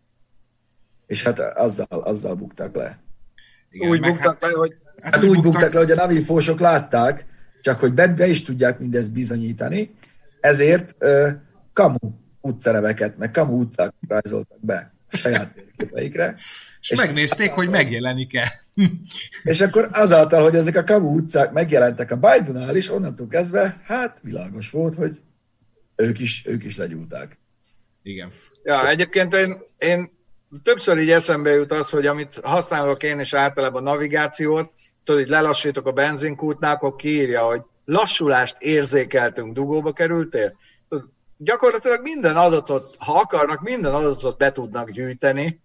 és 1.06 1.22
hát 1.22 1.38
azzal, 1.38 1.86
azzal 1.88 2.34
buktak 2.34 2.74
le. 2.74 2.98
Igen, 3.70 3.90
Úgy 3.90 4.00
buktak 4.00 4.42
le, 4.42 4.48
hogy 4.48 4.74
Hát 5.02 5.24
úgy 5.24 5.40
buktak 5.40 5.72
le, 5.72 5.78
hogy 5.78 5.90
a 5.90 5.94
Navinfósok 5.94 6.60
látták, 6.60 7.26
csak 7.60 7.80
hogy 7.80 7.92
be, 7.92 8.08
be 8.08 8.26
is 8.26 8.42
tudják 8.42 8.78
mindezt 8.78 9.12
bizonyítani, 9.12 9.94
ezért 10.40 10.94
ö, 10.98 11.28
kamu 11.72 11.98
utcaneveket, 12.40 13.18
meg 13.18 13.30
kamu 13.30 13.58
utcák 13.58 13.92
rajzoltak 14.08 14.60
be 14.60 14.92
a 15.10 15.16
saját 15.16 15.54
térképeikre, 15.54 16.36
És 16.80 16.94
megnézték, 16.94 17.50
hogy 17.50 17.68
megjelenik-e. 17.68 18.64
és 19.42 19.60
akkor 19.60 19.88
azáltal, 19.92 20.42
hogy 20.42 20.54
ezek 20.54 20.76
a 20.76 20.84
kamu 20.84 21.14
utcák 21.14 21.52
megjelentek 21.52 22.10
a 22.10 22.16
Biden-nál 22.16 22.76
is, 22.76 22.90
onnantól 22.90 23.26
kezdve, 23.26 23.80
hát 23.84 24.18
világos 24.22 24.70
volt, 24.70 24.94
hogy 24.94 25.20
ők 25.96 26.18
is, 26.18 26.46
ők 26.46 26.64
is 26.64 26.76
legyúlták. 26.76 27.38
Igen. 28.02 28.30
Ja, 28.62 28.88
egyébként 28.88 29.34
én, 29.34 29.58
én 29.78 30.10
többször 30.62 30.98
így 30.98 31.10
eszembe 31.10 31.50
jut 31.50 31.70
az, 31.70 31.90
hogy 31.90 32.06
amit 32.06 32.40
használok 32.42 33.02
én 33.02 33.20
is 33.20 33.34
általában 33.34 33.82
navigációt, 33.82 34.72
tudod, 35.04 35.20
így 35.20 35.28
lelassítok 35.28 35.86
a 35.86 35.92
benzinkútnál, 35.92 36.74
akkor 36.74 36.96
kiírja, 36.96 37.42
hogy 37.42 37.62
lassulást 37.84 38.56
érzékeltünk, 38.58 39.52
dugóba 39.52 39.92
kerültél. 39.92 40.56
Gyakorlatilag 41.36 42.02
minden 42.02 42.36
adatot, 42.36 42.94
ha 42.98 43.12
akarnak, 43.12 43.60
minden 43.60 43.94
adatot 43.94 44.38
be 44.38 44.52
tudnak 44.52 44.90
gyűjteni, 44.90 45.60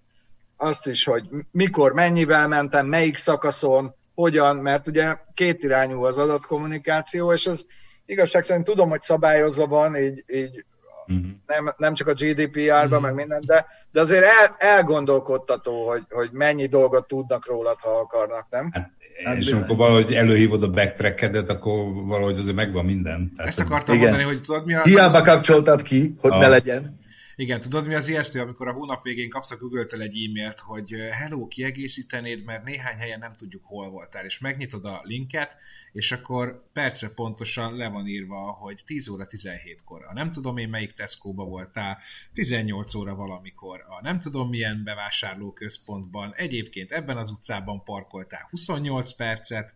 azt 0.57 0.87
is, 0.87 1.03
hogy 1.03 1.23
mikor, 1.51 1.93
mennyivel 1.93 2.47
mentem, 2.47 2.85
melyik 2.85 3.17
szakaszon, 3.17 3.95
hogyan, 4.15 4.55
mert 4.55 4.87
ugye 4.87 5.17
kétirányú 5.33 6.03
az 6.03 6.17
adatkommunikáció, 6.17 7.33
és 7.33 7.45
ez 7.45 7.61
igazság 8.05 8.43
szerint 8.43 8.65
tudom, 8.65 8.89
hogy 8.89 9.01
szabályozva 9.01 9.67
van, 9.67 9.95
így, 9.95 10.23
így 10.27 10.65
Mhm. 11.07 11.27
nem, 11.47 11.73
nem 11.77 11.93
csak 11.93 12.07
a 12.07 12.13
GDPR-ban, 12.13 13.01
meg 13.01 13.13
minden, 13.13 13.43
de, 13.45 13.65
de 13.91 13.99
azért 13.99 14.23
el, 14.23 14.55
elgondolkodtató, 14.57 15.87
hogy, 15.87 16.03
hogy 16.09 16.29
mennyi 16.31 16.65
dolgot 16.65 17.07
tudnak 17.07 17.47
rólad, 17.47 17.77
ha 17.79 17.89
akarnak, 17.89 18.45
nem? 18.49 18.69
Hát, 18.71 18.91
Hát 19.25 19.37
és 19.37 19.45
bizony. 19.45 19.57
amikor 19.59 19.75
valahogy 19.77 20.13
előhívod 20.13 20.63
a 20.63 20.69
backtrackedet, 20.69 21.49
akkor 21.49 21.73
valahogy 21.93 22.37
azért 22.39 22.55
megvan 22.55 22.85
minden. 22.85 23.31
Tehát, 23.35 23.49
Ezt 23.49 23.59
akartam 23.59 23.95
Igen. 23.95 24.07
mondani, 24.09 24.29
hogy 24.29 24.41
tudod 24.41 24.65
mi 24.65 24.75
a... 24.75 24.81
Hiába 24.83 25.21
kapcsoltad 25.21 25.81
ki, 25.81 26.15
hogy 26.21 26.31
Ah. 26.31 26.39
ne 26.39 26.47
legyen. 26.47 26.99
Igen, 27.37 27.61
tudod 27.61 27.87
mi 27.87 27.93
az 27.93 28.07
ijesztő, 28.07 28.41
amikor 28.41 28.67
a 28.67 28.71
hónap 28.71 29.03
végén 29.03 29.29
kapsz 29.29 29.51
a 29.51 29.57
Google-től 29.57 30.01
egy 30.01 30.15
e-mailt, 30.15 30.59
hogy 30.59 30.91
hello, 31.11 31.47
kiegészítenéd, 31.47 32.43
mert 32.43 32.63
néhány 32.63 32.97
helyen 32.97 33.19
nem 33.19 33.33
tudjuk, 33.33 33.63
hol 33.65 33.89
voltál, 33.89 34.25
és 34.25 34.39
megnyitod 34.39 34.85
a 34.85 35.01
linket, 35.03 35.57
és 35.91 36.11
akkor 36.11 36.69
percre 36.73 37.09
pontosan 37.09 37.75
le 37.75 37.87
van 37.87 38.07
írva, 38.07 38.51
hogy 38.51 38.81
10 38.85 39.07
óra 39.07 39.27
17-kor. 39.29 40.05
A 40.05 40.13
nem 40.13 40.31
tudom 40.31 40.57
én 40.57 40.69
melyik 40.69 40.93
Tesco-ba 40.93 41.43
voltál, 41.43 41.97
18 42.33 42.93
óra 42.93 43.15
valamikor. 43.15 43.85
A 43.87 44.01
nem 44.01 44.19
tudom 44.19 44.49
milyen 44.49 44.81
bevásárlóközpontban, 44.83 46.33
egyébként 46.35 46.91
ebben 46.91 47.17
az 47.17 47.29
utcában 47.29 47.83
parkoltál 47.83 48.47
28 48.49 49.15
percet, 49.15 49.73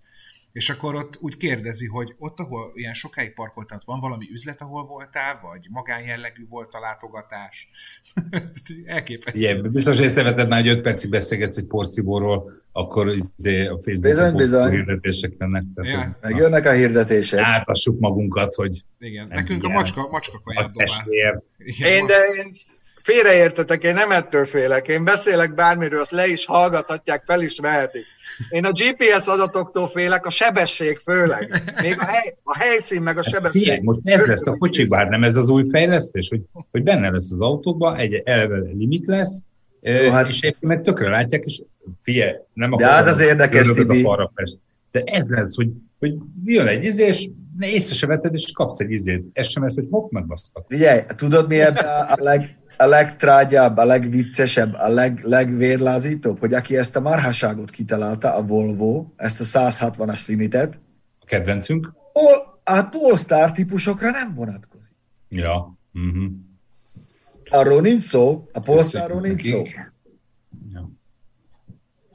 és 0.51 0.69
akkor 0.69 0.95
ott 0.95 1.17
úgy 1.19 1.37
kérdezi, 1.37 1.85
hogy 1.87 2.15
ott, 2.17 2.39
ahol 2.39 2.71
ilyen 2.73 2.93
sokáig 2.93 3.33
parkoltál, 3.33 3.77
ott 3.77 3.85
van 3.85 3.99
valami 3.99 4.27
üzlet, 4.31 4.61
ahol 4.61 4.85
voltál, 4.85 5.39
vagy 5.43 5.67
magánjellegű 5.69 6.45
volt 6.49 6.73
a 6.73 6.79
látogatás. 6.79 7.69
Elképesztő. 8.85 9.39
Igen, 9.39 9.71
biztos 9.71 9.99
észrevetted 9.99 10.47
már, 10.47 10.59
hogy 10.61 10.69
5 10.69 10.81
percig 10.81 11.09
beszélgetsz 11.09 11.57
egy 11.57 11.65
porciborról, 11.65 12.51
akkor 12.71 13.07
izé 13.07 13.65
a 13.65 13.75
Bizony, 13.75 13.93
Facebookon 14.01 14.35
bizony. 14.35 14.69
hirdetések 14.71 15.37
mennek. 15.37 15.63
Tehát, 15.75 15.91
Ja. 15.91 15.97
hogy- 15.97 16.31
Megjönnek 16.31 16.65
a 16.65 16.71
hirdetések. 16.71 17.39
Átlassuk 17.39 17.99
magunkat, 17.99 18.53
hogy 18.53 18.83
Igen, 18.99 19.27
nekünk 19.27 19.63
a 19.63 19.65
figyel. 19.65 19.77
macska, 19.77 20.07
macska 20.11 20.39
kaját 20.43 20.65
a 20.65 20.71
dobál. 20.71 21.43
Igen, 21.57 21.91
Én, 21.91 22.05
de 22.05 22.15
én 22.37 22.51
félreértetek, 23.03 23.83
én 23.83 23.93
nem 23.93 24.11
ettől 24.11 24.45
félek. 24.45 24.87
Én 24.87 25.03
beszélek 25.03 25.53
bármiről, 25.53 25.99
azt 25.99 26.11
le 26.11 26.27
is 26.27 26.45
hallgathatják, 26.45 27.23
fel 27.25 27.41
is 27.41 27.59
vehetik. 27.59 28.05
Én 28.49 28.65
a 28.65 28.71
GPS 28.71 29.27
adatoktól 29.27 29.87
félek, 29.87 30.25
a 30.25 30.29
sebesség 30.29 30.97
főleg. 30.97 31.73
Még 31.81 31.95
a, 31.99 32.05
hely, 32.05 32.35
a 32.43 32.57
helyszín 32.57 33.01
meg 33.01 33.17
a 33.17 33.23
sebesség. 33.23 33.61
Figyelj, 33.61 33.79
most 33.81 33.99
ez 34.03 34.27
lesz 34.27 34.47
a 34.47 34.57
kocsikban, 34.57 34.99
hát 34.99 35.09
nem 35.09 35.23
ez 35.23 35.35
az 35.35 35.49
új 35.49 35.69
fejlesztés, 35.69 36.29
hogy, 36.29 36.41
hogy 36.71 36.83
benne 36.83 37.09
lesz 37.09 37.31
az 37.31 37.39
autóban, 37.39 37.95
egy 37.95 38.13
elve 38.13 38.57
limit 38.57 39.05
lesz, 39.05 39.41
Jó, 39.81 40.09
hát- 40.09 40.27
és 40.27 40.37
egyébként 40.39 40.71
meg 40.71 40.81
tökre 40.81 41.09
látják, 41.09 41.43
és 41.43 41.61
figyelj, 42.01 42.33
nem 42.53 42.75
De 42.75 42.87
az 42.87 43.05
az 43.05 43.19
érdekes, 43.19 43.71
Tibi. 43.71 44.07
De 44.91 45.01
ez 45.05 45.29
lesz, 45.29 45.55
hogy, 45.55 45.69
hogy 45.99 46.13
jön 46.45 46.67
egy 46.67 46.83
izé, 46.83 47.07
és 47.07 47.29
ne 47.57 47.69
észre 47.69 47.95
se 47.95 48.07
vetted, 48.07 48.33
és 48.33 48.51
kapsz 48.53 48.79
egy 48.79 48.91
izét, 48.91 49.25
SMS, 49.41 49.73
hogy 49.73 49.87
hopp, 49.91 50.11
megbasztak. 50.11 50.65
Figyelj, 50.67 51.01
tudod 51.15 51.47
mi 51.47 51.59
ebben 51.59 51.85
a, 51.85 52.11
a, 52.11 52.15
leg, 52.17 52.58
a 52.81 52.85
legtrágyább, 52.85 53.77
a 53.77 53.85
legviccesebb, 53.85 54.73
a 54.73 54.87
leg, 54.87 55.19
legvérlázítóbb, 55.23 56.39
hogy 56.39 56.53
aki 56.53 56.77
ezt 56.77 56.95
a 56.95 56.99
marhaságot 56.99 57.69
kitalálta, 57.69 58.35
a 58.35 58.41
Volvo, 58.41 59.05
ezt 59.15 59.41
a 59.41 59.43
160-as 59.43 60.27
limitet, 60.27 60.79
A 61.19 61.25
kedvencünk? 61.25 61.93
Pol, 62.13 62.61
a 62.63 62.83
Polestar 62.83 63.51
típusokra 63.51 64.09
nem 64.09 64.33
vonatkozik. 64.33 64.95
Ja. 65.29 65.77
Uh-huh. 65.93 66.31
Arról 67.49 67.81
nincs 67.81 68.01
szó, 68.01 68.49
a 68.53 68.59
Polestarról 68.59 69.21
nincs 69.21 69.41
szó. 69.41 69.63
Ja. 70.73 70.91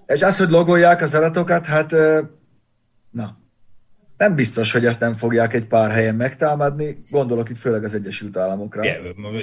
És 0.07 0.23
az, 0.23 0.39
hogy 0.39 0.51
logolják 0.51 1.01
az 1.01 1.15
adatokat, 1.15 1.67
hát 1.67 1.95
na, 3.11 3.39
nem 4.17 4.35
biztos, 4.35 4.73
hogy 4.73 4.87
ezt 4.87 5.01
nem 5.01 5.13
fogják 5.15 5.55
egy 5.55 5.65
pár 5.65 5.91
helyen 5.91 6.15
megtámadni, 6.15 6.99
gondolok 7.11 7.51
itt 7.51 7.59
főleg 7.59 7.85
az 7.85 7.95
Egyesült 7.95 8.37
Államokra. 8.37 8.85
Ja, 8.85 8.95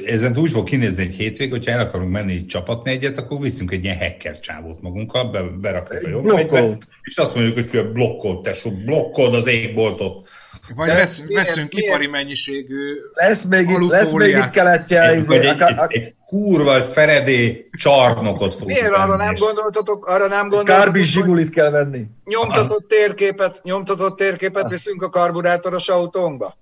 Ezen 0.05 0.37
úgy 0.37 0.51
fog 0.51 0.67
kinézni 0.67 1.03
egy 1.03 1.15
hétvég, 1.15 1.51
hogyha 1.51 1.71
el 1.71 1.79
akarunk 1.79 2.11
menni 2.11 2.45
csapatni 2.45 2.91
egyet, 2.91 3.17
akkor 3.17 3.39
viszünk 3.39 3.71
egy 3.71 3.83
ilyen 3.83 3.97
hacker 3.97 4.39
csávót 4.39 4.81
magunkkal, 4.81 5.31
be, 5.31 5.41
berakjuk 5.41 6.05
a 6.05 6.09
jobb 6.09 6.83
és 7.01 7.17
azt 7.17 7.35
mondjuk, 7.35 7.69
hogy 7.69 7.91
blokkolt, 7.91 8.43
tesó, 8.43 8.71
blokkold 8.71 9.33
az 9.33 9.47
égboltot. 9.47 10.29
Vagy 10.75 10.87
De 10.87 10.93
vesz, 10.93 11.17
miért- 11.17 11.33
veszünk 11.47 11.73
miért? 11.73 11.87
ipari 11.87 12.07
mennyiségű 12.07 12.93
Lesz 13.13 13.43
még, 13.43 13.69
itt, 13.69 13.89
lesz 13.89 14.11
még 14.11 14.35
itt 14.35 14.49
keletje, 14.49 15.01
Egy, 15.07 15.17
izé, 15.17 15.37
egy, 15.37 15.45
a, 15.61 15.67
egy, 15.67 15.77
egy 15.89 16.15
kurva, 16.27 16.75
egy 16.75 16.85
feredé 16.85 17.69
csarnokot 17.71 18.53
fogunk 18.53 18.71
Miért 18.71 18.93
arra 18.93 19.15
nem 19.15 19.35
gondoltatok, 19.35 20.05
arra 20.05 20.27
nem 20.27 20.49
gondoltatok, 20.49 20.91
hogy 20.95 21.03
zsigulit 21.03 21.49
kell 21.49 21.69
venni. 21.69 22.05
nyomtatott 22.25 22.87
térképet, 22.87 23.59
nyomtatott 23.63 24.17
térképet 24.17 24.63
Azt- 24.63 24.73
viszünk 24.73 25.01
a 25.01 25.09
karburátoros 25.09 25.89
autónkba? 25.89 26.57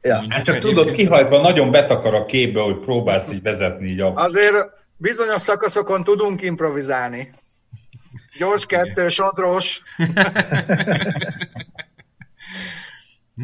Ja. 0.00 0.24
Hát 0.28 0.44
csak 0.44 0.58
tudod, 0.58 0.90
kihajtva 0.90 1.40
nagyon 1.40 1.70
betakar 1.70 2.14
a 2.14 2.24
képbe, 2.24 2.60
hogy 2.60 2.78
próbálsz 2.78 3.32
így 3.32 3.42
vezetni 3.42 3.88
így 3.88 4.00
a... 4.00 4.12
Azért 4.14 4.54
bizonyos 4.96 5.40
szakaszokon 5.40 6.04
tudunk 6.04 6.42
improvizálni. 6.42 7.30
Gyors 8.38 8.66
kettő, 8.66 9.08
sodros. 9.08 9.82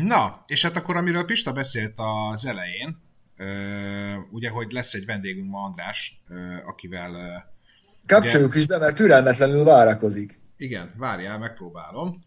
Na, 0.06 0.44
és 0.46 0.62
hát 0.62 0.76
akkor 0.76 0.96
amiről 0.96 1.24
Pista 1.24 1.52
beszélt 1.52 1.92
az 2.32 2.46
elején, 2.46 2.98
ugye, 4.30 4.48
hogy 4.48 4.72
lesz 4.72 4.94
egy 4.94 5.06
vendégünk 5.06 5.50
ma 5.50 5.62
András, 5.62 6.22
akivel... 6.66 7.44
Kapcsoljuk 8.06 8.50
ugye, 8.50 8.58
is 8.58 8.66
be, 8.66 8.78
mert 8.78 8.96
türelmetlenül 8.96 9.64
várakozik. 9.64 10.40
Igen, 10.56 10.94
várjál, 10.96 11.38
megpróbálom. 11.38 12.18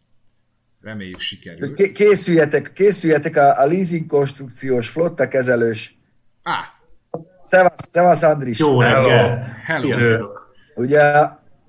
Reméljük 0.82 1.20
sikerül. 1.20 1.74
Készüljetek, 1.94 2.74
készüljetek 2.74 3.36
a, 3.36 3.62
a 3.62 3.66
leasing 3.66 4.08
konstrukciós, 4.08 4.90
flotta 4.90 5.28
kezelős. 5.28 5.98
Á. 6.44 6.64
Szevasz, 7.44 7.90
szevasz 7.92 8.24
Andris. 8.24 8.60
Jó 8.60 8.82
reggelt. 8.82 9.46
Hello. 9.46 9.90
Hello. 9.90 10.28
Ugye 10.76 11.02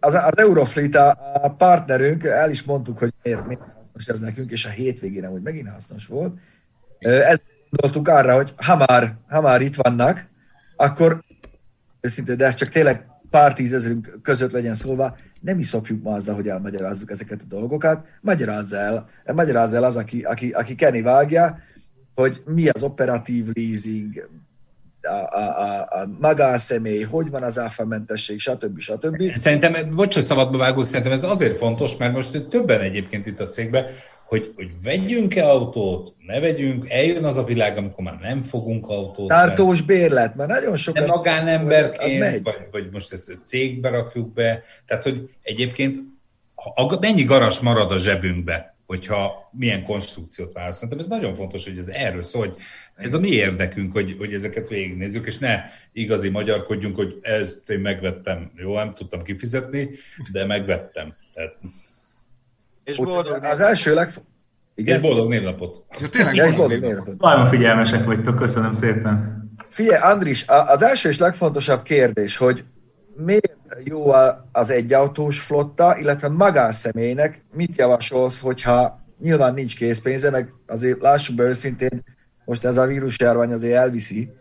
az, 0.01 0.15
az 0.15 0.38
Eurofleet 0.38 0.95
a, 0.95 1.17
a 1.43 1.49
partnerünk, 1.49 2.25
el 2.25 2.51
is 2.51 2.62
mondtuk, 2.62 2.99
hogy 2.99 3.12
miért, 3.23 3.47
miért 3.47 3.62
hasznos 3.92 4.16
ez 4.16 4.18
nekünk, 4.18 4.50
és 4.50 4.64
a 4.64 4.68
hétvégén 4.68 5.26
hogy 5.26 5.42
megint 5.42 5.68
hasznos 5.68 6.07
volt. 6.07 6.38
Ezt 6.98 7.42
gondoltuk 7.70 8.09
arra, 8.09 8.35
hogy 8.35 8.52
ha 8.57 8.76
már, 8.76 9.16
ha 9.28 9.40
már 9.40 9.61
itt 9.61 9.74
vannak, 9.74 10.26
akkor 10.76 11.24
őszintén, 12.00 12.37
de 12.37 12.46
ez 12.46 12.55
csak 12.55 12.68
tényleg 12.68 13.07
pár 13.31 13.52
tízezerünk 13.52 14.18
között 14.22 14.50
legyen 14.50 14.74
szólva, 14.74 15.16
nem 15.40 15.59
is 15.59 15.66
szopjuk 15.66 16.02
ma 16.02 16.12
azzal, 16.12 16.35
hogy 16.35 16.48
elmagyarázzuk 16.48 17.11
ezeket 17.11 17.42
a 17.42 17.48
dolgokat, 17.48 18.07
magyarázza 18.20 18.76
el, 18.76 19.09
magyarázza 19.35 19.76
el 19.76 19.85
az, 19.85 19.96
aki, 19.96 20.22
aki, 20.22 20.50
aki 20.50 20.74
Kenny 20.74 21.02
vágja, 21.02 21.59
hogy 22.14 22.42
mi 22.46 22.68
az 22.68 22.83
operatív 22.83 23.46
leasing, 23.52 24.28
a, 25.03 25.37
a, 25.37 25.61
a, 25.61 25.81
a 25.81 26.09
magánszemély, 26.21 27.03
hogy 27.03 27.31
van 27.31 27.43
az 27.43 27.59
áfamentesség, 27.59 28.41
stb. 28.41 28.81
stb. 28.81 29.37
Szerintem, 29.37 29.95
bocs, 29.95 30.15
hogy 30.15 30.25
szabadba 30.25 30.59
vágok, 30.59 30.87
szerintem 30.87 31.12
ez 31.12 31.25
azért 31.25 31.57
fontos, 31.57 31.97
mert 31.97 32.12
most 32.12 32.49
többen 32.49 32.81
egyébként 32.81 33.27
itt 33.27 33.41
a 33.41 33.47
cégben, 33.47 33.87
hogy, 34.33 34.53
hogy 34.57 34.71
vegyünk-e 34.83 35.51
autót, 35.51 36.15
ne 36.27 36.41
vegyünk, 36.41 36.91
eljön 36.91 37.25
az 37.25 37.37
a 37.37 37.45
világ, 37.45 37.77
amikor 37.77 38.05
már 38.05 38.19
nem 38.21 38.41
fogunk 38.41 38.88
autót. 38.88 39.29
Tartós 39.29 39.81
bérlet, 39.81 40.35
mert 40.35 40.51
nagyon 40.51 40.77
sokan... 40.77 41.03
De 41.03 41.09
magánemberként, 41.09 42.45
vagy, 42.45 42.69
vagy 42.71 42.88
most 42.93 43.12
ezt 43.12 43.31
a 43.31 43.35
cégbe 43.45 43.88
rakjuk 43.88 44.33
be, 44.33 44.62
tehát 44.87 45.03
hogy 45.03 45.31
egyébként 45.43 46.01
mennyi 47.01 47.25
garas 47.25 47.61
marad 47.61 47.91
a 47.91 47.99
zsebünkbe, 47.99 48.75
hogyha 48.87 49.51
milyen 49.53 49.85
konstrukciót 49.85 50.53
választunk. 50.53 50.99
Ez 50.99 51.09
nagyon 51.09 51.35
fontos, 51.35 51.64
hogy 51.64 51.79
ez 51.79 51.88
erről 51.88 52.23
szól, 52.23 52.47
hogy 52.47 52.57
ez 52.97 53.12
a 53.12 53.18
mi 53.18 53.29
érdekünk, 53.29 53.92
hogy, 53.92 54.14
hogy 54.18 54.35
ezeket 54.35 54.68
végignézzük, 54.68 55.27
és 55.27 55.38
ne 55.38 55.61
igazi 55.92 56.29
magyarkodjunk, 56.29 56.97
hogy 56.97 57.18
ezt 57.21 57.62
én 57.66 57.81
megvettem. 57.81 58.51
Jó, 58.57 58.75
nem 58.75 58.90
tudtam 58.90 59.23
kifizetni, 59.23 59.90
de 60.33 60.47
megvettem. 60.47 61.14
Tehát... 61.35 61.59
És 62.85 62.97
boldog 62.97 63.45
Az 63.45 63.61
első 63.61 63.95
leg... 63.95 64.11
Igen? 64.75 64.95
És 64.95 65.01
boldog 65.01 65.29
névnapot. 65.29 65.85
Ja, 66.01 66.09
tényleg 66.09 66.35
ja, 66.35 66.55
boldog 66.55 66.81
névnapot. 66.81 67.21
Nagyon 67.21 67.47
figyelmesek 67.47 68.05
vagytok, 68.05 68.37
köszönöm 68.37 68.73
szépen. 68.73 69.40
Figyelj, 69.68 70.01
Andris, 70.03 70.45
az 70.47 70.83
első 70.83 71.09
és 71.09 71.18
legfontosabb 71.18 71.83
kérdés, 71.83 72.37
hogy 72.37 72.64
miért 73.16 73.57
jó 73.85 74.11
az 74.52 74.70
egyautós 74.70 75.40
flotta, 75.40 75.98
illetve 75.98 76.28
magánszemélynek 76.28 77.44
mit 77.52 77.76
javasolsz, 77.76 78.40
hogyha 78.40 79.00
nyilván 79.20 79.54
nincs 79.54 79.76
készpénze, 79.76 80.30
meg 80.30 80.52
azért 80.66 81.00
lássuk 81.00 81.37
be 81.37 81.42
őszintén, 81.42 82.02
most 82.44 82.64
ez 82.64 82.76
a 82.76 82.87
vírusjárvány 82.87 83.52
azért 83.52 83.74
elviszi, 83.74 84.32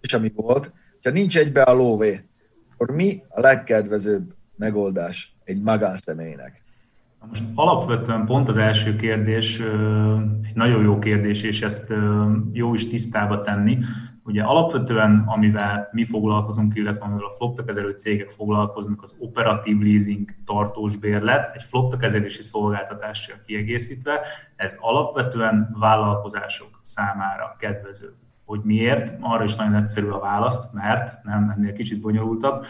és 0.00 0.14
ami 0.14 0.32
volt, 0.36 0.72
ha 1.02 1.10
nincs 1.10 1.38
egybe 1.38 1.62
a 1.62 1.72
lóvé, 1.72 2.24
akkor 2.72 2.96
mi 2.96 3.22
a 3.28 3.40
legkedvezőbb 3.40 4.34
megoldás 4.56 5.36
egy 5.44 5.62
magánszemélynek? 5.62 6.62
Most 7.28 7.44
alapvetően 7.54 8.26
pont 8.26 8.48
az 8.48 8.56
első 8.56 8.96
kérdés 8.96 9.60
egy 10.42 10.54
nagyon 10.54 10.82
jó 10.82 10.98
kérdés, 10.98 11.42
és 11.42 11.62
ezt 11.62 11.92
jó 12.52 12.74
is 12.74 12.88
tisztába 12.88 13.42
tenni. 13.42 13.78
Ugye 14.28 14.42
alapvetően, 14.42 15.24
amivel 15.26 15.88
mi 15.92 16.04
foglalkozunk, 16.04 16.74
illetve 16.74 17.04
amivel 17.04 17.24
a 17.24 17.30
flottakezelő 17.30 17.90
cégek 17.90 18.30
foglalkoznak, 18.30 19.02
az 19.02 19.14
operatív 19.18 19.78
leasing 19.78 20.28
tartós 20.44 20.96
bérlet, 20.96 21.54
egy 21.54 21.62
flottakezelési 21.62 22.42
szolgáltatással 22.42 23.36
kiegészítve, 23.46 24.20
ez 24.56 24.76
alapvetően 24.80 25.76
vállalkozások 25.78 26.80
számára 26.82 27.56
kedvező. 27.58 28.14
Hogy 28.44 28.60
miért? 28.64 29.16
Arra 29.20 29.44
is 29.44 29.56
nagyon 29.56 29.74
egyszerű 29.74 30.08
a 30.08 30.18
válasz, 30.18 30.72
mert 30.72 31.24
nem 31.24 31.50
ennél 31.56 31.72
kicsit 31.72 32.00
bonyolultabb. 32.00 32.64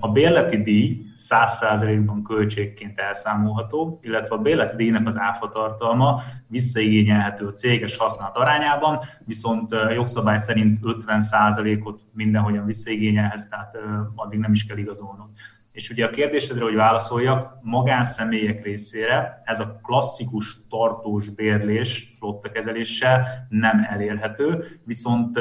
A 0.00 0.08
bérleti 0.12 0.62
díj 0.62 1.04
100%-ban 1.30 2.22
költségként 2.22 2.98
elszámolható, 2.98 3.98
illetve 4.02 4.34
a 4.34 4.38
bérleti 4.38 4.76
díjnak 4.76 5.06
az 5.06 5.18
áfa 5.18 5.48
tartalma 5.48 6.20
visszaigényelhető 6.48 7.46
a 7.46 7.52
céges 7.52 7.96
használat 7.96 8.36
arányában, 8.36 8.98
viszont 9.24 9.70
jogszabály 9.94 10.36
szerint 10.36 10.78
50%-ot 10.82 12.00
mindenhogyan 12.12 12.64
visszaigényelhez, 12.64 13.48
tehát 13.48 13.76
addig 14.14 14.38
nem 14.38 14.52
is 14.52 14.66
kell 14.66 14.76
igazolnod. 14.76 15.28
És 15.72 15.90
ugye 15.90 16.04
a 16.04 16.10
kérdésedre, 16.10 16.64
hogy 16.64 16.74
válaszoljak, 16.74 17.58
magánszemélyek 17.62 18.64
részére 18.64 19.42
ez 19.44 19.60
a 19.60 19.80
klasszikus 19.82 20.58
tartós 20.68 21.28
bérlés 21.28 22.12
flotta 22.18 22.50
kezeléssel 22.50 23.46
nem 23.48 23.86
elérhető, 23.90 24.64
viszont 24.84 25.40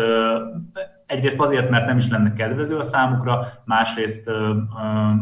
egyrészt 1.06 1.40
azért, 1.40 1.70
mert 1.70 1.86
nem 1.86 1.98
is 1.98 2.10
lenne 2.10 2.34
kedvező 2.34 2.78
a 2.78 2.82
számukra, 2.82 3.48
másrészt 3.66 4.28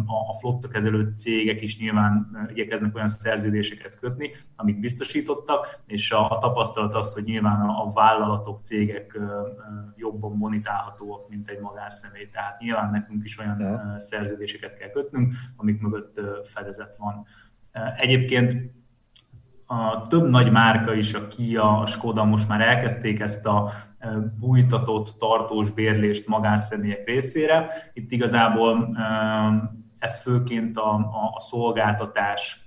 a 0.05 0.35
flotta 0.39 0.67
kezelő 0.67 1.13
cégek 1.17 1.61
is 1.61 1.79
nyilván 1.79 2.47
igyekeznek 2.53 2.95
olyan 2.95 3.07
szerződéseket 3.07 3.99
kötni, 3.99 4.31
amik 4.55 4.79
biztosítottak, 4.79 5.79
és 5.85 6.11
a, 6.11 6.37
tapasztalat 6.41 6.95
az, 6.95 7.13
hogy 7.13 7.23
nyilván 7.23 7.61
a, 7.61 7.91
vállalatok, 7.91 8.63
cégek 8.63 9.19
jobban 9.95 10.37
monitálhatóak, 10.37 11.29
mint 11.29 11.49
egy 11.49 11.59
magánszemély. 11.59 12.29
Tehát 12.31 12.59
nyilván 12.59 12.91
nekünk 12.91 13.23
is 13.23 13.37
olyan 13.37 13.59
ja. 13.59 13.99
szerződéseket 13.99 14.77
kell 14.77 14.89
kötnünk, 14.89 15.33
amik 15.55 15.81
mögött 15.81 16.19
fedezet 16.43 16.95
van. 16.97 17.25
Egyébként 17.97 18.71
a 19.65 20.01
több 20.01 20.29
nagy 20.29 20.51
márka 20.51 20.93
is, 20.93 21.13
a 21.13 21.27
Kia, 21.27 21.79
a 21.79 21.85
Skoda 21.85 22.23
most 22.23 22.47
már 22.47 22.61
elkezdték 22.61 23.19
ezt 23.19 23.45
a 23.45 23.71
bújtatott 24.39 25.15
tartós 25.19 25.69
bérlést 25.69 26.27
magánszemélyek 26.27 27.05
részére. 27.05 27.69
Itt 27.93 28.11
igazából 28.11 28.97
ez 30.03 30.17
főként 30.17 30.77
a, 30.77 30.93
a, 30.93 31.31
a 31.35 31.39
szolgáltatás 31.39 32.65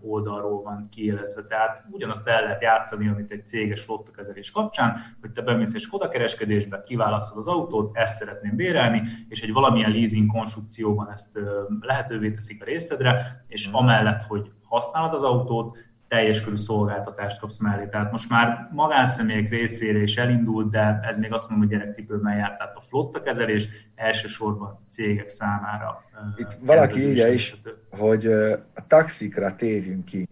oldalról 0.00 0.62
van 0.62 0.86
kiélezve. 0.90 1.42
Tehát 1.42 1.84
ugyanazt 1.90 2.28
el 2.28 2.42
lehet 2.42 2.62
játszani, 2.62 3.08
amit 3.08 3.30
egy 3.30 3.46
céges 3.46 3.82
flottakezelés 3.82 4.50
kapcsán, 4.50 4.96
hogy 5.20 5.30
te 5.30 5.42
bemész 5.42 5.74
egy 5.74 5.80
Skoda 5.80 6.08
kereskedésbe, 6.08 6.82
kiválasztod 6.82 7.38
az 7.38 7.46
autót, 7.46 7.96
ezt 7.96 8.16
szeretném 8.16 8.56
bérelni, 8.56 9.02
és 9.28 9.42
egy 9.42 9.52
valamilyen 9.52 9.90
leasing 9.90 10.30
konstrukcióban 10.32 11.10
ezt 11.10 11.38
lehetővé 11.80 12.30
teszik 12.30 12.62
a 12.62 12.64
részedre, 12.64 13.44
és 13.46 13.68
amellett, 13.72 14.22
hogy 14.22 14.50
használod 14.62 15.12
az 15.12 15.22
autót, 15.22 15.78
teljes 16.16 16.42
körű 16.42 16.56
szolgáltatást 16.56 17.40
kapsz 17.40 17.58
mellé. 17.58 17.86
Tehát 17.90 18.12
most 18.12 18.28
már 18.28 18.68
magánszemélyek 18.72 19.48
részére 19.48 19.98
is 19.98 20.16
elindult, 20.16 20.70
de 20.70 21.00
ez 21.02 21.18
még 21.18 21.32
azt 21.32 21.50
mondom, 21.50 21.68
hogy 21.68 21.78
gyerekcipőben 21.78 22.36
járt. 22.36 22.58
Tehát 22.58 22.76
a 22.76 22.80
flotta 22.80 23.22
kezelés 23.22 23.68
elsősorban 23.94 24.86
cégek 24.90 25.28
számára. 25.28 26.02
Itt 26.36 26.58
valaki 26.60 27.00
írja 27.00 27.28
is, 27.28 27.60
hogy 27.90 28.26
a 28.74 28.86
taxikra 28.86 29.56
térjünk 29.56 30.04
ki, 30.04 30.28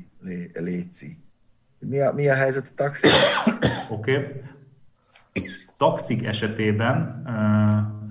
Léci. 0.53 1.19
Mi 1.79 2.01
a, 2.01 2.13
mi 2.13 2.29
a 2.29 2.35
helyzet 2.35 2.67
a 2.67 2.75
taxik? 2.75 3.11
Oké. 3.89 4.17
Okay. 4.17 4.33
Taxik 5.77 6.27
esetében 6.27 7.23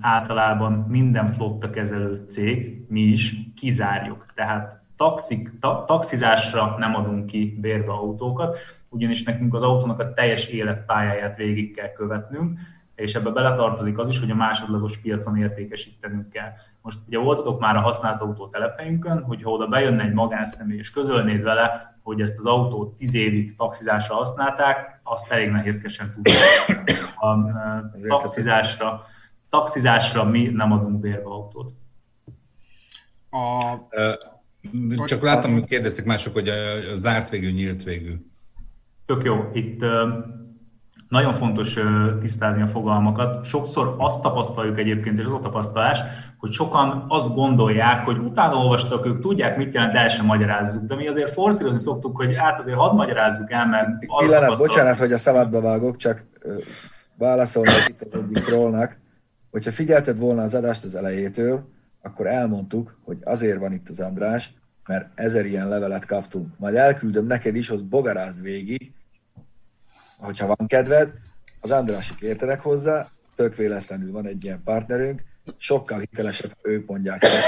általában 0.00 0.72
minden 0.72 1.28
flotta 1.28 1.70
kezelő 1.70 2.24
cég, 2.28 2.84
mi 2.88 3.00
is 3.00 3.36
kizárjuk. 3.56 4.26
Tehát 4.34 4.83
taxik, 4.96 5.58
ta, 5.60 5.84
taxizásra 5.86 6.74
nem 6.78 6.94
adunk 6.94 7.26
ki 7.26 7.58
bérbe 7.60 7.92
autókat, 7.92 8.58
ugyanis 8.88 9.22
nekünk 9.22 9.54
az 9.54 9.62
autónak 9.62 9.98
a 9.98 10.12
teljes 10.12 10.46
életpályáját 10.46 11.36
végig 11.36 11.74
kell 11.74 11.92
követnünk, 11.92 12.58
és 12.94 13.14
ebbe 13.14 13.30
beletartozik 13.30 13.98
az 13.98 14.08
is, 14.08 14.18
hogy 14.18 14.30
a 14.30 14.34
másodlagos 14.34 14.98
piacon 14.98 15.36
értékesítenünk 15.36 16.30
kell. 16.30 16.52
Most 16.82 16.98
ugye 17.06 17.18
voltatok 17.18 17.60
már 17.60 17.76
a 17.76 17.80
használt 17.80 18.20
autó 18.20 18.48
telepeinkön, 18.48 19.22
hogyha 19.22 19.50
oda 19.50 19.66
bejönne 19.66 20.02
egy 20.02 20.12
magánszemély, 20.12 20.78
és 20.78 20.90
közölnéd 20.90 21.42
vele, 21.42 21.96
hogy 22.02 22.20
ezt 22.20 22.38
az 22.38 22.46
autót 22.46 22.96
tíz 22.96 23.14
évig 23.14 23.56
taxizásra 23.56 24.14
használták, 24.14 25.00
azt 25.02 25.30
elég 25.30 25.50
nehézkesen 25.50 26.12
tudni. 26.14 26.32
A 27.16 27.36
taxizásra, 28.08 29.02
taxizásra 29.50 30.24
mi 30.24 30.48
nem 30.48 30.72
adunk 30.72 31.00
bérbe 31.00 31.28
autót. 31.28 31.72
A... 33.30 33.74
Csak 35.04 35.22
láttam, 35.22 35.52
hogy 35.52 35.64
kérdeztek 35.64 36.04
mások, 36.04 36.32
hogy 36.32 36.48
a, 36.48 36.54
zárt 36.96 37.28
végű, 37.28 37.50
nyílt 37.50 37.82
végű. 37.82 38.14
Tök 39.06 39.24
jó. 39.24 39.50
Itt 39.52 39.80
nagyon 41.08 41.32
fontos 41.32 41.76
tisztázni 42.20 42.62
a 42.62 42.66
fogalmakat. 42.66 43.44
Sokszor 43.44 43.94
azt 43.98 44.20
tapasztaljuk 44.20 44.78
egyébként, 44.78 45.18
és 45.18 45.24
az 45.24 45.32
a 45.32 45.38
tapasztalás, 45.38 46.00
hogy 46.38 46.52
sokan 46.52 47.04
azt 47.08 47.34
gondolják, 47.34 48.04
hogy 48.04 48.18
utána 48.18 48.54
olvastak, 48.54 49.06
ők 49.06 49.20
tudják, 49.20 49.56
mit 49.56 49.74
jelent, 49.74 49.94
el 49.94 50.08
sem 50.08 50.26
magyarázzuk. 50.26 50.84
De 50.84 50.94
mi 50.94 51.06
azért 51.06 51.30
forszírozni 51.30 51.78
szoktuk, 51.78 52.16
hogy 52.16 52.34
hát 52.36 52.58
azért 52.58 52.76
hadd 52.76 52.94
magyarázzuk 52.94 53.50
el, 53.50 53.66
mert... 53.66 53.88
Pillanat, 54.18 54.58
bocsánat, 54.58 54.98
hogy 54.98 55.12
a 55.12 55.18
szabadba 55.18 55.60
vágok, 55.60 55.96
csak 55.96 56.24
válaszolnak 57.18 57.88
itt 57.88 58.14
a 58.14 58.16
egyik 58.16 58.38
trollnak, 58.38 58.96
hogyha 59.50 59.70
figyelted 59.70 60.18
volna 60.18 60.42
az 60.42 60.54
adást 60.54 60.84
az 60.84 60.94
elejétől, 60.94 61.72
akkor 62.04 62.26
elmondtuk, 62.26 62.98
hogy 63.04 63.18
azért 63.22 63.58
van 63.58 63.72
itt 63.72 63.88
az 63.88 64.00
András, 64.00 64.54
mert 64.86 65.20
ezer 65.20 65.46
ilyen 65.46 65.68
levelet 65.68 66.06
kaptunk. 66.06 66.58
Majd 66.58 66.74
elküldöm 66.74 67.26
neked 67.26 67.56
is, 67.56 67.68
hogy 67.68 67.84
bogarázd 67.84 68.42
végig, 68.42 68.92
hogyha 70.16 70.54
van 70.56 70.66
kedved, 70.66 71.12
az 71.60 71.70
Andrásik 71.70 72.20
értenek 72.20 72.60
hozzá, 72.60 73.10
tök 73.36 73.56
véletlenül 73.56 74.12
van 74.12 74.26
egy 74.26 74.44
ilyen 74.44 74.62
partnerünk, 74.64 75.22
sokkal 75.56 75.98
hitelesebb, 75.98 76.56
ők 76.62 76.86
mondják 76.86 77.22
el 77.24 77.40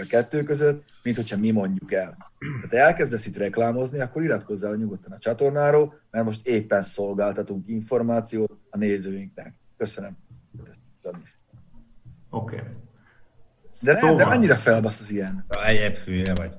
a 0.00 0.06
kettő 0.08 0.42
között, 0.42 0.84
mint 1.02 1.16
hogyha 1.16 1.36
mi 1.36 1.50
mondjuk 1.50 1.92
el. 1.92 2.16
Ha 2.62 2.68
te 2.68 2.78
elkezdesz 2.78 3.26
itt 3.26 3.36
reklámozni, 3.36 4.00
akkor 4.00 4.22
iratkozzál 4.22 4.72
a 4.72 4.76
nyugodtan 4.76 5.12
a 5.12 5.18
csatornáról, 5.18 6.00
mert 6.10 6.24
most 6.24 6.46
éppen 6.46 6.82
szolgáltatunk 6.82 7.68
információt 7.68 8.58
a 8.70 8.76
nézőinknek. 8.78 9.54
Köszönöm. 9.76 10.16
Oké. 12.30 12.56
Okay. 12.56 12.68
De, 13.82 13.94
szóval... 13.94 14.16
nem, 14.16 14.28
de 14.28 14.34
annyira 14.34 14.56
felbasz 14.56 15.00
az 15.00 15.10
ilyen. 15.10 15.46
Egyéb 15.64 15.94
fülye 15.94 16.34
vagy. 16.34 16.50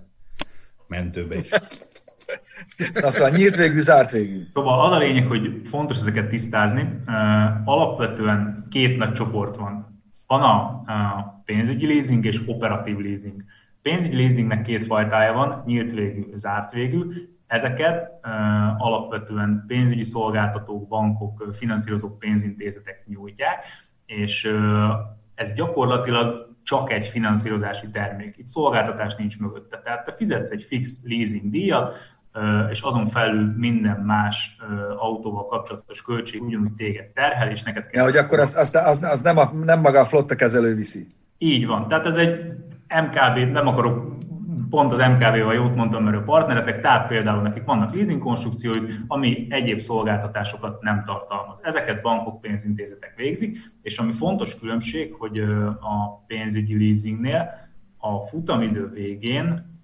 Mentőbe 0.87 1.35
is. 1.35 1.49
Azt 3.01 3.19
mondja, 3.19 3.37
nyílt 3.37 3.55
végű, 3.55 3.79
zárt 3.79 4.11
végű. 4.11 4.47
Szóval 4.53 4.85
az 4.85 4.91
a 4.91 4.97
lényeg, 4.97 5.27
hogy 5.27 5.61
fontos 5.65 5.97
ezeket 5.97 6.29
tisztázni. 6.29 6.99
Alapvetően 7.65 8.67
két 8.69 8.97
nagy 8.97 9.13
csoport 9.13 9.55
van. 9.55 10.01
Van 10.27 10.41
a 10.41 10.83
pénzügyi 11.45 11.87
leasing 11.87 12.25
és 12.25 12.41
operatív 12.45 12.97
leasing. 12.97 13.43
Pénzügyi 13.81 14.17
leasingnek 14.17 14.61
két 14.61 14.85
fajtája 14.85 15.33
van, 15.33 15.63
nyílt 15.65 15.93
végű, 15.93 16.25
zárt 16.33 16.71
végű. 16.71 16.99
Ezeket 17.47 18.11
uh, 18.23 18.85
alapvetően 18.85 19.63
pénzügyi 19.67 20.03
szolgáltatók, 20.03 20.87
bankok, 20.87 21.47
finanszírozók, 21.51 22.19
pénzintézetek 22.19 23.03
nyújtják, 23.07 23.65
és 24.05 24.45
uh, 24.45 24.89
ez 25.35 25.53
gyakorlatilag 25.53 26.56
csak 26.67 26.91
egy 26.91 27.07
finanszírozási 27.07 27.89
termék. 27.89 28.37
Itt 28.37 28.47
szolgáltatás 28.47 29.15
nincs 29.15 29.39
mögötte. 29.39 29.81
Tehát 29.83 30.05
te 30.05 30.13
fizetsz 30.17 30.51
egy 30.51 30.63
fix 30.63 30.99
leasing 31.03 31.49
díjat, 31.49 31.95
és 32.69 32.81
azon 32.81 33.05
felül 33.05 33.53
minden 33.57 33.99
más 33.99 34.57
autóval 34.97 35.45
kapcsolatos 35.45 36.01
költség 36.01 36.41
ugyanúgy 36.41 36.71
téged 36.71 37.05
terhel, 37.05 37.49
és 37.49 37.63
neked 37.63 37.87
kell... 37.87 38.03
Ja, 38.03 38.09
hogy 38.09 38.17
akkor 38.17 38.39
az, 38.39 38.55
az, 38.55 38.75
az, 38.75 39.03
az 39.03 39.21
nem, 39.21 39.37
a, 39.37 39.51
nem 39.63 39.79
maga 39.79 39.99
a 39.99 40.05
flotta 40.05 40.35
kezelő 40.35 40.75
viszi. 40.75 41.07
Így 41.37 41.67
van. 41.67 41.87
Tehát 41.87 42.05
ez 42.05 42.15
egy 42.15 42.53
MKB, 42.87 43.51
nem 43.51 43.67
akarok 43.67 44.17
pont 44.69 44.91
az 44.91 44.99
MKB-val 44.99 45.53
jót 45.53 45.75
mondtam, 45.75 46.03
mert 46.03 46.17
a 46.17 46.21
partneretek, 46.21 46.81
tehát 46.81 47.07
például 47.07 47.41
nekik 47.41 47.63
vannak 47.63 47.93
leasing 47.93 48.21
konstrukcióik, 48.21 48.99
ami 49.07 49.47
egyéb 49.49 49.79
szolgáltatásokat 49.79 50.81
nem 50.81 51.03
tartalmaz. 51.03 51.59
Ezeket 51.63 52.01
bankok, 52.01 52.41
pénzintézetek 52.41 53.13
végzik, 53.15 53.57
és 53.81 53.97
ami 53.97 54.11
fontos 54.11 54.59
különbség, 54.59 55.13
hogy 55.13 55.39
a 55.79 56.23
pénzügyi 56.27 56.77
leasingnél 56.77 57.49
a 57.97 58.19
futamidő 58.19 58.89
végén 58.89 59.75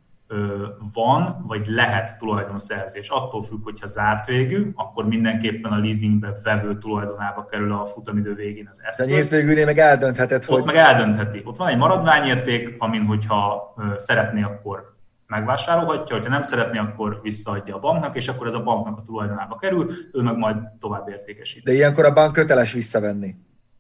van, 0.93 1.43
vagy 1.47 1.67
lehet 1.67 2.17
tulajdonszerzés. 2.17 3.09
Attól 3.09 3.43
függ, 3.43 3.63
hogyha 3.63 3.87
zárt 3.87 4.25
végű, 4.25 4.71
akkor 4.75 5.07
mindenképpen 5.07 5.71
a 5.71 5.77
leasingbe 5.77 6.39
vevő 6.43 6.77
tulajdonába 6.77 7.45
kerül 7.45 7.73
a 7.73 7.85
futamidő 7.85 8.33
végén 8.33 8.67
az 8.71 8.81
eszköz. 8.83 9.05
De 9.05 9.13
nyílt 9.13 9.29
végűnél 9.29 9.65
meg 9.65 9.77
eldöntheted, 9.77 10.43
Ott 10.47 10.55
hogy... 10.55 10.63
meg 10.63 10.75
eldöntheti. 10.75 11.41
Ott 11.45 11.57
van 11.57 11.67
egy 11.67 11.77
maradványérték, 11.77 12.75
amin 12.77 13.05
hogyha 13.05 13.73
szeretné, 13.95 14.41
akkor 14.41 14.95
megvásárolhatja, 15.27 16.15
hogyha 16.15 16.31
nem 16.31 16.41
szeretné, 16.41 16.77
akkor 16.77 17.19
visszaadja 17.21 17.75
a 17.75 17.79
banknak, 17.79 18.15
és 18.15 18.27
akkor 18.27 18.47
ez 18.47 18.53
a 18.53 18.63
banknak 18.63 18.97
a 18.97 19.03
tulajdonába 19.05 19.55
kerül, 19.55 19.91
ő 20.13 20.21
meg 20.21 20.37
majd 20.37 20.55
tovább 20.79 21.09
értékesít. 21.09 21.63
De 21.63 21.73
ilyenkor 21.73 22.05
a 22.05 22.13
bank 22.13 22.33
köteles 22.33 22.73
visszavenni. 22.73 23.35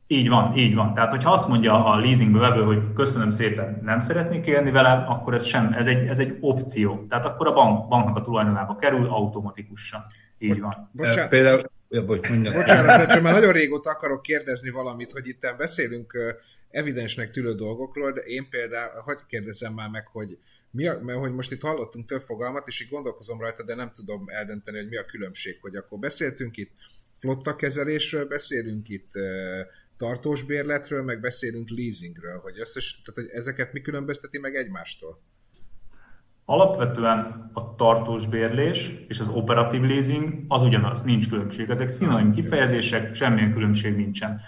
Így 0.07 0.29
van, 0.29 0.57
így 0.57 0.75
van. 0.75 0.93
Tehát, 0.93 1.11
hogyha 1.11 1.31
azt 1.31 1.47
mondja 1.47 1.85
a 1.85 1.97
leasingbe 1.99 2.39
vevő, 2.39 2.63
hogy 2.63 2.93
köszönöm 2.95 3.29
szépen, 3.29 3.79
nem 3.83 3.99
szeretnék 3.99 4.45
élni 4.45 4.71
vele, 4.71 4.89
akkor 4.89 5.33
ez 5.33 5.45
sem, 5.45 5.73
ez 5.73 5.87
egy, 5.87 6.07
ez 6.07 6.19
egy 6.19 6.37
opció. 6.39 7.05
Tehát 7.09 7.25
akkor 7.25 7.47
a 7.47 7.53
bank, 7.53 7.87
banknak 7.87 8.15
a 8.15 8.21
tulajdonába 8.21 8.75
kerül 8.75 9.07
automatikusan. 9.07 10.05
Így 10.37 10.61
van. 10.61 10.89
Bocsánat, 10.91 11.29
Például, 11.29 11.71
ja, 11.89 12.05
bocs, 12.05 12.29
Bocsánat, 12.53 13.11
csak 13.11 13.21
már 13.21 13.33
nagyon 13.33 13.51
régóta 13.51 13.89
akarok 13.89 14.21
kérdezni 14.21 14.69
valamit, 14.69 15.11
hogy 15.11 15.27
itt 15.27 15.55
beszélünk 15.57 16.37
evidensnek 16.71 17.29
tűlő 17.29 17.53
dolgokról, 17.53 18.11
de 18.11 18.21
én 18.21 18.47
például, 18.49 19.01
hogy 19.05 19.17
kérdezem 19.27 19.73
már 19.73 19.89
meg, 19.89 20.07
hogy 20.07 20.37
mi 20.71 20.87
a, 20.87 20.99
mert 21.01 21.19
hogy 21.19 21.33
most 21.33 21.51
itt 21.51 21.61
hallottunk 21.61 22.05
több 22.05 22.21
fogalmat, 22.21 22.67
és 22.67 22.81
így 22.81 22.89
gondolkozom 22.89 23.39
rajta, 23.39 23.63
de 23.63 23.75
nem 23.75 23.91
tudom 23.93 24.23
eldönteni, 24.27 24.77
hogy 24.77 24.89
mi 24.89 24.97
a 24.97 25.05
különbség, 25.05 25.57
hogy 25.61 25.75
akkor 25.75 25.99
beszéltünk 25.99 26.57
itt 26.57 26.71
flotta 27.17 27.55
kezelésről, 27.55 28.27
beszélünk 28.27 28.89
itt 28.89 29.11
tartós 30.03 30.43
bérletről, 30.43 31.03
meg 31.03 31.19
beszélünk 31.19 31.69
leasingről, 31.69 32.39
hogy, 32.39 32.59
összes, 32.59 33.01
tehát, 33.05 33.29
hogy 33.29 33.39
ezeket 33.39 33.73
mi 33.73 33.81
különbözteti 33.81 34.39
meg 34.39 34.55
egymástól? 34.55 35.21
Alapvetően 36.45 37.49
a 37.53 37.75
tartós 37.75 38.27
bérlés 38.27 38.91
és 39.07 39.19
az 39.19 39.29
operatív 39.29 39.81
leasing 39.81 40.45
az 40.47 40.61
ugyanaz, 40.61 41.01
nincs 41.03 41.29
különbség. 41.29 41.69
Ezek 41.69 41.87
szinonim 41.87 42.31
kifejezések, 42.31 43.15
semmilyen 43.15 43.53
különbség 43.53 43.95
nincsen. 43.95 44.41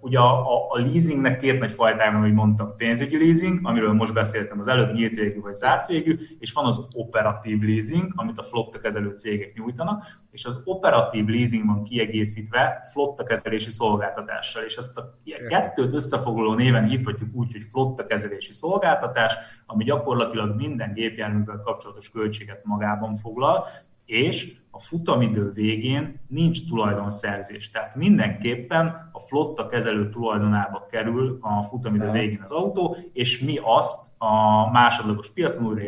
Ugye 0.00 0.18
a, 0.18 0.54
a, 0.54 0.66
a 0.68 0.78
leasingnek 0.78 1.38
két 1.38 1.58
nagy 1.58 1.72
fajtája 1.72 2.10
van, 2.10 2.20
ahogy 2.20 2.32
mondtam, 2.32 2.72
pénzügyi 2.76 3.18
leasing, 3.18 3.58
amiről 3.62 3.92
most 3.92 4.12
beszéltem 4.12 4.60
az 4.60 4.68
előbb, 4.68 4.92
nyílt 4.92 5.14
végű 5.14 5.40
vagy 5.40 5.54
zárt 5.54 5.86
végű, 5.86 6.18
és 6.38 6.52
van 6.52 6.64
az 6.64 6.80
operatív 6.92 7.60
leasing, 7.60 8.12
amit 8.14 8.38
a 8.38 8.42
flotta 8.42 8.78
kezelő 8.78 9.14
cégek 9.16 9.54
nyújtanak, 9.54 10.02
és 10.30 10.44
az 10.44 10.60
operatív 10.64 11.26
leasing 11.26 11.66
van 11.66 11.82
kiegészítve 11.82 12.88
flotta 12.92 13.24
kezelési 13.24 13.70
szolgáltatással, 13.70 14.62
és 14.62 14.76
ezt 14.76 14.98
a 14.98 15.18
kettőt 15.48 15.92
összefoglaló 15.92 16.54
néven 16.54 16.84
hívhatjuk 16.84 17.34
úgy, 17.34 17.52
hogy 17.52 17.64
flotta 17.70 18.06
kezelési 18.06 18.52
szolgáltatás, 18.52 19.36
ami 19.66 19.84
gyakorlatilag 19.84 20.56
minden 20.56 20.92
gépjárművel 20.92 21.60
kapcsolatos 21.64 22.10
költséget 22.10 22.64
magában 22.64 23.14
foglal, 23.14 23.66
és 24.06 24.56
a 24.70 24.78
futamidő 24.78 25.52
végén 25.52 26.20
nincs 26.28 26.68
tulajdonszerzés. 26.68 27.70
Tehát 27.70 27.94
mindenképpen 27.96 29.10
a 29.12 29.20
flotta 29.20 29.68
kezelő 29.68 30.10
tulajdonába 30.10 30.86
kerül 30.90 31.38
a 31.40 31.62
futamidő 31.62 32.10
végén 32.10 32.40
az 32.42 32.50
autó, 32.50 32.96
és 33.12 33.38
mi 33.38 33.58
azt 33.62 33.96
a 34.18 34.70
másodlagos 34.70 35.30
piacon 35.30 35.66
újra. 35.66 35.82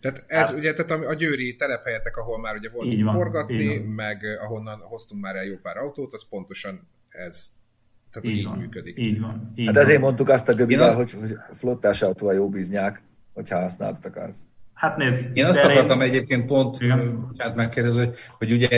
Tehát 0.00 0.24
ez 0.26 0.48
hát, 0.48 0.58
ugye 0.58 0.74
tehát 0.74 1.04
a 1.04 1.14
győri 1.14 1.56
telephelyetek, 1.56 2.16
ahol 2.16 2.38
már 2.38 2.56
ugye 2.56 2.70
voltunk 2.70 3.04
van, 3.04 3.14
forgatni, 3.14 3.78
meg 3.78 4.24
ahonnan 4.44 4.78
hoztunk 4.80 5.22
már 5.22 5.36
el 5.36 5.44
jó 5.44 5.56
pár 5.62 5.76
autót, 5.76 6.12
az 6.12 6.28
pontosan 6.28 6.88
ez. 7.08 7.50
Tehát 8.10 8.28
így, 8.28 8.36
így 8.36 8.44
van, 8.44 8.58
működik. 8.58 8.98
Így 8.98 9.20
van. 9.20 9.52
Így 9.54 9.66
hát 9.66 9.74
van. 9.74 9.84
ezért 9.84 10.00
mondtuk 10.00 10.28
azt 10.28 10.48
a 10.48 10.54
Göbivel, 10.54 10.84
azt... 10.84 10.96
hogy, 10.96 11.12
hogy 11.12 11.36
flottás 11.52 12.02
autó 12.02 12.26
a 12.26 12.32
jó 12.32 12.48
biznyák, 12.48 13.02
hogyha 13.32 13.60
használt 13.60 14.04
akarsz. 14.06 14.46
Hát 14.74 14.96
nézd, 14.96 15.18
Én 15.32 15.44
azt 15.44 15.64
akartam 15.64 16.00
én... 16.00 16.08
egyébként 16.08 16.46
pont, 16.46 16.76
hát 17.38 17.54
megkérdezni, 17.54 17.98
hogy, 17.98 18.14
hogy 18.38 18.52
ugye, 18.52 18.68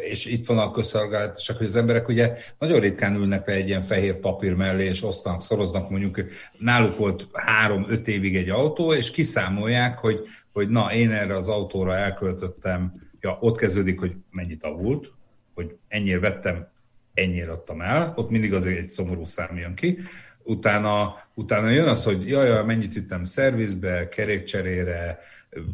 és 0.00 0.26
itt 0.26 0.46
van 0.46 0.58
a 0.58 0.70
közszolgálat, 0.70 1.44
hogy 1.56 1.66
az 1.66 1.76
emberek 1.76 2.08
ugye 2.08 2.34
nagyon 2.58 2.80
ritkán 2.80 3.14
ülnek 3.14 3.46
le 3.46 3.52
egy 3.52 3.68
ilyen 3.68 3.82
fehér 3.82 4.14
papír 4.14 4.54
mellé, 4.54 4.84
és 4.84 5.02
osztanak, 5.02 5.42
szoroznak 5.42 5.90
mondjuk, 5.90 6.24
náluk 6.58 6.96
volt 6.96 7.26
három-öt 7.32 8.08
évig 8.08 8.36
egy 8.36 8.48
autó, 8.48 8.92
és 8.92 9.10
kiszámolják, 9.10 9.98
hogy, 9.98 10.20
hogy 10.52 10.68
na, 10.68 10.92
én 10.92 11.10
erre 11.10 11.36
az 11.36 11.48
autóra 11.48 11.96
elköltöttem, 11.96 12.92
ja, 13.20 13.36
ott 13.40 13.58
kezdődik, 13.58 13.98
hogy 13.98 14.12
mennyit 14.30 14.64
avult, 14.64 15.12
hogy 15.54 15.76
ennyire 15.88 16.18
vettem, 16.18 16.68
ennyire 17.14 17.50
adtam 17.50 17.80
el, 17.80 18.12
ott 18.16 18.30
mindig 18.30 18.54
azért 18.54 18.78
egy 18.78 18.88
szomorú 18.88 19.24
szám 19.24 19.56
jön 19.56 19.74
ki, 19.74 19.98
utána, 20.44 21.14
utána 21.34 21.68
jön 21.68 21.88
az, 21.88 22.04
hogy 22.04 22.28
jaj, 22.28 22.46
jaj 22.46 22.64
mennyit 22.64 22.92
vittem 22.92 23.24
szervizbe, 23.24 24.08
kerékcserére, 24.08 25.18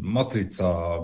matrica, 0.01 0.99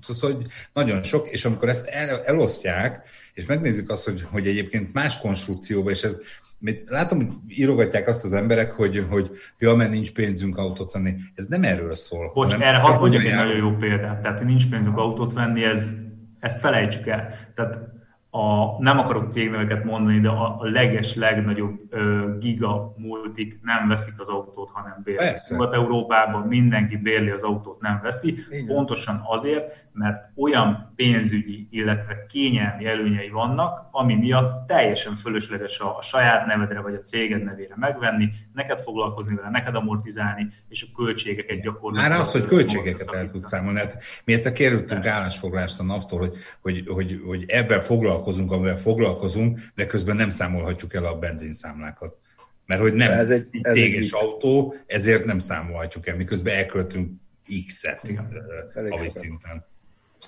szóval 0.00 0.36
hogy 0.36 0.46
nagyon 0.72 1.02
sok, 1.02 1.28
és 1.28 1.44
amikor 1.44 1.68
ezt 1.68 1.86
el, 1.86 2.24
elosztják, 2.24 3.08
és 3.34 3.46
megnézik 3.46 3.90
azt, 3.90 4.04
hogy, 4.04 4.22
hogy 4.30 4.46
egyébként 4.46 4.92
más 4.92 5.18
konstrukcióban, 5.18 5.92
és 5.92 6.02
ez 6.02 6.18
Látom, 6.86 7.18
hogy 7.18 7.58
írogatják 7.58 8.08
azt 8.08 8.24
az 8.24 8.32
emberek, 8.32 8.72
hogy, 8.72 9.06
hogy 9.10 9.30
ja, 9.58 9.74
mert 9.74 9.90
nincs 9.90 10.12
pénzünk 10.12 10.56
autót 10.56 10.92
venni. 10.92 11.14
Ez 11.34 11.46
nem 11.46 11.62
erről 11.62 11.94
szól. 11.94 12.30
Bocs, 12.34 12.52
hanem, 12.52 12.68
erre 12.68 12.78
hadd 12.78 12.98
mondjak 12.98 13.24
egy 13.24 13.34
nagyon 13.34 13.56
jó 13.56 13.70
példát. 13.70 14.22
Tehát, 14.22 14.38
hogy 14.38 14.46
nincs 14.46 14.68
pénzünk 14.68 14.96
autót 14.96 15.32
venni, 15.32 15.64
ez, 15.64 15.92
ezt 16.38 16.60
felejtsük 16.60 17.06
el. 17.06 17.52
Tehát 17.54 17.78
a, 18.36 18.76
nem 18.78 18.98
akarok 18.98 19.30
cégneveket 19.30 19.84
mondani, 19.84 20.20
de 20.20 20.28
a, 20.28 20.60
a 20.60 20.64
leges, 20.64 21.14
legnagyobb 21.14 21.80
ö, 21.90 22.36
giga 22.38 22.94
multik 22.96 23.58
nem 23.62 23.88
veszik 23.88 24.14
az 24.20 24.28
autót, 24.28 24.70
hanem 24.70 25.00
bérlik. 25.04 25.36
Nyugat-Európában 25.48 26.46
mindenki 26.46 26.96
bérli 26.96 27.30
az 27.30 27.42
autót, 27.42 27.80
nem 27.80 28.00
veszi. 28.02 28.38
Igen. 28.50 28.66
Pontosan 28.66 29.22
azért, 29.26 29.85
mert 29.96 30.30
olyan 30.36 30.92
pénzügyi, 30.96 31.68
illetve 31.70 32.26
kényelmi 32.26 32.86
előnyei 32.86 33.28
vannak, 33.28 33.88
ami 33.90 34.14
miatt 34.14 34.66
teljesen 34.66 35.14
fölösleges 35.14 35.78
a, 35.78 35.96
a 35.96 36.02
saját 36.02 36.46
nevedre 36.46 36.80
vagy 36.80 36.94
a 36.94 37.02
céged 37.02 37.42
nevére 37.42 37.74
megvenni, 37.76 38.30
neked 38.52 38.80
foglalkozni 38.80 39.34
vele, 39.34 39.50
neked 39.50 39.74
amortizálni, 39.74 40.46
és 40.68 40.82
a 40.82 41.02
költségeket 41.02 41.60
gyakorlatilag... 41.60 42.18
Már 42.18 42.26
az, 42.26 42.32
hogy 42.32 42.44
költségeket 42.44 43.14
el 43.14 43.30
tudsz 43.30 43.48
számolni. 43.48 43.78
Hát 43.78 44.02
mi 44.24 44.32
egyszer 44.32 44.52
kérültünk 44.52 45.06
állásfoglalást 45.06 45.78
a 45.78 45.82
NAV-tól, 45.82 46.18
hogy, 46.18 46.36
hogy, 46.60 46.84
hogy, 46.88 47.20
hogy 47.26 47.44
ebben 47.46 47.80
foglalkozunk, 47.80 48.52
amivel 48.52 48.78
foglalkozunk, 48.78 49.60
de 49.74 49.86
közben 49.86 50.16
nem 50.16 50.30
számolhatjuk 50.30 50.94
el 50.94 51.04
a 51.04 51.18
benzinszámlákat. 51.18 52.16
Mert 52.66 52.80
hogy 52.80 52.94
nem 52.94 53.10
ez 53.10 53.30
egy, 53.30 53.48
ez 53.62 53.74
céges 53.74 54.02
egy 54.02 54.10
autó, 54.12 54.74
ezért 54.86 55.24
nem 55.24 55.38
számolhatjuk 55.38 56.06
el, 56.06 56.16
miközben 56.16 56.54
elköltünk 56.54 57.10
X-et 57.66 58.12
havi 58.90 59.08
szinten. 59.08 59.64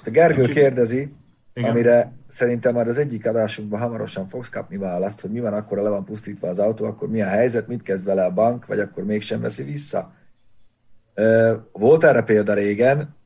A 0.04 0.10
Gergő 0.10 0.48
kérdezi, 0.48 1.12
igen. 1.52 1.70
amire 1.70 2.12
szerintem 2.28 2.74
már 2.74 2.88
az 2.88 2.98
egyik 2.98 3.26
adásunkban 3.26 3.80
hamarosan 3.80 4.28
fogsz 4.28 4.48
kapni 4.48 4.76
választ, 4.76 5.20
hogy 5.20 5.30
mi 5.30 5.40
van 5.40 5.52
akkor, 5.52 5.78
le 5.78 5.88
van 5.88 6.04
pusztítva 6.04 6.48
az 6.48 6.58
autó, 6.58 6.84
akkor 6.84 7.08
mi 7.08 7.22
a 7.22 7.26
helyzet, 7.26 7.66
mit 7.66 7.82
kezd 7.82 8.04
vele 8.04 8.24
a 8.24 8.32
bank, 8.32 8.66
vagy 8.66 8.80
akkor 8.80 9.04
mégsem 9.04 9.40
veszi 9.40 9.62
vissza. 9.62 10.12
Volt 11.72 12.04
erre 12.04 12.22
példa 12.22 12.54
régen, 12.54 13.16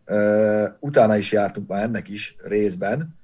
utána 0.81 1.17
is 1.17 1.33
jártunk 1.33 1.69
már 1.69 1.83
ennek 1.83 2.09
is 2.09 2.37
részben, 2.45 3.15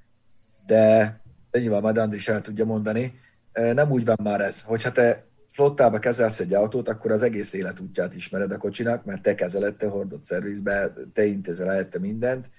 de 0.67 1.21
nyilván 1.53 1.83
majd 1.83 1.97
Andris 1.97 2.29
el 2.29 2.41
tudja 2.41 2.65
mondani, 2.65 3.21
nem 3.53 3.91
úgy 3.91 4.05
van 4.05 4.19
már 4.23 4.41
ez, 4.41 4.63
hogyha 4.63 4.93
te 4.93 5.27
flottába 5.49 5.99
kezelsz 5.99 6.41
egy 6.41 6.55
autót, 6.55 6.89
akkor 6.89 7.11
az 7.11 7.23
egész 7.23 7.53
életútját 7.53 8.15
ismered 8.15 8.53
a 8.53 8.59
kocsinak, 8.59 9.05
mert 9.05 9.23
te 9.23 9.35
kezeled, 9.35 9.75
te 9.75 9.87
hordott 9.87 10.25
szervizbe, 10.25 10.93
te 11.13 11.25
intézel 11.25 11.69
helyette 11.69 11.99
mindent, 11.99 12.51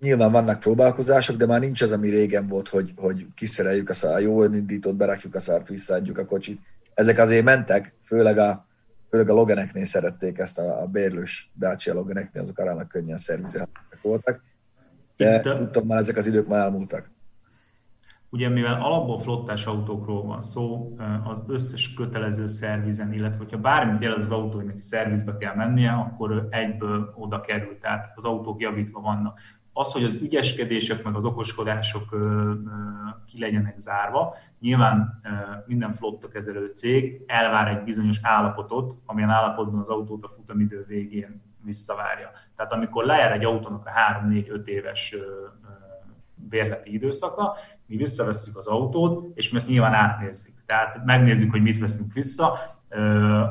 nyilván 0.00 0.32
vannak 0.32 0.60
próbálkozások, 0.60 1.36
de 1.36 1.46
már 1.46 1.60
nincs 1.60 1.82
az, 1.82 1.92
ami 1.92 2.08
régen 2.08 2.46
volt, 2.46 2.68
hogy, 2.68 2.92
hogy 2.96 3.26
kiszereljük 3.34 3.88
a 3.88 3.94
szár, 3.94 4.20
jól 4.20 4.54
indított, 4.54 4.94
berakjuk 4.94 5.34
a 5.34 5.40
szárt, 5.40 5.68
visszaadjuk 5.68 6.18
a 6.18 6.24
kocsit. 6.24 6.60
Ezek 6.94 7.18
azért 7.18 7.44
mentek, 7.44 7.94
főleg 8.02 8.38
a, 8.38 8.66
főleg 9.10 9.28
a 9.28 9.34
Loganeknél 9.34 9.84
szerették 9.84 10.38
ezt 10.38 10.58
a, 10.58 10.82
a 10.82 10.86
bérlős 10.86 11.50
Dacia 11.58 11.94
Loganeknél, 11.94 12.42
azok 12.42 12.58
arának 12.58 12.88
könnyen 12.88 13.18
szervizeltek 13.18 13.98
voltak. 14.02 14.42
De 15.16 15.36
Itt, 15.36 15.56
tudtam 15.56 15.86
már, 15.86 15.98
ezek 15.98 16.16
az 16.16 16.26
idők 16.26 16.48
már 16.48 16.64
elmúltak. 16.64 17.10
Ugye 18.30 18.48
mivel 18.48 18.82
alapból 18.82 19.18
flottás 19.18 19.64
autókról 19.64 20.22
van 20.22 20.42
szó, 20.42 20.96
az 21.24 21.42
összes 21.46 21.94
kötelező 21.94 22.46
szervizen, 22.46 23.12
illetve 23.12 23.38
hogyha 23.38 23.58
bármit 23.58 24.02
jelent 24.02 24.22
az 24.22 24.30
autó, 24.30 24.56
hogy 24.56 24.64
neki 24.64 24.80
szervizbe 24.80 25.36
kell 25.36 25.54
mennie, 25.54 25.90
akkor 25.90 26.48
egyből 26.50 27.14
oda 27.16 27.40
kerül, 27.40 27.78
tehát 27.80 28.12
az 28.14 28.24
autók 28.24 28.60
javítva 28.60 29.00
vannak 29.00 29.40
az, 29.78 29.92
hogy 29.92 30.04
az 30.04 30.14
ügyeskedések 30.14 31.04
meg 31.04 31.14
az 31.14 31.24
okoskodások 31.24 32.16
ki 33.26 33.40
legyenek 33.40 33.78
zárva, 33.78 34.34
nyilván 34.60 35.20
minden 35.66 35.92
flotta 35.92 36.28
kezelő 36.28 36.72
cég 36.74 37.22
elvár 37.26 37.68
egy 37.68 37.82
bizonyos 37.82 38.18
állapotot, 38.22 38.96
amilyen 39.06 39.30
állapotban 39.30 39.80
az 39.80 39.88
autót 39.88 40.24
a 40.24 40.28
futamidő 40.28 40.84
végén 40.88 41.42
visszavárja. 41.64 42.30
Tehát 42.56 42.72
amikor 42.72 43.04
lejár 43.04 43.32
egy 43.32 43.44
autónak 43.44 43.86
a 43.86 43.90
3-4-5 44.24 44.64
éves 44.64 45.14
bérleti 46.34 46.92
időszaka, 46.92 47.56
mi 47.86 47.96
visszavesszük 47.96 48.56
az 48.56 48.66
autót, 48.66 49.36
és 49.36 49.50
mi 49.50 49.56
ezt 49.56 49.68
nyilván 49.68 49.94
átnézzük. 49.94 50.54
Tehát 50.66 51.04
megnézzük, 51.04 51.50
hogy 51.50 51.62
mit 51.62 51.78
veszünk 51.78 52.12
vissza, 52.12 52.58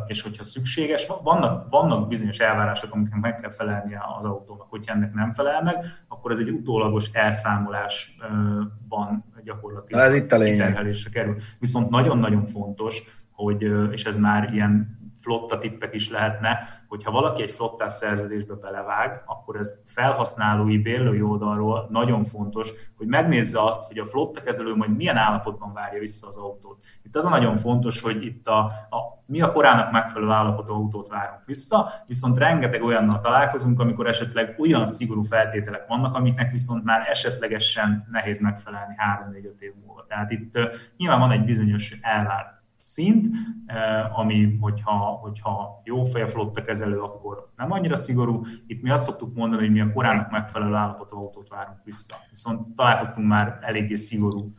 és 0.08 0.22
hogyha 0.22 0.44
szükséges, 0.44 1.08
vannak, 1.24 1.70
vannak 1.70 2.08
bizonyos 2.08 2.38
elvárások, 2.38 2.94
amiknek 2.94 3.20
meg 3.20 3.40
kell 3.40 3.52
felelnie 3.52 4.02
az 4.18 4.26
autónak, 4.26 4.70
hogyha 4.70 4.94
ennek 4.94 5.14
nem 5.14 5.34
felel 5.34 5.64
meg, 5.64 5.76
akkor 6.08 6.32
ez 6.32 6.40
egy 6.40 6.50
utólagos 6.50 7.10
elszámolásban 7.12 9.26
gyakorlatilag 9.44 10.06
ez 10.06 10.14
itt 10.14 10.32
a 10.32 10.38
lényeg. 10.38 10.96
kerül. 11.12 11.36
Viszont 11.60 11.90
nagyon-nagyon 11.90 12.46
fontos, 12.46 13.04
hogy, 13.32 13.72
és 13.92 14.06
ez 14.06 14.18
már 14.18 14.54
ilyen 14.54 14.97
flotta 15.28 15.58
tippek 15.58 15.94
is 15.94 16.10
lehetne, 16.10 16.82
hogyha 16.88 17.12
valaki 17.12 17.42
egy 17.42 17.52
flottás 17.52 17.94
szerződésbe 17.94 18.54
belevág, 18.54 19.24
akkor 19.26 19.56
ez 19.56 19.80
felhasználói, 19.86 20.78
bérlői 20.78 21.22
oldalról 21.22 21.88
nagyon 21.90 22.24
fontos, 22.24 22.72
hogy 22.98 23.08
megnézze 23.08 23.64
azt, 23.64 23.84
hogy 23.84 23.98
a 23.98 24.06
flotta 24.06 24.42
kezelő 24.42 24.76
majd 24.76 24.96
milyen 24.96 25.18
állapotban 25.18 25.74
várja 25.74 26.00
vissza 26.00 26.28
az 26.28 26.38
autót. 26.38 26.78
Itt 27.04 27.16
az 27.16 27.26
a 27.26 27.30
nagyon 27.30 27.58
fontos, 27.58 28.02
hogy 28.02 28.26
itt 28.26 28.48
a, 28.48 28.60
a 28.90 29.24
mi 29.26 29.42
a 29.42 29.52
korának 29.52 29.92
megfelelő 29.92 30.32
állapotú 30.32 30.74
autót 30.74 31.08
várunk 31.08 31.46
vissza, 31.46 31.92
viszont 32.06 32.38
rengeteg 32.38 32.84
olyannal 32.84 33.20
találkozunk, 33.20 33.80
amikor 33.80 34.08
esetleg 34.08 34.56
olyan 34.60 34.86
szigorú 34.86 35.22
feltételek 35.22 35.88
vannak, 35.88 36.14
amiknek 36.16 36.52
viszont 36.52 36.84
már 36.84 37.10
esetlegesen 37.10 38.08
nehéz 38.12 38.40
megfelelni 38.40 38.96
3-4-5 39.32 39.60
év 39.60 39.74
múlva. 39.86 40.06
Tehát 40.08 40.32
itt 40.32 40.58
nyilván 40.98 41.20
van 41.20 41.32
egy 41.32 41.44
bizonyos 41.44 41.98
elvárt 42.02 42.57
szint, 42.80 43.36
eh, 43.66 44.20
ami, 44.20 44.58
hogyha, 44.62 44.92
hogyha 45.22 45.82
jó 45.84 46.04
fej 46.04 46.22
a 46.22 46.28
flotta 46.28 46.62
kezelő, 46.62 47.00
akkor 47.00 47.48
nem 47.58 47.72
annyira 47.72 47.96
szigorú. 47.96 48.46
Itt 48.68 48.82
mi 48.82 48.90
azt 48.90 49.04
szoktuk 49.04 49.36
mondani, 49.36 49.62
hogy 49.62 49.72
mi 49.72 49.80
a 49.80 49.92
korának 49.94 50.32
megfelelő 50.32 50.74
állapotú 50.74 51.18
autót 51.18 51.50
várunk 51.50 51.78
vissza. 51.84 52.16
Viszont 52.30 52.76
találkoztunk 52.76 53.28
már 53.28 53.60
eléggé 53.62 53.96
szigorú, 53.96 54.54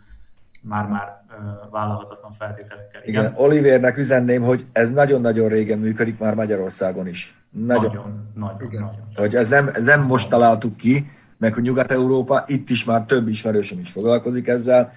már-már 0.60 1.24
eh, 1.28 1.36
vállalhatatlan 1.70 2.32
feltételekkel. 2.32 3.02
Igen, 3.04 3.24
Igen 3.24 3.34
Olivernek 3.36 3.98
üzenném, 3.98 4.42
hogy 4.42 4.66
ez 4.72 4.90
nagyon-nagyon 4.90 5.48
régen 5.48 5.78
működik 5.78 6.18
már 6.18 6.34
Magyarországon 6.34 7.06
is. 7.06 7.36
Nagyon, 7.50 7.82
nagyon, 7.82 8.30
nagyon. 8.34 8.68
Igen. 8.68 8.82
nagyon. 8.82 9.06
Hogy 9.14 9.34
ez 9.34 9.48
nem, 9.48 9.70
ez 9.74 9.82
nem 9.82 10.02
most 10.02 10.28
találtuk 10.28 10.76
ki, 10.76 11.10
meg 11.36 11.54
hogy 11.54 11.62
Nyugat-Európa, 11.62 12.44
itt 12.46 12.70
is 12.70 12.84
már 12.84 13.04
több 13.04 13.28
ismerősöm 13.28 13.78
is 13.78 13.90
foglalkozik 13.90 14.46
ezzel, 14.46 14.92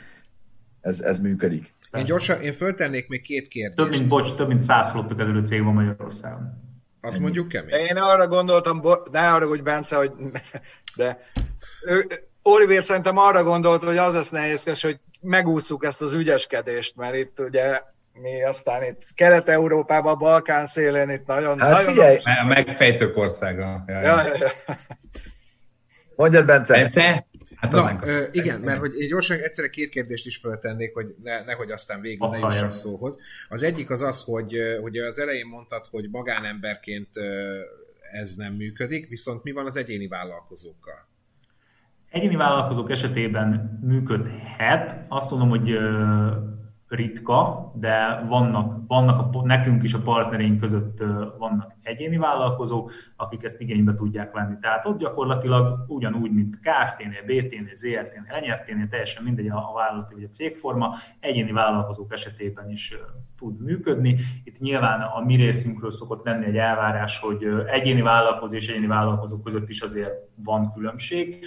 ez, 0.82 1.02
ez 1.02 1.20
működik. 1.20 1.74
Én 1.98 2.04
gyorsan, 2.04 2.42
én 2.42 2.54
föltennék 2.54 3.08
még 3.08 3.22
két 3.22 3.48
kérdést. 3.48 3.76
Több 3.76 3.90
mint, 3.90 4.08
bocs, 4.08 4.34
több 4.34 4.48
mint 4.48 4.60
száz 4.60 4.90
flotta 4.90 5.16
kezelő 5.16 5.46
cég 5.46 5.64
van 5.64 5.74
Magyarországon. 5.74 6.70
Azt 7.02 7.20
mondjuk 7.20 7.48
kemény. 7.48 7.80
Én 7.80 7.98
arra 7.98 8.28
gondoltam, 8.28 8.82
ne 9.12 9.32
arra, 9.32 9.48
hogy 9.48 9.64
Bence, 9.64 9.96
hogy 9.96 10.12
de 10.96 11.20
ő, 11.86 12.06
Oliver 12.42 12.84
szerintem 12.84 13.18
arra 13.18 13.44
gondolt, 13.44 13.84
hogy 13.84 13.98
az 13.98 14.14
lesz 14.14 14.30
nehézkes, 14.30 14.82
hogy 14.82 15.00
megúszuk 15.22 15.86
ezt 15.86 16.02
az 16.02 16.14
ügyeskedést, 16.14 16.96
mert 16.96 17.16
itt 17.16 17.40
ugye 17.40 17.82
mi 18.14 18.44
aztán 18.44 18.84
itt 18.84 19.08
Kelet-Európában, 19.16 20.18
Balkán 20.18 20.66
szélén 20.66 21.10
itt 21.10 21.26
nagyon... 21.26 21.60
Hát 21.60 21.72
nagyon 21.72 21.92
figyelj! 21.92 22.18
A 22.42 22.46
megfejtők 22.46 23.18
országa. 23.18 23.84
Ja, 23.88 24.02
ja, 24.02 24.36
ja. 24.38 24.52
Mondjad, 26.16 26.46
Bence! 26.46 26.74
Bence? 26.74 27.28
Hát 27.62 27.72
Na, 27.72 27.96
ö, 28.06 28.24
igen, 28.32 28.60
mert 28.60 28.80
hogy 28.80 29.08
gyorsan 29.08 29.38
egyszerre 29.38 29.70
két 29.70 29.90
kérdést 29.90 30.26
is 30.26 30.38
föltennék, 30.38 30.94
hogy 30.94 31.16
ne, 31.24 31.44
nehogy 31.44 31.72
aztán 31.72 32.02
végül 32.02 32.28
ne 32.28 32.38
jussak 32.38 32.72
szóhoz. 32.72 33.18
Az 33.50 33.64
egyik 33.64 33.90
az 33.90 34.02
az, 34.02 34.24
hogy, 34.24 34.58
hogy 34.82 34.98
az 34.98 35.20
elején 35.20 35.46
mondtad, 35.46 35.86
hogy 35.92 36.10
magánemberként 36.10 37.10
ez 38.12 38.36
nem 38.36 38.54
működik, 38.54 39.08
viszont 39.10 39.44
mi 39.44 39.52
van 39.52 39.66
az 39.66 39.76
egyéni 39.76 40.08
vállalkozókkal? 40.08 41.08
Egyéni 42.10 42.36
vállalkozók 42.36 42.92
esetében 42.92 43.80
működhet. 43.84 45.06
Azt 45.08 45.32
mondom, 45.32 45.50
hogy 45.50 45.78
ritka, 46.92 47.72
de 47.76 48.24
vannak, 48.28 48.88
vannak 48.88 49.36
a, 49.36 49.46
nekünk 49.46 49.84
is 49.84 49.94
a 49.94 50.02
partnereink 50.02 50.60
között 50.60 51.04
vannak 51.38 51.72
egyéni 51.82 52.18
vállalkozók, 52.18 52.92
akik 53.16 53.44
ezt 53.44 53.62
igénybe 53.62 53.94
tudják 53.94 54.32
venni. 54.32 54.56
Tehát 54.62 54.86
ott 54.86 55.00
gyakorlatilag 55.00 55.86
ugyanúgy, 55.88 56.32
mint 56.32 56.60
Kft-nél, 56.60 57.22
BT-nél, 57.26 57.76
ZRT-nél, 57.76 58.26
Lenyerténél, 58.30 58.88
teljesen 58.88 59.24
mindegy 59.24 59.50
a, 59.50 59.58
a 59.58 59.74
vállalati 59.76 60.14
vagy 60.14 60.24
a 60.24 60.30
cégforma, 60.30 60.96
egyéni 61.20 61.52
vállalkozók 61.52 62.14
esetében 62.14 62.70
is 62.70 62.94
tud 63.38 63.64
működni. 63.64 64.18
Itt 64.44 64.60
nyilván 64.60 65.02
a 65.02 65.24
mi 65.26 65.36
részünkről 65.36 65.92
szokott 65.92 66.26
lenni 66.26 66.46
egy 66.46 66.58
elvárás, 66.58 67.20
hogy 67.20 67.48
egyéni 67.68 68.02
vállalkozó 68.02 68.56
és 68.56 68.68
egyéni 68.68 68.88
vállalkozók 68.88 69.44
között 69.44 69.70
is 69.70 69.82
azért 69.82 70.14
van 70.44 70.74
különbség. 70.74 71.46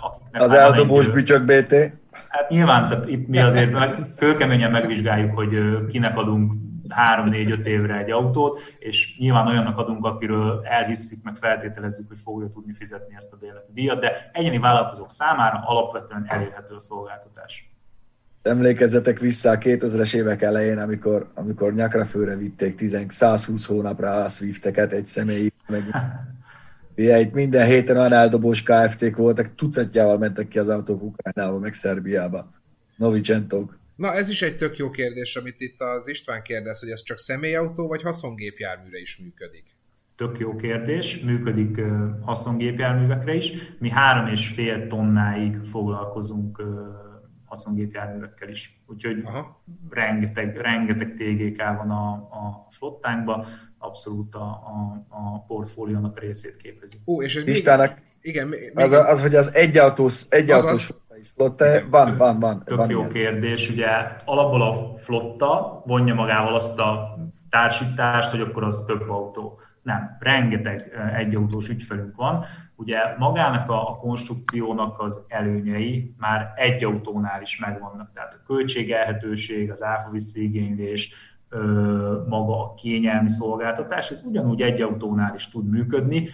Akiknek 0.00 0.42
az 0.42 0.52
eldobós 0.52 1.08
bütyök 1.08 1.44
BT? 1.44 2.02
Hát 2.28 2.48
nyilván, 2.48 2.88
tehát 2.88 3.08
itt 3.08 3.28
mi 3.28 3.38
azért 3.38 3.72
meg, 3.72 4.12
kőkeményen 4.16 4.70
megvizsgáljuk, 4.70 5.34
hogy 5.34 5.58
kinek 5.88 6.16
adunk 6.16 6.52
3-4-5 6.88 7.64
évre 7.64 7.98
egy 7.98 8.10
autót, 8.10 8.58
és 8.78 9.16
nyilván 9.18 9.46
olyannak 9.46 9.78
adunk, 9.78 10.04
akiről 10.04 10.60
elhisszük, 10.64 11.18
meg 11.22 11.36
feltételezzük, 11.36 12.08
hogy 12.08 12.18
fogja 12.24 12.48
tudni 12.48 12.72
fizetni 12.72 13.14
ezt 13.16 13.32
a 13.32 13.36
bérleti 13.40 13.72
díjat, 13.72 14.00
de 14.00 14.30
egyéni 14.32 14.58
vállalkozók 14.58 15.10
számára 15.10 15.62
alapvetően 15.64 16.24
elérhető 16.28 16.74
a 16.74 16.80
szolgáltatás. 16.80 17.68
Emlékezzetek 18.42 19.18
vissza 19.18 19.50
a 19.50 19.58
2000-es 19.58 20.14
évek 20.14 20.42
elején, 20.42 20.78
amikor, 20.78 21.30
amikor 21.34 21.74
nyakra 21.74 22.04
főre 22.04 22.36
vitték 22.36 22.76
10, 22.76 23.04
120 23.08 23.66
hónapra 23.66 24.12
a 24.12 24.28
Swifteket 24.28 24.92
egy 24.92 25.06
személyi, 25.06 25.52
meg 25.66 25.82
Ja, 26.94 27.18
itt 27.18 27.32
minden 27.32 27.66
héten 27.66 27.96
olyan 27.96 28.12
eldobós 28.12 28.62
KFT-k 28.62 29.16
voltak, 29.16 29.54
tucatjával 29.54 30.18
mentek 30.18 30.48
ki 30.48 30.58
az 30.58 30.68
autók 30.68 31.02
Ukrajnába, 31.02 31.58
meg 31.58 31.74
Szerbiába. 31.74 32.50
Novicentók. 32.96 33.78
Na, 33.96 34.14
ez 34.14 34.28
is 34.28 34.42
egy 34.42 34.56
tök 34.56 34.76
jó 34.76 34.90
kérdés, 34.90 35.36
amit 35.36 35.60
itt 35.60 35.80
az 35.80 36.08
István 36.08 36.42
kérdez, 36.42 36.80
hogy 36.80 36.90
ez 36.90 37.02
csak 37.02 37.18
személyautó 37.18 37.86
vagy 37.86 38.02
haszongépjárműre 38.02 38.98
is 38.98 39.18
működik. 39.18 39.64
Tök 40.16 40.38
jó 40.38 40.56
kérdés, 40.56 41.20
működik 41.20 41.80
haszongépjárművekre 42.20 43.34
is. 43.34 43.52
Mi 43.78 43.90
három 43.90 44.26
és 44.26 44.48
fél 44.48 44.86
tonnáig 44.86 45.56
foglalkozunk 45.64 46.62
haszongépjárművekkel 47.54 48.48
is. 48.48 48.82
Úgyhogy 48.86 49.22
Aha. 49.24 49.62
rengeteg, 49.90 50.56
rengeteg 50.56 51.14
TGK 51.16 51.56
van 51.56 51.90
a, 51.90 52.12
a 52.12 52.66
flottánkban, 52.70 53.46
abszolút 53.78 54.34
a, 54.34 54.44
a, 54.44 55.04
a 55.08 55.44
portfóliónak 55.46 56.16
a 56.16 56.20
részét 56.20 56.56
képezi. 56.56 56.96
Ó, 57.06 57.22
és 57.22 57.36
ez 57.36 57.44
Pistának, 57.44 57.94
még, 57.94 58.04
igen, 58.20 58.48
még, 58.48 58.72
az, 58.74 58.92
az, 58.92 59.20
hogy 59.20 59.34
az 59.34 59.54
egyautós, 59.54 60.24
egyautós 60.28 60.92
flotta, 61.34 61.88
van, 61.90 62.16
van, 62.16 62.40
van. 62.40 62.62
Tök 62.64 62.76
van 62.76 62.90
jó 62.90 62.98
ilyen. 62.98 63.12
kérdés, 63.12 63.70
ugye 63.70 63.88
alapból 64.24 64.62
a 64.62 64.98
flotta 64.98 65.82
vonja 65.86 66.14
magával 66.14 66.54
azt 66.54 66.78
a 66.78 67.18
társítást, 67.50 68.30
hogy 68.30 68.40
akkor 68.40 68.64
az 68.64 68.84
több 68.86 69.10
autó. 69.10 69.58
Nem, 69.84 70.16
rengeteg 70.18 70.92
egyautós 71.16 71.68
ügyfelünk 71.68 72.16
van. 72.16 72.44
Ugye 72.76 72.98
magának 73.18 73.70
a, 73.70 73.90
a 73.90 73.96
konstrukciónak 73.96 75.00
az 75.00 75.20
előnyei 75.28 76.14
már 76.18 76.52
egy 76.56 76.84
autónál 76.84 77.42
is 77.42 77.58
megvannak, 77.58 78.12
tehát 78.12 78.32
a 78.32 78.42
költségelhetőség, 78.46 79.70
az 79.70 79.82
áfa 79.82 80.10
visszaigénylés, 80.10 81.14
maga 82.28 82.64
a 82.64 82.74
kényelmi 82.74 83.28
szolgáltatás, 83.28 84.10
ez 84.10 84.22
ugyanúgy 84.24 84.60
egy 84.60 84.82
autónál 84.82 85.34
is 85.34 85.48
tud 85.48 85.68
működni. 85.68 86.28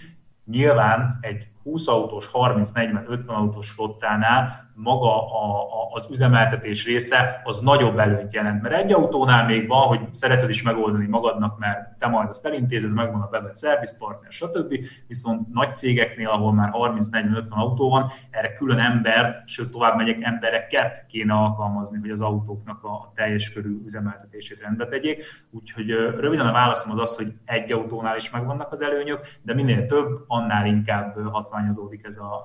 Nyilván 0.44 1.18
egy 1.20 1.48
20 1.62 1.88
autós, 1.88 2.26
30, 2.26 2.70
40, 2.70 3.04
50 3.08 3.36
autós 3.36 3.70
flottánál 3.70 4.69
maga 4.82 5.28
a, 5.42 5.62
a, 5.62 5.88
az 5.90 6.06
üzemeltetés 6.10 6.86
része 6.86 7.40
az 7.44 7.60
nagyobb 7.60 7.98
előnyt 7.98 8.32
jelent. 8.32 8.62
Mert 8.62 8.74
egy 8.74 8.92
autónál 8.92 9.44
még 9.44 9.68
van, 9.68 9.86
hogy 9.86 10.00
szereted 10.14 10.48
is 10.48 10.62
megoldani 10.62 11.06
magadnak, 11.06 11.58
mert 11.58 11.98
te 11.98 12.06
majd 12.06 12.28
azt 12.28 12.46
elintézed, 12.46 12.92
megvan 12.92 13.20
a 13.20 13.28
bevett 13.28 13.56
szervizpartner, 13.56 14.32
stb. 14.32 14.74
Viszont 15.06 15.52
nagy 15.52 15.76
cégeknél, 15.76 16.28
ahol 16.28 16.52
már 16.52 16.70
30-40-50 16.72 17.48
autó 17.48 17.90
van, 17.90 18.10
erre 18.30 18.52
külön 18.52 18.78
ember, 18.78 19.42
sőt 19.46 19.70
tovább 19.70 19.96
megyek, 19.96 20.18
embereket 20.22 21.06
kéne 21.06 21.34
alkalmazni, 21.34 21.98
hogy 21.98 22.10
az 22.10 22.20
autóknak 22.20 22.84
a 22.84 23.12
teljes 23.14 23.52
körű 23.52 23.82
üzemeltetését 23.84 24.60
rendbe 24.60 24.86
tegyék. 24.86 25.24
Úgyhogy 25.50 25.90
röviden 25.90 26.46
a 26.46 26.52
válaszom 26.52 26.90
az 26.90 26.98
az, 26.98 27.16
hogy 27.16 27.32
egy 27.44 27.72
autónál 27.72 28.16
is 28.16 28.30
megvannak 28.30 28.72
az 28.72 28.82
előnyök, 28.82 29.26
de 29.42 29.54
minél 29.54 29.86
több, 29.86 30.24
annál 30.26 30.66
inkább 30.66 31.28
hatványozódik 31.32 32.04
ez 32.06 32.16
a, 32.16 32.44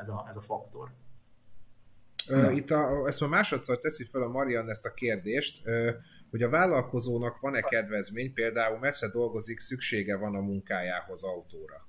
ez 0.00 0.08
a, 0.08 0.24
ez 0.28 0.36
a 0.36 0.40
faktor. 0.40 0.88
Uh, 2.28 2.56
itt 2.56 2.70
a, 2.70 3.06
ezt 3.06 3.20
már 3.20 3.30
másodszor 3.30 3.80
teszi 3.80 4.04
fel 4.04 4.22
a 4.22 4.28
Marian 4.28 4.70
ezt 4.70 4.86
a 4.86 4.94
kérdést, 4.94 5.62
hogy 6.30 6.42
a 6.42 6.48
vállalkozónak 6.48 7.40
van-e 7.40 7.60
kedvezmény, 7.60 8.32
például 8.32 8.78
messze 8.78 9.08
dolgozik, 9.08 9.60
szüksége 9.60 10.16
van 10.16 10.34
a 10.34 10.40
munkájához 10.40 11.24
autóra. 11.24 11.86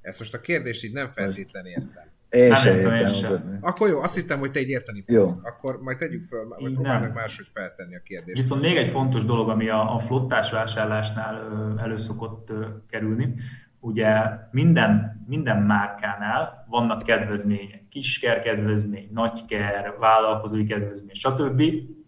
Ezt 0.00 0.18
most 0.18 0.34
a 0.34 0.40
kérdést 0.40 0.84
így 0.84 0.92
nem 0.92 1.08
feltétlenül 1.08 1.70
értem. 1.70 2.14
Én 2.30 2.48
nem 2.48 2.56
sem 2.56 2.76
értem. 2.76 3.06
értem. 3.06 3.58
Akkor 3.60 3.88
jó, 3.88 4.00
azt 4.00 4.14
hittem, 4.14 4.38
hogy 4.38 4.50
te 4.50 4.60
így 4.60 4.68
érteni 4.68 5.02
fogod. 5.06 5.38
Akkor 5.42 5.82
majd 5.82 5.98
tegyük 5.98 6.24
föl, 6.24 6.48
vagy 6.48 6.72
próbálnak 6.72 7.14
máshogy 7.14 7.46
feltenni 7.52 7.96
a 7.96 8.00
kérdést. 8.04 8.36
Viszont 8.36 8.60
még 8.60 8.76
egy 8.76 8.88
fontos 8.88 9.24
dolog, 9.24 9.48
ami 9.48 9.68
a, 9.68 9.94
a 9.94 9.98
flottás 9.98 10.50
vásárlásnál 10.50 11.76
elő 11.82 11.96
szokott 11.96 12.52
kerülni, 12.90 13.34
ugye 13.80 14.08
minden, 14.50 15.24
minden 15.28 15.62
márkánál 15.62 16.66
vannak 16.68 17.02
kedvezmények, 17.02 17.82
kisker 17.96 18.42
kedvezmény, 18.42 19.08
nagyker, 19.12 19.94
vállalkozói 19.98 20.64
kedvezmény, 20.64 21.14
stb. 21.14 21.62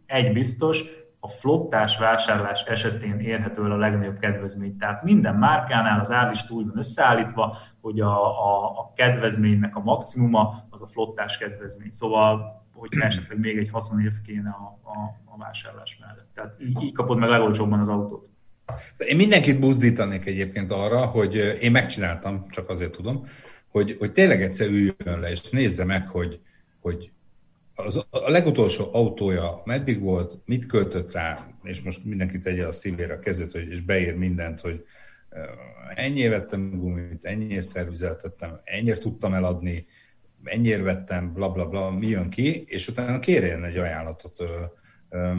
Egy 0.06 0.32
biztos, 0.32 0.84
a 1.20 1.28
flottás 1.28 1.98
vásárlás 1.98 2.64
esetén 2.64 3.18
érhető 3.18 3.64
el 3.64 3.70
a 3.70 3.76
legnagyobb 3.76 4.18
kedvezmény. 4.18 4.76
Tehát 4.76 5.02
minden 5.02 5.34
márkánál 5.34 6.00
az 6.00 6.10
ár 6.10 6.30
is 6.32 6.50
úgy 6.50 6.66
van 6.66 6.78
összeállítva, 6.78 7.56
hogy 7.80 8.00
a, 8.00 8.26
a, 8.46 8.64
a 8.64 8.92
kedvezménynek 8.96 9.76
a 9.76 9.80
maximuma 9.80 10.66
az 10.70 10.82
a 10.82 10.86
flottás 10.86 11.38
kedvezmény. 11.38 11.90
Szóval, 11.90 12.64
hogy 12.74 12.88
esetleg 13.08 13.38
még 13.38 13.58
egy 13.58 13.70
haszonérv 13.70 14.14
kéne 14.26 14.50
a, 14.50 14.88
a, 14.90 14.98
a 15.24 15.36
vásárlás 15.36 15.98
mellett. 16.00 16.28
Tehát 16.34 16.54
így, 16.60 16.82
így 16.82 16.92
kapod 16.92 17.18
meg 17.18 17.28
legolcsóbban 17.28 17.80
az 17.80 17.88
autót. 17.88 18.28
Én 18.98 19.16
mindenkit 19.16 19.60
buzdítanék 19.60 20.26
egyébként 20.26 20.70
arra, 20.70 21.06
hogy 21.06 21.34
én 21.60 21.70
megcsináltam, 21.70 22.46
csak 22.48 22.68
azért 22.68 22.92
tudom, 22.92 23.26
hogy, 23.68 23.96
hogy 23.98 24.12
tényleg 24.12 24.42
egyszer 24.42 24.66
üljön 24.66 25.20
le, 25.20 25.30
és 25.30 25.50
nézze 25.50 25.84
meg, 25.84 26.08
hogy, 26.08 26.40
hogy 26.80 27.10
az, 27.74 27.96
a 28.10 28.30
legutolsó 28.30 28.88
autója 28.92 29.62
meddig 29.64 30.00
volt, 30.00 30.38
mit 30.44 30.66
költött 30.66 31.12
rá, 31.12 31.48
és 31.62 31.80
most 31.80 32.04
mindenki 32.04 32.38
tegye 32.38 32.66
a 32.66 32.72
szívére 32.72 33.12
a 33.12 33.18
kezét, 33.18 33.52
hogy, 33.52 33.68
és 33.70 33.80
beír 33.80 34.14
mindent, 34.14 34.60
hogy 34.60 34.84
ennyi 35.94 36.28
vettem 36.28 36.78
gumit, 36.78 37.24
ennyi 37.24 37.60
szervizeltettem, 37.60 38.60
ennyire 38.64 38.96
tudtam 38.96 39.34
eladni, 39.34 39.86
ennyire 40.44 40.82
vettem, 40.82 41.32
bla 41.32 41.50
bla 41.50 41.66
bla, 41.66 41.90
mi 41.90 42.06
jön 42.06 42.30
ki, 42.30 42.64
és 42.66 42.88
utána 42.88 43.18
kérjen 43.18 43.64
egy 43.64 43.76
ajánlatot 43.76 44.42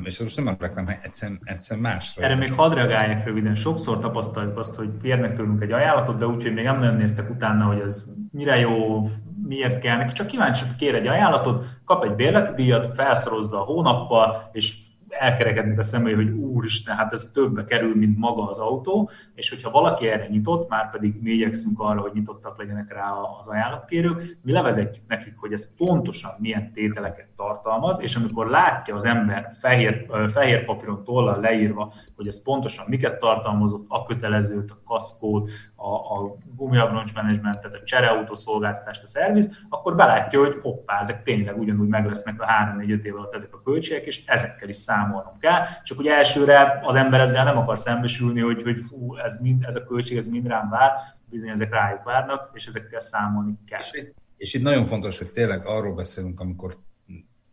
és 0.03 0.19
most 0.19 0.37
nem 0.37 0.47
a 0.47 0.55
reklám, 0.59 0.87
egyszerűen, 1.01 1.39
egyszerűen 1.43 1.91
másra. 1.91 2.23
Erre 2.23 2.35
még 2.35 2.53
hadd 2.53 2.73
reagáljak 2.73 3.25
röviden. 3.25 3.55
Sokszor 3.55 3.97
tapasztaljuk 3.97 4.57
azt, 4.57 4.75
hogy 4.75 4.89
kérnek 5.01 5.35
tőlünk 5.35 5.61
egy 5.61 5.71
ajánlatot, 5.71 6.17
de 6.17 6.27
úgy, 6.27 6.43
hogy 6.43 6.53
még 6.53 6.63
nem 6.63 6.79
nagyon 6.79 6.95
néztek 6.95 7.29
utána, 7.29 7.65
hogy 7.65 7.79
ez 7.79 8.05
mire 8.31 8.59
jó, 8.59 9.03
miért 9.47 9.79
kell 9.79 9.97
neki, 9.97 10.13
csak 10.13 10.27
kíváncsi, 10.27 10.63
kér 10.77 10.95
egy 10.95 11.07
ajánlatot, 11.07 11.65
kap 11.85 12.03
egy 12.03 12.15
bérleti 12.15 12.61
díjat, 12.61 12.95
felszorozza 12.95 13.61
a 13.61 13.63
hónappal, 13.63 14.49
és 14.51 14.77
elkerekednek 15.09 15.77
a 15.77 15.81
szemei, 15.81 16.13
hogy 16.13 16.29
úristen, 16.29 16.95
hát 16.95 17.13
ez 17.13 17.31
többbe 17.33 17.65
kerül, 17.65 17.95
mint 17.95 18.17
maga 18.17 18.47
az 18.49 18.59
autó, 18.59 19.09
és 19.35 19.49
hogyha 19.49 19.71
valaki 19.71 20.07
erre 20.07 20.27
nyitott, 20.27 20.69
már 20.69 20.91
pedig 20.91 21.21
mi 21.21 21.31
igyekszünk 21.31 21.79
arra, 21.79 22.01
hogy 22.01 22.11
nyitottak 22.13 22.57
legyenek 22.57 22.93
rá 22.93 23.11
az 23.39 23.47
ajánlatkérők, 23.47 24.37
mi 24.41 24.51
levezetjük 24.51 25.03
nekik, 25.07 25.33
hogy 25.37 25.53
ez 25.53 25.75
pontosan 25.75 26.31
milyen 26.37 26.71
tételeket 26.73 27.28
tartalmaz, 27.39 28.01
és 28.01 28.15
amikor 28.15 28.49
látja 28.49 28.95
az 28.95 29.05
ember 29.05 29.51
fehér, 29.59 30.05
fehér 30.31 30.65
papíron 30.65 31.03
tollal 31.03 31.39
leírva, 31.39 31.93
hogy 32.15 32.27
ez 32.27 32.43
pontosan 32.43 32.85
miket 32.87 33.19
tartalmazott, 33.19 33.85
a 33.87 34.05
kötelezőt, 34.05 34.71
a 34.71 34.79
kaszkót, 34.85 35.49
a, 35.75 35.93
a 35.93 36.35
gumiabroncs 36.55 37.13
menedzsmentet, 37.13 37.73
a 37.73 37.83
csereautó 37.83 38.35
szolgáltatást, 38.35 39.03
a 39.03 39.05
szervizt, 39.05 39.65
akkor 39.69 39.95
belátja, 39.95 40.39
hogy 40.39 40.59
hoppá, 40.61 40.99
ezek 40.99 41.23
tényleg 41.23 41.59
ugyanúgy 41.59 41.87
meg 41.87 42.05
lesznek 42.05 42.41
a 42.41 42.45
3-4-5 42.77 43.03
év 43.03 43.15
alatt 43.15 43.33
ezek 43.33 43.55
a 43.55 43.61
költségek, 43.61 44.05
és 44.05 44.25
ezekkel 44.25 44.69
is 44.69 44.75
számolnom 44.75 45.37
kell. 45.39 45.61
Csak 45.83 45.99
ugye 45.99 46.15
elsőre 46.15 46.79
az 46.83 46.95
ember 46.95 47.19
ezzel 47.19 47.43
nem 47.43 47.57
akar 47.57 47.79
szembesülni, 47.79 48.39
hogy, 48.39 48.61
hogy 48.63 48.81
fú, 48.89 49.17
ez, 49.17 49.41
mind, 49.41 49.63
ez 49.63 49.75
a 49.75 49.83
költség, 49.83 50.17
ez 50.17 50.27
mind 50.27 50.47
rám 50.47 50.69
vár, 50.69 50.91
bizony 51.29 51.49
ezek 51.49 51.73
rájuk 51.73 52.03
várnak, 52.03 52.49
és 52.53 52.65
ezekkel 52.65 52.99
számolni 52.99 53.53
kell. 53.67 53.79
És, 53.79 54.05
és 54.37 54.53
itt 54.53 54.63
nagyon 54.63 54.85
fontos, 54.85 55.17
hogy 55.17 55.31
tényleg 55.31 55.65
arról 55.65 55.93
beszélünk, 55.93 56.39
amikor 56.39 56.73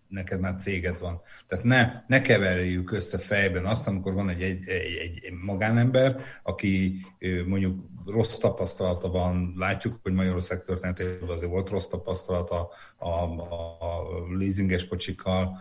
neked 0.08 0.40
már 0.40 0.54
céged 0.54 0.98
van. 0.98 1.20
Tehát 1.46 1.64
ne, 1.64 2.02
ne 2.06 2.20
keverjük 2.20 2.92
össze 2.92 3.18
fejben 3.18 3.66
azt, 3.66 3.86
amikor 3.86 4.12
van 4.12 4.28
egy, 4.28 4.42
egy, 4.42 4.68
egy, 4.68 5.20
egy 5.22 5.32
magánember, 5.32 6.20
aki 6.42 7.00
mondjuk 7.46 7.84
rossz 8.06 8.36
tapasztalata 8.36 9.08
van, 9.08 9.54
látjuk, 9.56 9.98
hogy 10.02 10.12
Magyarország 10.12 10.62
történetében 10.62 11.28
azért 11.28 11.50
volt 11.50 11.68
rossz 11.68 11.86
tapasztalata 11.86 12.68
a, 12.96 13.08
a, 13.08 13.76
a 13.80 14.02
leasinges 14.38 14.88
kocsikkal, 14.88 15.58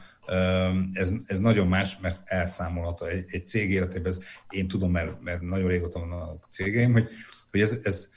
ez, 0.93 1.11
ez 1.25 1.39
nagyon 1.39 1.67
más, 1.67 1.97
mert 2.01 2.19
elszámolható. 2.25 3.05
Egy, 3.05 3.25
egy 3.27 3.47
cég 3.47 3.71
életében, 3.71 4.11
ez, 4.11 4.19
én 4.49 4.67
tudom, 4.67 4.91
mert, 4.91 5.21
mert 5.21 5.41
nagyon 5.41 5.67
régóta 5.67 5.99
van 5.99 6.11
a 6.11 6.37
cégeim, 6.49 6.91
hogy, 6.91 7.07
hogy 7.51 7.61
ez, 7.61 7.77
ez, 7.83 8.09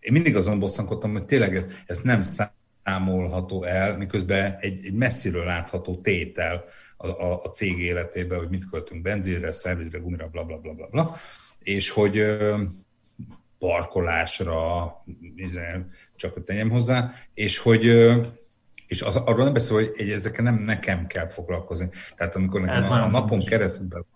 én 0.00 0.12
mindig 0.12 0.36
azon 0.36 0.58
bosszankodtam, 0.58 1.12
hogy 1.12 1.24
tényleg 1.24 1.56
ez, 1.56 1.64
ez 1.86 1.98
nem 1.98 2.22
számolható 2.84 3.64
el, 3.64 3.96
miközben 3.96 4.56
egy, 4.60 4.86
egy 4.86 4.92
messziről 4.92 5.44
látható 5.44 5.96
tétel 5.96 6.64
a, 6.96 7.06
a, 7.06 7.42
a 7.42 7.48
cég 7.48 7.78
életében, 7.78 8.38
hogy 8.38 8.48
mit 8.48 8.70
költünk 8.70 9.02
benzinre, 9.02 9.52
szervizre, 9.52 9.98
gumira, 9.98 10.28
bla, 10.28 10.44
bla, 10.44 10.58
bla, 10.58 10.72
bla, 10.72 10.86
bla. 10.86 11.16
és 11.58 11.90
hogy 11.90 12.36
parkolásra, 13.58 14.54
csak 16.16 16.32
hogy 16.32 16.42
tegyem 16.42 16.70
hozzá, 16.70 17.12
és 17.34 17.58
hogy 17.58 17.84
és 18.86 19.02
az, 19.02 19.16
arról 19.16 19.44
nem 19.44 19.52
beszél, 19.52 19.76
hogy 19.76 19.92
egy, 19.96 20.10
ezekkel 20.10 20.44
nem 20.44 20.54
nekem 20.54 21.06
kell 21.06 21.28
foglalkozni. 21.28 21.88
Tehát 22.16 22.36
amikor 22.36 22.60
nekem 22.60 22.90
a, 22.90 23.02
a 23.02 23.10
napon 23.10 23.44
keresztül 23.44 24.06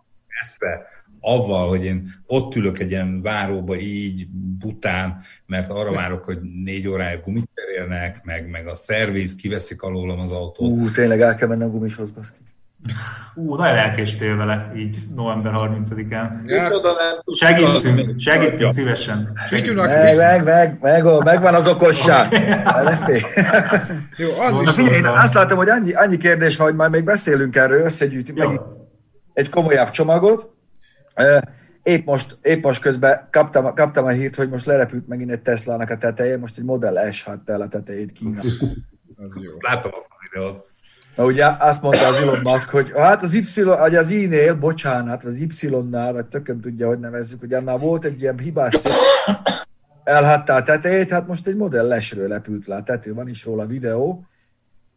eszve 0.41 0.87
avval, 1.21 1.69
hogy 1.69 1.85
én 1.85 2.15
ott 2.27 2.55
ülök 2.55 2.79
egy 2.79 2.91
ilyen 2.91 3.23
váróba 3.23 3.77
így, 3.77 4.29
bután, 4.59 5.21
mert 5.47 5.71
arra 5.71 5.93
várok, 5.93 6.25
hogy 6.25 6.39
négy 6.65 6.89
óráig 6.89 7.21
gumit 7.25 7.49
cserélnek, 7.55 8.21
meg, 8.25 8.51
meg 8.51 8.67
a 8.67 8.75
szerviz, 8.75 9.35
kiveszik 9.35 9.83
alólam 9.83 10.21
az 10.21 10.31
autót. 10.31 10.71
Ú, 10.71 10.91
tényleg 10.91 11.21
el 11.21 11.35
kell 11.35 11.49
mennem 11.49 11.71
gumishoz, 11.71 12.11
baszki. 12.11 12.39
Ú, 13.35 13.55
nagyon 13.55 13.77
elkéstél 13.77 14.37
vele, 14.37 14.73
így 14.77 14.99
november 15.15 15.53
30-án. 15.57 16.43
Micsoda 16.43 16.93
nem 16.93 17.21
tud- 17.25 17.37
Segítünk, 17.37 18.21
segítünk 18.21 18.71
szívesen. 18.71 19.33
Fityunak, 19.49 19.87
Meg, 19.87 20.17
meg, 20.17 20.45
meg, 20.45 20.79
meg, 20.81 21.05
megvan 21.25 21.55
az 21.55 21.69
okosság. 21.69 22.33
Jó, 24.17 24.29
az 24.29 24.65
Na, 24.65 24.73
figyelj, 24.73 24.97
én 24.97 25.05
azt 25.05 25.35
látom, 25.35 25.59
hogy 25.59 25.69
annyi, 25.69 25.93
annyi 25.93 26.17
kérdés 26.17 26.57
van, 26.57 26.67
hogy 26.67 26.77
majd 26.77 26.91
még 26.91 27.05
beszélünk 27.05 27.57
erről, 27.57 27.85
összegyűjtünk 27.85 28.61
egy 29.33 29.49
komolyabb 29.49 29.91
csomagot. 29.91 30.57
Épp 31.83 32.07
most, 32.07 32.39
épp 32.43 32.65
most 32.65 32.81
közben 32.81 33.29
kaptam, 33.31 33.75
kaptam 33.75 34.05
a 34.05 34.09
hírt, 34.09 34.35
hogy 34.35 34.49
most 34.49 34.67
lerepült 34.67 35.09
megint 35.09 35.31
egy 35.31 35.43
Tesla-nak 35.43 35.91
a 35.91 35.99
teteje, 35.99 36.39
most 36.39 36.59
egy 36.59 36.65
Model 36.65 37.13
S 37.13 37.23
hagyta 37.23 37.53
el 37.53 37.61
a 37.61 37.69
tetejét 37.69 38.13
Kína. 38.13 38.41
az 39.17 39.41
jó. 39.43 39.51
Látom 39.59 39.93
a 39.95 40.29
videót. 40.31 40.67
Na 41.17 41.25
ugye 41.25 41.47
azt 41.59 41.83
mondta 41.83 42.07
az 42.07 42.17
Elon 42.17 42.41
Musk, 42.43 42.71
hogy 42.71 42.93
hát 42.95 43.23
az 43.23 43.35
Y, 43.35 43.63
vagy 43.63 43.95
az 43.95 44.11
I-nél, 44.11 44.55
bocsánat, 44.55 45.25
az 45.25 45.41
Y-nál, 45.41 46.13
vagy 46.13 46.27
tököm 46.27 46.61
tudja, 46.61 46.89
hogy 46.89 46.99
nevezzük, 46.99 47.41
hogy 47.41 47.53
annál 47.53 47.79
volt 47.79 48.05
egy 48.05 48.21
ilyen 48.21 48.39
hibás 48.39 48.75
szép, 48.75 48.93
elhatta 50.05 50.55
a 50.55 50.63
tetejét, 50.63 51.11
hát 51.11 51.27
most 51.27 51.47
egy 51.47 51.57
Model 51.57 52.01
S-ről 52.01 52.29
lepült 52.29 52.67
le 52.67 52.77
a 52.77 52.83
tető, 52.83 53.15
van 53.15 53.29
is 53.29 53.45
róla 53.45 53.67
videó, 53.67 54.27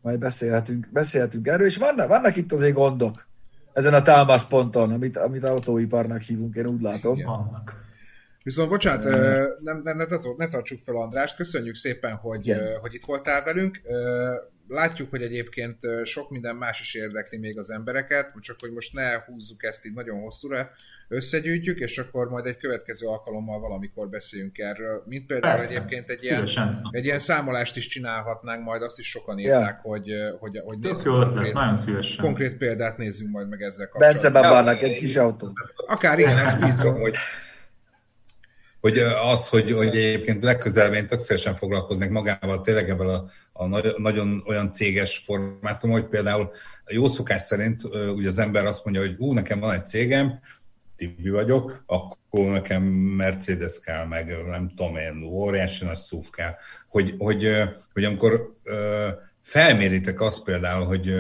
majd 0.02 0.20
beszélhetünk, 0.20 0.88
beszélhetünk 0.92 1.48
erről, 1.48 1.66
és 1.66 1.78
vannak, 1.78 2.08
vannak 2.08 2.36
itt 2.36 2.52
azért 2.52 2.74
gondok 2.74 3.28
ezen 3.74 3.94
a 3.94 4.02
támaszponton, 4.02 4.92
amit, 4.92 5.18
amit 5.18 5.44
autóiparnak 5.44 6.22
hívunk, 6.22 6.56
én 6.56 6.66
úgy 6.66 6.82
látom. 6.82 7.18
Igen. 7.18 7.30
Viszont 8.44 8.70
bocsánat, 8.70 9.04
nem, 9.04 9.82
nem, 9.84 9.98
ne, 9.98 10.06
ne, 10.06 10.18
ne 10.38 10.48
tartsuk 10.48 10.80
fel 10.86 10.96
Andrást, 10.96 11.36
köszönjük 11.36 11.76
szépen, 11.76 12.16
hogy, 12.16 12.46
Igen. 12.46 12.80
hogy 12.80 12.94
itt 12.94 13.06
voltál 13.06 13.44
velünk. 13.44 13.82
Látjuk, 14.72 15.10
hogy 15.10 15.22
egyébként 15.22 15.78
sok 16.04 16.30
minden 16.30 16.56
más 16.56 16.80
is 16.82 16.94
érdekli 16.94 17.38
még 17.38 17.58
az 17.58 17.72
embereket, 17.72 18.32
csak 18.40 18.56
hogy 18.60 18.72
most 18.72 18.94
ne 18.94 19.24
húzzuk 19.26 19.64
ezt 19.64 19.86
így 19.86 19.94
nagyon 19.94 20.20
hosszúra, 20.20 20.70
összegyűjtjük, 21.08 21.80
és 21.80 21.98
akkor 21.98 22.30
majd 22.30 22.46
egy 22.46 22.58
következő 22.58 23.08
alkalommal 23.08 23.60
valamikor 23.60 24.10
beszéljünk 24.10 24.58
erről. 24.58 25.04
Mint 25.06 25.26
például 25.26 25.56
Persze, 25.56 25.76
egyébként 25.76 26.10
egy 26.10 26.24
ilyen, 26.24 26.48
egy 26.92 27.06
ilyen 27.06 27.20
számolást 27.20 27.76
is 27.78 27.88
csinálhatnánk, 27.88 28.64
majd 28.64 28.82
azt 28.82 29.00
is 29.00 29.10
sokan 29.10 29.40
írták, 29.40 29.80
hogy, 29.82 30.12
ö, 30.12 30.30
hogy, 30.40 30.62
hogy 30.66 30.80
Tök 30.80 30.92
nézzük 30.92 31.06
jó 31.06 31.16
ötlet, 31.16 31.32
konkrét, 31.34 31.54
nagyon 31.54 31.76
szívesen. 31.76 32.24
konkrét 32.24 32.58
példát 32.58 32.98
nézzünk 32.98 33.32
majd 33.32 33.50
meg 33.50 33.62
ezzel 33.62 33.90
Bence 33.98 34.14
kapcsolatban. 34.14 34.42
babának 34.42 34.84
egy 34.84 34.98
kis 34.98 35.16
autó. 35.16 35.54
Akár 35.88 36.20
ilyen, 36.20 36.38
ez 36.38 36.54
speedzone. 36.54 37.00
hogy, 37.00 37.16
hogy 38.82 38.98
az, 39.00 39.50
hogy, 39.50 39.72
hogy 39.72 39.96
egyébként 39.96 40.42
legközelebb 40.42 40.94
én 40.94 41.08
tök 41.08 41.20
szívesen 41.20 41.56
foglalkoznék 41.56 42.10
magával, 42.10 42.62
tényleg 42.62 42.90
ebből 42.90 43.10
a, 43.10 43.30
a 43.54 43.66
nagy, 43.66 43.94
nagyon 43.98 44.44
olyan 44.46 44.72
céges 44.72 45.18
formátum, 45.18 45.92
hogy 45.92 46.06
például 46.06 46.52
jó 46.88 47.08
szokás 47.08 47.42
szerint 47.42 47.84
ugye 48.16 48.28
az 48.28 48.40
ember 48.40 48.66
azt 48.66 48.86
mondja, 48.86 49.02
hogy 49.02 49.16
ú, 49.18 49.34
nekem 49.34 49.60
van 49.60 49.74
egy 49.74 49.86
cégem, 49.86 50.40
Tibi 50.96 51.30
vagyok, 51.30 51.84
akkor 51.86 52.52
nekem 52.52 52.84
Mercedes 52.84 53.80
kell, 53.80 54.06
meg 54.06 54.48
nem 54.48 54.70
tudom 54.76 54.96
én, 54.96 55.24
óriási 55.24 55.86
nagy 55.86 55.98
SUV 55.98 56.30
kell. 56.32 56.56
Hogy, 56.88 57.14
hogy, 57.18 57.50
hogy 57.94 58.04
amikor 58.04 58.56
felméritek 59.42 60.22
azt 60.22 60.44
például, 60.44 60.86
hogy, 60.86 61.14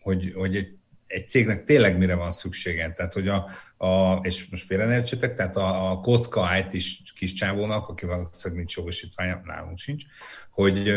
hogy, 0.00 0.32
hogy 0.34 0.56
egy, 0.56 0.76
egy 1.06 1.28
cégnek 1.28 1.64
tényleg 1.64 1.98
mire 1.98 2.14
van 2.14 2.32
szüksége. 2.32 2.92
Tehát, 2.92 3.12
hogy 3.12 3.28
a, 3.28 3.50
a 3.86 4.18
és 4.22 4.46
most 4.50 4.66
félre 4.66 4.86
ne 4.86 4.94
értsétek, 4.94 5.34
tehát 5.34 5.56
a, 5.56 5.90
a 5.90 6.00
kocka 6.00 6.56
IT 6.58 6.72
is 6.72 7.02
kis 7.16 7.32
csávónak, 7.32 7.88
aki 7.88 8.06
valószínűleg 8.06 8.58
nincs 8.58 8.76
jogosítványa, 8.76 9.40
nálunk 9.44 9.78
sincs, 9.78 10.04
hogy 10.50 10.92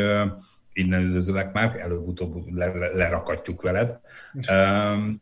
ö, 0.75 0.81
innen 0.81 1.01
üdvözöllek 1.03 1.53
már, 1.53 1.75
előbb-utóbb 1.79 2.55
le, 2.55 2.65
le, 2.65 2.87
lerakatjuk 2.93 3.61
veled, 3.61 3.99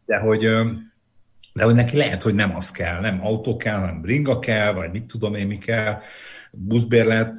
de 0.06 0.18
hogy 0.18 0.48
de 1.56 1.64
hogy 1.64 1.76
neki 1.76 1.98
lehet, 1.98 2.22
hogy 2.22 2.34
nem 2.34 2.56
az 2.56 2.72
kell, 2.72 3.00
nem 3.00 3.26
autó 3.26 3.58
kell, 3.58 3.78
hanem 3.78 4.02
bringa 4.02 4.40
kell, 4.40 4.74
vagy 4.74 4.92
mit 4.92 5.04
tudom 5.04 5.36
én, 5.36 5.48
mi 5.48 5.58
kell, 5.58 6.00
buszbérlet, 6.52 7.34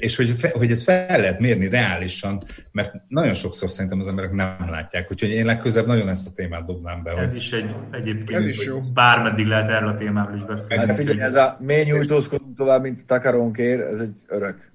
és 0.00 0.16
hogy, 0.16 0.34
hogy 0.52 0.70
ezt 0.70 0.82
fel 0.82 1.20
lehet 1.20 1.40
mérni 1.40 1.68
reálisan, 1.68 2.42
mert 2.72 2.94
nagyon 3.08 3.34
sokszor 3.34 3.68
szerintem 3.68 3.98
az 4.00 4.06
emberek 4.08 4.32
nem 4.32 4.70
látják, 4.70 5.10
úgyhogy 5.10 5.30
én 5.30 5.44
legközelebb 5.44 5.86
nagyon 5.88 6.08
ezt 6.08 6.26
a 6.26 6.30
témát 6.34 6.66
dobnám 6.66 7.02
be. 7.02 7.10
Ez 7.10 7.28
hogy- 7.28 7.36
is 7.38 7.52
egy 7.52 7.74
egyébként, 7.90 8.38
Ez 8.38 8.46
is 8.46 8.64
jó. 8.64 8.80
bármeddig 8.94 9.46
lehet 9.46 9.70
erről 9.70 9.88
a 9.88 9.94
témáról 9.94 10.36
is 10.36 10.44
beszélni. 10.44 10.86
Hát 10.86 10.96
figyelj, 10.96 11.20
ez 11.20 11.34
a 11.34 11.56
mély 11.60 11.84
nyújtózkodunk 11.84 12.56
tovább, 12.56 12.82
mint 12.82 13.06
takarónkér, 13.06 13.80
ez 13.80 14.00
egy 14.00 14.18
örök. 14.28 14.72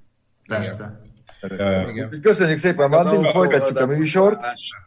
Persze. 0.48 0.74
Igen. 0.84 1.05
Úgyhogy 1.52 2.20
Köszönjük 2.22 2.58
szépen, 2.58 2.92
autó 2.92 3.24
folytatjuk 3.24 3.80
a 3.80 3.86
műsort. 3.86 4.40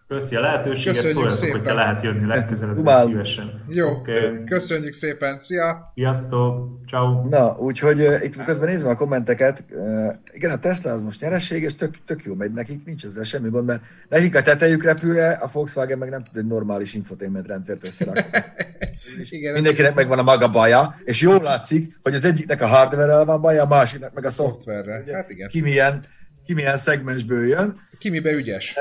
Köszi 0.08 0.36
a 0.36 0.40
lehetőséget, 0.40 1.10
szóljatok, 1.10 1.50
hogyha 1.50 1.74
lehet 1.74 2.02
jönni 2.02 2.26
legközelebb, 2.26 2.74
Dumálunk. 2.74 3.10
szívesen. 3.10 3.62
Jó, 3.68 3.90
Oké. 3.90 4.44
köszönjük 4.46 4.92
szépen, 4.92 5.40
szia! 5.40 5.92
Sziasztok, 5.94 6.78
ciao. 6.86 7.28
Na, 7.28 7.56
úgyhogy 7.58 8.00
uh, 8.00 8.24
itt 8.24 8.44
közben 8.44 8.68
nézve 8.68 8.90
a 8.90 8.96
kommenteket, 8.96 9.64
uh, 9.70 10.14
igen, 10.32 10.50
a 10.50 10.58
Tesla 10.58 10.92
az 10.92 11.00
most 11.00 11.20
nyereséges, 11.20 11.74
tök, 11.74 11.94
tök 12.06 12.24
jó 12.24 12.34
megy 12.34 12.52
nekik, 12.52 12.84
nincs 12.84 13.04
ezzel 13.04 13.24
semmi 13.24 13.48
gond, 13.48 13.66
mert 13.66 13.80
nekik 14.08 14.36
a 14.36 14.42
tetejük 14.42 14.84
repülre, 14.84 15.30
a 15.30 15.48
Volkswagen 15.52 15.98
meg 15.98 16.10
nem 16.10 16.22
tud 16.22 16.36
egy 16.36 16.46
normális 16.46 16.94
infotainment 16.94 17.46
rendszert 17.46 17.86
összerakni. 17.86 18.22
Igen, 19.30 19.52
Mindenkinek 19.52 19.94
megvan 19.94 20.18
a 20.18 20.22
maga 20.22 20.48
baja, 20.48 20.94
és 21.04 21.20
jól 21.20 21.42
látszik, 21.42 21.98
hogy 22.02 22.14
az 22.14 22.24
egyiknek 22.24 22.60
a 22.60 22.66
hardware 22.66 23.24
van 23.24 23.40
baja, 23.40 23.62
a 23.62 23.66
másiknak 23.66 24.14
meg 24.14 24.24
a 24.24 24.26
a 24.26 24.30
szoftver. 24.30 24.84
szoftverre. 24.84 25.16
Hát 25.16 25.30
igen. 25.30 25.48
Ki 25.48 25.60
milyen, 25.60 26.04
ki 26.48 26.54
milyen 26.54 26.76
szegmensből 26.76 27.46
jön, 27.46 27.88
Ki 27.98 28.08
mibe 28.08 28.30
ügyes? 28.30 28.78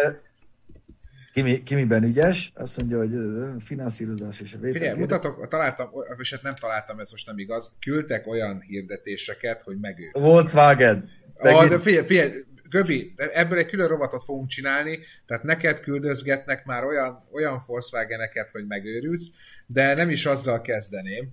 ki, 1.34 1.42
mi, 1.42 1.64
ki 1.64 1.76
miben 1.76 2.04
ügyes, 2.04 2.52
azt 2.56 2.78
mondja, 2.78 2.98
hogy 2.98 3.14
finanszírozás 3.60 4.42
és 4.42 4.54
a 4.54 4.58
vétel. 4.58 4.80
Figyelj, 4.80 5.00
mutatok, 5.00 5.48
találtam, 5.48 5.90
és 6.18 6.32
hát 6.32 6.42
nem 6.42 6.56
találtam, 6.56 7.00
ez 7.00 7.12
most 7.12 7.26
nem 7.28 7.38
igaz, 7.38 7.76
küldtek 7.80 8.28
olyan 8.28 8.62
hirdetéseket, 8.62 9.62
hogy 9.62 9.78
megő. 9.80 10.10
Volkswagen. 10.12 11.10
Ah, 11.36 11.44
de 11.44 11.52
Megint. 11.62 11.82
figyelj, 11.82 12.06
figyelj, 12.06 12.32
Göbi, 12.70 13.14
ebből 13.16 13.58
egy 13.58 13.66
külön 13.66 13.88
rovatot 13.88 14.24
fogunk 14.24 14.48
csinálni, 14.50 15.00
tehát 15.26 15.44
neked 15.44 15.80
küldözgetnek 15.80 16.66
már 16.66 16.84
olyan, 16.84 17.28
olyan 17.32 17.64
Volkswageneket, 17.66 18.50
hogy 18.50 18.68
megőrülsz, 18.68 19.28
de 19.66 19.94
nem 19.94 20.10
is 20.10 20.26
azzal 20.26 20.62
kezdeném, 20.62 21.30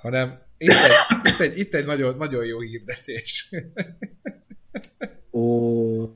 hanem 0.00 0.38
itt 0.58 0.70
egy, 0.70 0.92
itt 1.32 1.40
egy, 1.40 1.58
itt 1.58 1.74
egy 1.74 1.86
nagyon, 1.86 2.16
nagyon 2.16 2.44
jó 2.44 2.60
hirdetés. 2.60 3.48
Ó. 5.36 6.08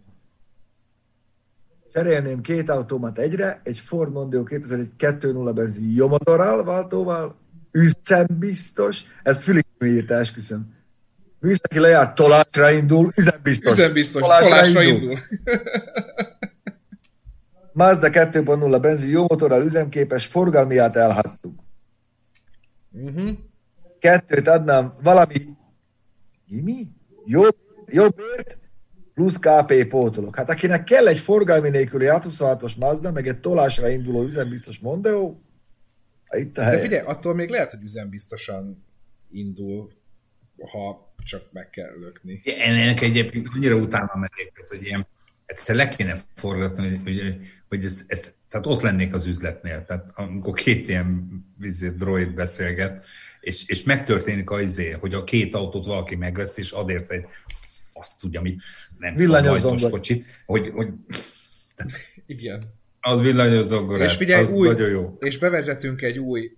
Cserélném 1.92 2.40
két 2.40 2.68
autómat 2.68 3.18
egyre, 3.18 3.60
egy 3.64 3.78
Ford 3.78 4.12
Mondeo 4.12 4.42
2001 4.42 4.90
2.0 4.98 5.52
benzin 5.54 5.92
jó 5.94 6.08
motorral, 6.08 6.64
váltóval, 6.64 7.36
üzembiztos, 7.72 9.02
ezt 9.22 9.42
Fülip 9.42 9.66
írta, 9.84 10.14
esküszöm. 10.14 10.74
Műszaki 11.38 11.78
lejárt, 11.78 12.14
tolásra 12.14 12.70
indul, 12.70 13.10
üzembiztos. 13.16 13.72
Üzembiztos, 13.72 14.22
Tolásra 14.22 14.48
tolásra 14.48 14.82
indul. 14.82 15.02
indul. 15.02 15.18
Mazda 17.72 18.08
2.0 18.08 18.78
benzin 18.80 19.10
jó 19.10 19.22
motorral, 19.22 19.64
üzemképes, 19.64 20.26
forgalmiát 20.26 20.96
elhattuk. 20.96 21.60
Uh-huh. 22.90 23.30
Kettőt 23.98 24.48
adnám, 24.48 24.94
valami, 25.02 25.56
mi? 26.46 26.88
Jobb, 27.24 27.56
jobbért, 27.86 28.58
plusz 29.14 29.38
KP 29.38 29.88
pótolok. 29.88 30.36
Hát 30.36 30.50
akinek 30.50 30.84
kell 30.84 31.08
egy 31.08 31.18
forgalmi 31.18 31.68
nélküli 31.68 32.06
26-os 32.08 32.78
Mazda, 32.78 33.12
meg 33.12 33.28
egy 33.28 33.38
tolásra 33.40 33.88
induló 33.88 34.22
üzembiztos 34.22 34.78
Mondeo, 34.78 35.36
itt 36.30 36.58
a 36.58 36.60
De 36.60 36.66
hely. 36.66 36.80
figyelj, 36.80 37.04
attól 37.04 37.34
még 37.34 37.48
lehet, 37.48 37.70
hogy 37.70 37.82
üzembiztosan 37.82 38.84
indul, 39.32 39.88
ha 40.70 41.12
csak 41.24 41.42
meg 41.52 41.70
kell 41.70 41.98
lökni. 41.98 42.42
Ennek 42.44 43.00
egyébként 43.00 43.48
annyira 43.54 43.76
utána 43.76 44.12
megyek, 44.14 44.62
hogy 44.68 44.82
ilyen, 44.82 45.06
egyszer 45.46 45.76
le 45.76 45.88
kéne 45.88 46.20
forgatni, 46.34 46.88
hogy, 46.88 47.00
hogy, 47.04 47.36
hogy 47.68 47.84
ez, 47.84 48.04
ez, 48.06 48.32
tehát 48.48 48.66
ott 48.66 48.80
lennék 48.82 49.14
az 49.14 49.26
üzletnél, 49.26 49.84
tehát 49.84 50.10
amikor 50.14 50.54
két 50.54 50.88
ilyen 50.88 51.28
vízé, 51.58 51.88
droid 51.88 52.34
beszélget, 52.34 53.04
és, 53.40 53.66
és 53.66 53.82
megtörténik 53.82 54.50
az 54.50 54.60
izé, 54.60 54.90
hogy 54.90 55.14
a 55.14 55.24
két 55.24 55.54
autót 55.54 55.86
valaki 55.86 56.14
megvesz, 56.14 56.56
és 56.56 56.70
adért 56.70 57.10
egy 57.10 57.26
azt 58.00 58.18
tudja 58.18 58.40
mit, 58.40 58.62
nem 58.98 59.14
Villanyos 59.14 59.62
kocsit, 59.90 60.24
hogy, 60.46 60.70
hogy 60.74 60.88
Igen. 62.26 62.62
az 63.00 63.20
villanyos 63.20 63.64
zongorát, 63.64 64.08
És 64.08 64.16
figyelj, 64.16 64.42
az 64.42 64.50
új, 64.50 64.68
nagyon 64.68 64.88
jó. 64.90 65.16
és 65.20 65.38
bevezetünk 65.38 66.02
egy 66.02 66.18
új, 66.18 66.50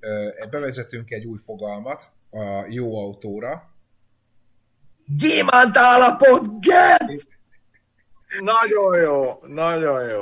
bevezetünk 0.51 1.11
egy 1.11 1.25
új 1.25 1.39
fogalmat 1.45 2.13
a 2.31 2.67
jó 2.69 2.99
autóra. 2.99 3.71
Gyémánt 5.07 5.77
állapot, 5.77 6.61
get! 6.61 7.29
Nagyon 8.41 8.99
jó, 9.01 9.39
nagyon 9.47 10.09
jó. 10.09 10.19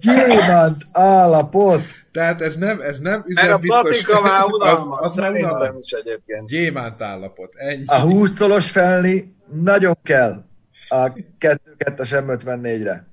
Gyémánt 0.00 0.82
állapot! 0.92 1.82
Tehát 2.14 2.40
ez 2.40 2.56
nem, 2.56 2.80
ez 2.80 2.98
nem 2.98 3.24
Mert 3.26 3.50
a 3.50 3.58
patika 3.66 4.20
már 4.20 4.44
unalmas, 4.44 4.98
az, 5.00 5.10
az 5.10 5.14
már 5.14 5.32
unalmas. 5.32 5.84
is 5.84 5.90
egyébként. 5.90 6.48
Gyémánt 6.48 7.02
állapot. 7.02 7.54
Ennyi. 7.54 7.84
A 7.86 8.00
20 8.00 8.30
szolos 8.30 8.70
felni 8.70 9.36
nagyon 9.62 9.96
kell 10.02 10.44
a 10.88 11.12
2 11.38 11.74
2 11.76 12.02
M54-re. 12.06 13.06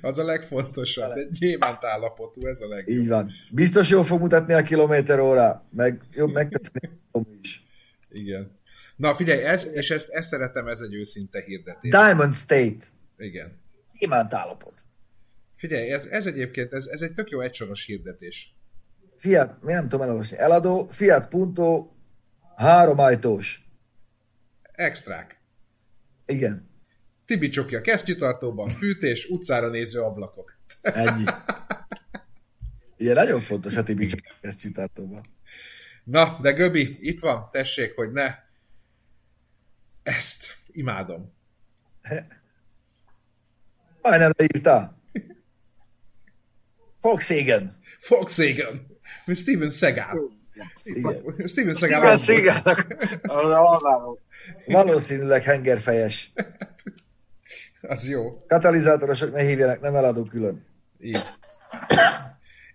Az 0.00 0.18
a 0.18 0.24
legfontosabb. 0.24 1.16
Egy 1.16 1.30
gyémánt 1.30 1.84
állapotú, 1.84 2.46
ez 2.46 2.60
a 2.60 2.68
legjobb. 2.68 2.98
Így 2.98 3.08
van. 3.08 3.30
Biztos 3.50 3.90
jól 3.90 4.04
fog 4.04 4.20
mutatni 4.20 4.52
a 4.52 4.62
kilométer 4.62 5.18
óra, 5.18 5.64
meg 5.70 6.02
jobb 6.12 6.32
megköszönni 6.32 6.88
is. 7.42 7.66
Igen. 8.10 8.58
Na 8.96 9.14
figyelj, 9.14 9.42
ez, 9.42 9.70
és 9.74 9.90
ezt, 9.90 10.08
ezt 10.08 10.28
szeretem, 10.28 10.68
ez 10.68 10.80
egy 10.80 10.94
őszinte 10.94 11.42
hirdetés. 11.46 11.90
Diamond 11.90 12.34
State. 12.34 12.84
Igen. 13.18 13.52
Gyémánt 13.98 14.34
állapot. 14.34 14.74
Figyelj, 15.58 15.92
ez, 15.92 16.06
ez 16.06 16.26
egyébként, 16.26 16.72
ez, 16.72 16.86
ez 16.86 17.00
egy 17.00 17.12
tök 17.12 17.30
jó 17.30 17.40
egysoros 17.40 17.84
hirdetés. 17.84 18.56
Fiat, 19.16 19.62
mi 19.62 19.72
nem 19.72 19.82
tudom 19.82 20.02
elolvasni, 20.02 20.38
eladó, 20.38 20.88
Fiat 20.88 21.28
Punto, 21.28 21.90
három 22.56 22.98
ajtós. 22.98 23.66
Extrák. 24.62 25.40
Igen, 26.26 26.68
Tibi 27.28 27.48
csoki 27.48 27.76
a 27.76 27.80
kesztyűtartóban, 27.80 28.68
fűtés, 28.68 29.28
utcára 29.28 29.68
néző 29.68 30.00
ablakok. 30.00 30.58
ennyi. 30.80 31.24
Ugye 32.98 33.14
nagyon 33.14 33.40
fontos 33.40 33.76
a 33.76 33.82
Tibi 33.82 34.06
csak 34.06 34.20
ezt 34.40 34.60
csitartóban. 34.60 35.24
Na, 36.04 36.38
de 36.40 36.52
Göbi, 36.52 36.98
itt 37.00 37.20
van, 37.20 37.48
tessék, 37.52 37.94
hogy 37.94 38.12
ne. 38.12 38.34
Ezt 40.02 40.44
imádom. 40.66 41.32
Majdnem 44.02 44.32
leírta. 44.36 44.97
Volkswagen. 47.00 47.78
Volkswagen. 48.08 48.86
Steven 49.34 49.70
Seagal. 49.70 50.18
Igen. 50.82 51.46
Steven 51.46 51.74
Seagal. 51.74 52.10
Az 53.22 53.50
alváló. 53.50 54.18
Valószínűleg 54.66 55.42
hengerfejes. 55.42 56.32
Az 57.80 58.08
jó. 58.08 58.44
Katalizátorosok 58.48 59.32
ne 59.32 59.42
hívjanak, 59.42 59.80
nem 59.80 59.94
eladó 59.94 60.22
külön. 60.22 60.66
Így. 61.00 61.22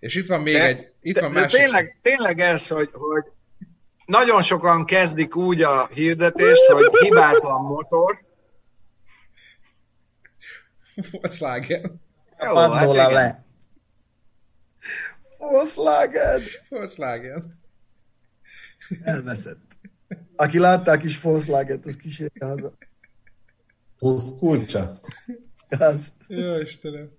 És 0.00 0.14
itt 0.14 0.26
van 0.26 0.40
még 0.40 0.54
De- 0.54 0.66
egy, 0.66 0.92
itt 1.00 1.14
De, 1.14 1.20
van 1.20 1.32
de 1.32 1.40
másik. 1.40 1.60
tényleg, 1.60 1.98
tényleg 2.02 2.40
ez, 2.40 2.68
hogy, 2.68 2.88
hogy 2.92 3.24
nagyon 4.06 4.42
sokan 4.42 4.84
kezdik 4.84 5.36
úgy 5.36 5.62
a 5.62 5.86
hirdetést, 5.86 6.66
hogy 6.66 6.98
hibátlan 7.00 7.62
motor. 7.62 8.18
Volkswagen. 11.10 12.02
Jó, 12.40 12.54
hát 12.54 12.68
Pandola 12.70 12.92
igen. 12.94 13.12
le. 13.12 13.43
Volkswagen. 15.50 16.42
Volkswagen. 16.68 17.60
Elveszett. 19.02 19.78
Aki 20.36 20.58
látta 20.58 20.90
a 20.90 20.96
kis 20.96 21.20
Volkswagen-t, 21.20 21.86
az 21.86 21.96
kísérje 21.96 22.44
haza. 22.44 22.72
Tusz 23.96 24.38
kulcsa. 24.38 25.00
Az. 25.78 26.12
Jó, 26.26 26.56
Istenem. 26.56 27.10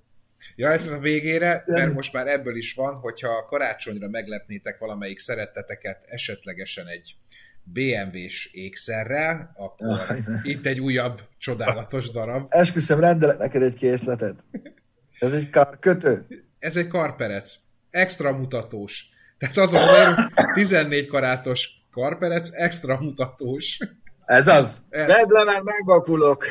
Ja, 0.55 0.71
ez 0.71 0.87
a 0.87 0.99
végére, 0.99 1.63
mert 1.65 1.93
most 1.93 2.13
már 2.13 2.27
ebből 2.27 2.55
is 2.55 2.73
van, 2.73 2.93
hogyha 2.93 3.45
karácsonyra 3.45 4.09
meglepnétek 4.09 4.77
valamelyik 4.77 5.19
szeretteteket 5.19 6.05
esetlegesen 6.05 6.87
egy 6.87 7.15
BMW-s 7.63 8.53
ékszerrel, 8.53 9.51
akkor 9.55 9.87
ne. 10.07 10.39
itt 10.43 10.65
egy 10.65 10.79
újabb 10.79 11.21
csodálatos 11.37 12.11
darab. 12.11 12.45
Esküszöm, 12.49 12.99
rendelek 12.99 13.37
neked 13.37 13.61
egy 13.61 13.73
készletet. 13.73 14.45
Ez 15.19 15.33
egy 15.33 15.49
kar 15.49 15.79
kötő. 15.79 16.25
Ez 16.59 16.77
egy 16.77 16.87
karperec. 16.87 17.55
Extra 17.95 18.31
mutatós. 18.31 19.09
Tehát 19.37 19.57
azon 19.57 19.85
belül 19.85 20.15
14 20.53 21.07
karátos 21.07 21.69
karperec, 21.91 22.49
extra 22.53 22.99
mutatós. 23.01 23.79
Ez 24.25 24.47
az. 24.47 24.81
Ez 24.89 25.07
Vedd 25.07 25.31
le, 25.31 25.43
mert 25.43 25.63
megvakulok. 25.63 26.45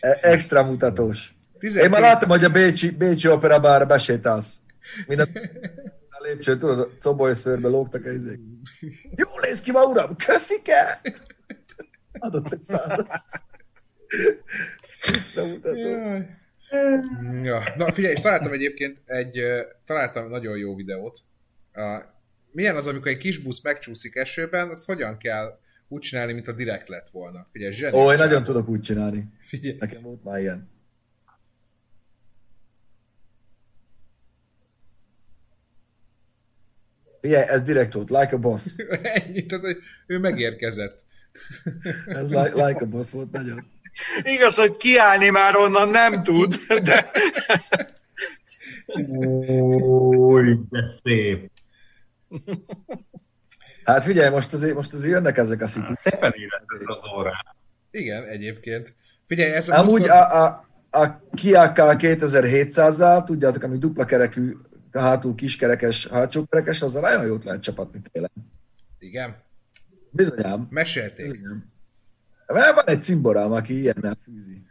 E- 0.00 0.18
Extra 0.20 0.64
mutatós. 0.64 1.34
Én 1.52 1.58
12 1.60 1.88
már 1.88 2.00
láttam, 2.00 2.28
hogy 2.28 2.44
a 2.44 2.48
Bécsi, 2.48 2.90
Bécsi 2.90 3.28
Opera 3.28 3.60
bárra 3.60 3.86
besétálsz. 3.86 4.56
Minden 5.06 5.30
a 6.10 6.22
lépcső, 6.22 6.56
tudod, 6.56 6.78
a 6.78 6.88
cobolyszörbe 7.00 7.68
lógtak 7.68 8.04
a 8.04 8.10
izék. 8.10 8.40
Jól 9.16 9.40
néz 9.40 9.60
ki 9.60 9.72
ma, 9.72 9.84
uram! 9.84 10.16
Köszike! 10.16 11.00
Adott 12.18 12.52
egy 12.52 12.62
százat. 12.62 13.06
Extra 15.12 15.46
mutatós. 15.46 15.78
Jaj. 15.78 16.26
Ja, 17.42 17.62
na 17.76 17.92
figyelj, 17.92 18.14
és 18.14 18.20
találtam 18.20 18.52
egyébként 18.52 18.98
egy, 19.04 19.40
találtam 19.84 20.28
nagyon 20.28 20.56
jó 20.56 20.74
videót. 20.74 21.22
Milyen 22.50 22.76
az, 22.76 22.86
amikor 22.86 23.10
egy 23.10 23.18
kis 23.18 23.38
busz 23.38 23.62
megcsúszik 23.62 24.14
esőben, 24.14 24.68
az 24.68 24.84
hogyan 24.84 25.18
kell 25.18 25.58
úgy 25.88 26.00
csinálni, 26.00 26.32
mint 26.32 26.48
a 26.48 26.52
direkt 26.52 26.88
lett 26.88 27.08
volna. 27.08 27.46
Figyelj, 27.52 27.72
zseni. 27.72 27.96
Ó, 27.96 28.12
én 28.12 28.18
nagyon 28.18 28.44
tudok 28.44 28.68
úgy 28.68 28.80
csinálni. 28.80 29.24
Figyelj, 29.40 29.76
Nekem 29.78 30.02
volt 30.02 30.24
már 30.24 30.38
ilyen. 30.38 30.70
Figyelj, 37.20 37.48
ez 37.48 37.62
direkt 37.62 37.92
volt, 37.92 38.10
like 38.10 38.34
a 38.34 38.38
boss. 38.38 38.76
ennyi, 39.02 39.46
tehát, 39.46 39.64
hogy 39.64 39.76
ő 40.06 40.18
megérkezett. 40.18 41.04
Ez 42.06 42.30
like, 42.30 42.66
like 42.66 42.80
a 42.80 42.86
boss 42.86 43.10
volt 43.10 43.30
nagyon. 43.30 43.66
Igaz, 44.22 44.56
hogy 44.56 44.76
kiállni 44.76 45.28
már 45.28 45.56
onnan 45.56 45.88
nem 45.88 46.22
tud, 46.22 46.54
de 46.82 47.06
Új, 48.86 50.58
de 50.70 50.86
szép. 51.02 51.50
Hát 53.84 54.04
figyelj, 54.04 54.28
most 54.30 54.52
azért, 54.52 54.74
most 54.74 54.92
azért 54.92 55.12
jönnek 55.12 55.36
ezek 55.38 55.60
a 55.60 55.66
szituk. 55.66 55.96
Szépen 55.96 56.32
érezted 56.36 56.80
az 56.84 57.10
órát. 57.16 57.56
Igen, 57.90 58.24
egyébként. 58.24 58.94
Figyelj, 59.26 59.50
ez 59.52 59.68
Amúgy 59.68 59.88
múltkor- 60.00 60.10
a, 60.10 60.44
a, 60.44 60.66
a 60.90 61.20
Kia 61.34 61.72
K 61.72 61.76
2700-zal, 61.78 63.24
tudjátok, 63.24 63.62
ami 63.62 63.78
dupla 63.78 64.04
kerekű, 64.04 64.56
hátul 64.92 65.34
kiskerekes, 65.34 66.06
hátsó 66.06 66.44
kerekes, 66.44 66.82
azzal 66.82 67.02
nagyon 67.02 67.26
jót 67.26 67.44
lehet 67.44 67.62
csapatni 67.62 68.00
télen. 68.12 68.30
Igen, 68.98 69.36
Bizonyám. 70.10 70.66
mesélték. 70.70 71.30
Bizonyám. 71.30 71.74
Van 72.46 72.86
egy 72.86 73.02
cimborám, 73.02 73.52
aki 73.52 73.78
ilyennel 73.78 74.18
fűzi. 74.24 74.62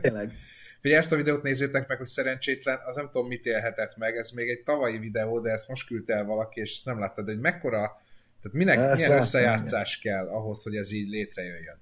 Tényleg. 0.00 0.32
Figyelj, 0.80 1.00
ezt 1.00 1.12
a 1.12 1.16
videót 1.16 1.42
nézzétek 1.42 1.88
meg, 1.88 1.98
hogy 1.98 2.06
szerencsétlen, 2.06 2.78
az 2.86 2.96
nem 2.96 3.06
tudom, 3.06 3.26
mit 3.28 3.46
élhetett 3.46 3.96
meg, 3.96 4.16
ez 4.16 4.30
még 4.30 4.48
egy 4.48 4.62
tavalyi 4.62 4.98
videó, 4.98 5.40
de 5.40 5.50
ezt 5.50 5.68
most 5.68 5.86
küldte 5.86 6.14
el 6.14 6.24
valaki, 6.24 6.60
és 6.60 6.72
ezt 6.72 6.84
nem 6.84 6.98
láttad, 6.98 7.24
hogy 7.24 7.40
mekkora, 7.40 8.00
tehát 8.42 8.56
minek, 8.56 8.78
Ezt 8.78 8.94
milyen 8.94 9.18
összejátszás 9.18 9.98
kell 9.98 10.28
ahhoz, 10.28 10.62
hogy 10.62 10.76
ez 10.76 10.92
így 10.92 11.08
létrejöjjön. 11.08 11.80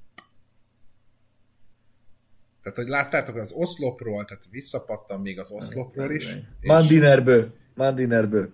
Tehát, 2.62 2.78
hogy 2.78 2.88
láttátok 2.88 3.36
az 3.36 3.52
oszlopról, 3.52 4.24
tehát 4.24 4.44
visszapattam 4.50 5.22
még 5.22 5.38
az 5.38 5.50
oszlopról 5.50 6.10
is, 6.10 6.36
Mandinerből. 6.60 7.52
Mandinerből. 7.74 8.52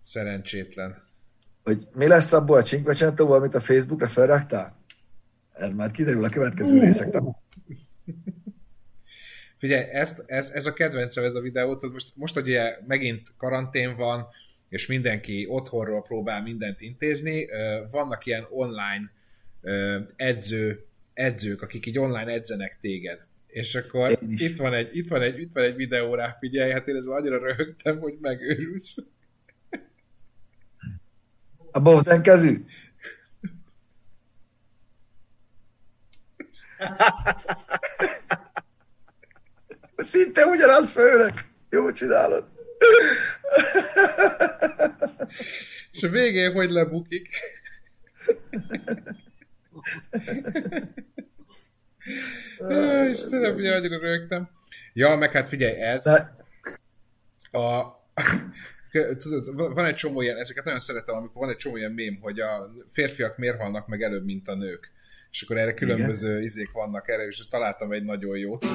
szerencsétlen. 0.00 1.03
Hogy 1.64 1.88
mi 1.94 2.06
lesz 2.06 2.32
abból 2.32 2.58
a 2.58 2.62
Cinquecentóval, 2.62 3.36
amit 3.38 3.54
a 3.54 3.60
Facebookra 3.60 4.08
felraktál? 4.08 4.76
Ez 5.52 5.72
már 5.72 5.90
kiderül 5.90 6.24
a 6.24 6.28
következő 6.28 6.78
részek. 6.78 7.14
Figyelj, 9.58 9.84
ezt, 9.92 10.24
ez, 10.26 10.50
ez 10.50 10.66
a 10.66 10.72
kedvencem 10.72 11.24
ez 11.24 11.34
a 11.34 11.40
videó, 11.40 11.76
tehát 11.76 11.94
most, 11.94 12.12
most 12.14 12.36
ugye 12.36 12.78
megint 12.86 13.28
karantén 13.36 13.96
van, 13.96 14.26
és 14.68 14.86
mindenki 14.86 15.46
otthonról 15.48 16.02
próbál 16.02 16.42
mindent 16.42 16.80
intézni, 16.80 17.46
vannak 17.90 18.26
ilyen 18.26 18.46
online 18.50 19.12
edző, 20.16 20.84
edzők, 21.12 21.62
akik 21.62 21.86
így 21.86 21.98
online 21.98 22.32
edzenek 22.32 22.78
téged. 22.80 23.18
És 23.46 23.74
akkor 23.74 24.18
itt 24.36 24.56
van, 24.56 24.74
egy, 24.74 24.96
itt, 24.96 25.08
van 25.08 25.22
egy, 25.22 25.40
itt 25.40 25.52
van 25.52 25.64
egy 25.64 25.76
videó 25.76 26.14
rá, 26.14 26.36
figyelj, 26.40 26.72
hát 26.72 26.88
én 26.88 26.96
ezzel 26.96 27.14
annyira 27.14 27.38
röhögtem, 27.38 27.98
hogy 27.98 28.14
megőrülsz. 28.20 28.96
A 31.74 31.80
Bovden 31.80 32.22
kezű? 32.22 32.64
Szinte 39.96 40.46
ugyanaz 40.46 40.90
főnek. 40.90 41.48
Jó 41.70 41.92
csinálod. 41.92 42.48
És 45.92 46.02
a 46.02 46.08
végén 46.08 46.52
hogy 46.52 46.70
lebukik. 46.70 47.28
Istenem, 53.10 53.54
hogy 53.54 53.66
annyira 53.66 53.98
rögtem. 53.98 54.50
Ja, 54.92 55.16
meg 55.16 55.32
hát 55.32 55.48
figyelj, 55.48 55.80
ez 55.80 56.06
a... 56.06 56.22
Tudod, 59.18 59.74
van 59.74 59.84
egy 59.84 59.94
csomó 59.94 60.20
ilyen, 60.20 60.36
ezeket 60.36 60.64
nagyon 60.64 60.80
szeretem, 60.80 61.16
amikor 61.16 61.40
van 61.40 61.50
egy 61.50 61.56
csomó 61.56 61.76
ilyen 61.76 61.92
mém, 61.92 62.18
hogy 62.20 62.40
a 62.40 62.72
férfiak 62.92 63.38
miért 63.38 63.60
halnak 63.60 63.86
meg 63.86 64.02
előbb, 64.02 64.24
mint 64.24 64.48
a 64.48 64.54
nők. 64.54 64.90
És 65.30 65.42
akkor 65.42 65.58
erre 65.58 65.74
különböző 65.74 66.30
Igen. 66.30 66.42
izék 66.42 66.70
vannak 66.72 67.08
erre, 67.08 67.26
és 67.26 67.48
találtam 67.48 67.92
egy 67.92 68.02
nagyon 68.02 68.36
jót. 68.36 68.66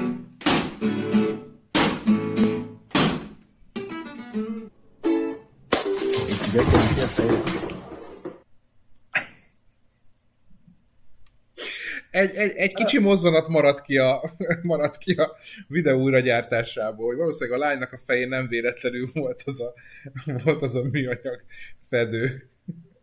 Egy, 12.20 12.36
egy, 12.36 12.56
egy 12.56 12.74
kicsi 12.74 13.00
mozzanat 13.00 13.48
maradt 13.48 13.82
ki 13.82 13.98
a, 13.98 14.22
maradt 14.62 14.98
ki 14.98 15.14
a 15.14 15.36
videó 15.68 16.02
újragyártásából, 16.02 17.08
hogy 17.08 17.18
valószínűleg 17.18 17.60
a 17.60 17.64
lánynak 17.64 17.94
a 17.94 18.00
fején 18.06 18.28
nem 18.28 18.48
véletlenül 18.48 19.08
volt 19.14 19.44
az 19.46 19.62
a, 19.62 19.74
volt 20.44 20.62
az 20.62 20.76
a 20.76 20.84
műanyag 20.92 21.44
fedő. 21.90 22.50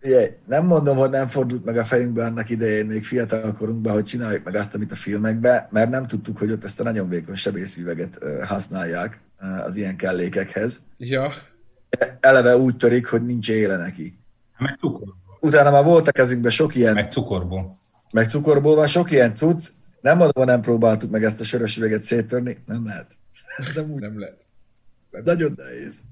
Ugye, 0.03 0.37
nem 0.47 0.67
mondom, 0.67 0.97
hogy 0.97 1.11
nem 1.11 1.27
fordult 1.27 1.64
meg 1.64 1.77
a 1.77 1.85
fejünkbe 1.85 2.25
annak 2.25 2.51
idején, 2.51 2.87
még 2.87 3.05
fiatal 3.05 3.53
korunkban, 3.53 3.93
hogy 3.93 4.05
csináljuk 4.05 4.45
meg 4.45 4.55
azt, 4.55 4.75
amit 4.75 4.93
a 4.93 4.95
filmekben, 4.95 5.69
mert 5.71 5.91
nem 5.91 6.07
tudtuk, 6.07 6.39
hogy 6.39 6.51
ott 6.51 6.64
ezt 6.64 6.81
a 6.81 6.83
nagyon 6.83 7.09
vékony 7.09 7.35
sebészüveget 7.35 8.19
használják 8.45 9.21
az 9.64 9.77
ilyen 9.77 9.97
kellékekhez. 9.97 10.81
Ja. 10.99 11.33
Eleve 12.21 12.57
úgy 12.57 12.77
törik, 12.77 13.07
hogy 13.07 13.25
nincs 13.25 13.51
éle 13.51 13.77
neki. 13.77 14.19
Meg 14.59 14.77
cukorból. 14.79 15.17
Utána 15.41 15.71
már 15.71 15.85
volt 15.85 16.09
a 16.09 16.12
kezünkben 16.12 16.51
sok 16.51 16.75
ilyen... 16.75 16.95
Meg 16.95 17.12
cukorból. 17.12 17.79
Meg 18.13 18.29
cukorból 18.29 18.75
van, 18.75 18.87
sok 18.87 19.11
ilyen 19.11 19.35
cucc. 19.35 19.69
Nem 20.01 20.17
mondom, 20.17 20.45
nem 20.45 20.61
próbáltuk 20.61 21.11
meg 21.11 21.25
ezt 21.25 21.41
a 21.41 21.45
sörös 21.45 21.77
üveget 21.77 22.03
széttörni. 22.03 22.63
Nem 22.67 22.87
lehet. 22.87 23.07
Nem 23.75 23.91
úgy. 23.91 24.01
Nem 24.01 24.19
lehet. 24.19 24.45
Nagyon 25.25 25.53
nehéz. 25.57 26.03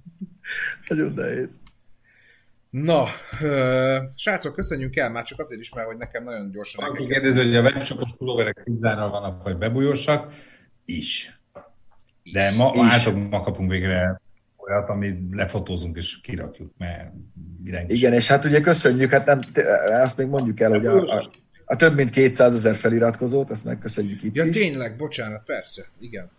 Nagyon 0.88 1.12
nehéz. 1.12 1.58
Na, 2.70 3.06
ö, 3.42 3.98
srácok, 4.16 4.54
köszönjük 4.54 4.96
el 4.96 5.10
már 5.10 5.24
csak 5.24 5.38
azért 5.38 5.60
is, 5.60 5.74
mert 5.74 5.86
hogy 5.86 5.96
nekem 5.96 6.24
nagyon 6.24 6.50
gyorsan... 6.50 6.84
Aki 6.84 7.06
kérdezi, 7.06 7.38
hogy 7.38 7.56
a 7.56 7.62
webshopos 7.62 8.10
pulóverek 8.18 8.62
tízára 8.64 9.08
vannak, 9.08 9.42
vagy 9.42 9.56
bebújósak, 9.56 10.32
is. 10.84 11.40
De 12.32 12.50
ma, 12.50 12.72
Is. 12.74 12.92
általában 12.92 13.28
ma 13.28 13.40
kapunk 13.40 13.70
végre 13.70 14.20
olyat, 14.56 14.88
amit 14.88 15.34
lefotózunk 15.34 15.96
és 15.96 16.20
kirakjuk, 16.20 16.72
mert 16.78 17.12
mindenki 17.62 17.94
Igen, 17.94 18.12
és 18.12 18.28
hát 18.28 18.44
ugye 18.44 18.60
köszönjük, 18.60 19.10
hát 19.10 19.26
nem, 19.26 19.40
azt 19.90 20.18
még 20.18 20.26
mondjuk 20.26 20.60
el, 20.60 20.70
hogy 20.70 20.86
a, 20.86 20.96
a, 20.96 21.30
a 21.64 21.76
több 21.76 21.94
mint 21.94 22.10
200 22.10 22.54
ezer 22.54 22.74
feliratkozót, 22.74 23.50
azt 23.50 23.64
megköszönjük 23.64 24.22
itt 24.22 24.34
Ja, 24.34 24.44
is. 24.44 24.56
tényleg, 24.56 24.96
bocsánat, 24.96 25.44
persze, 25.44 25.84
igen. 25.98 26.30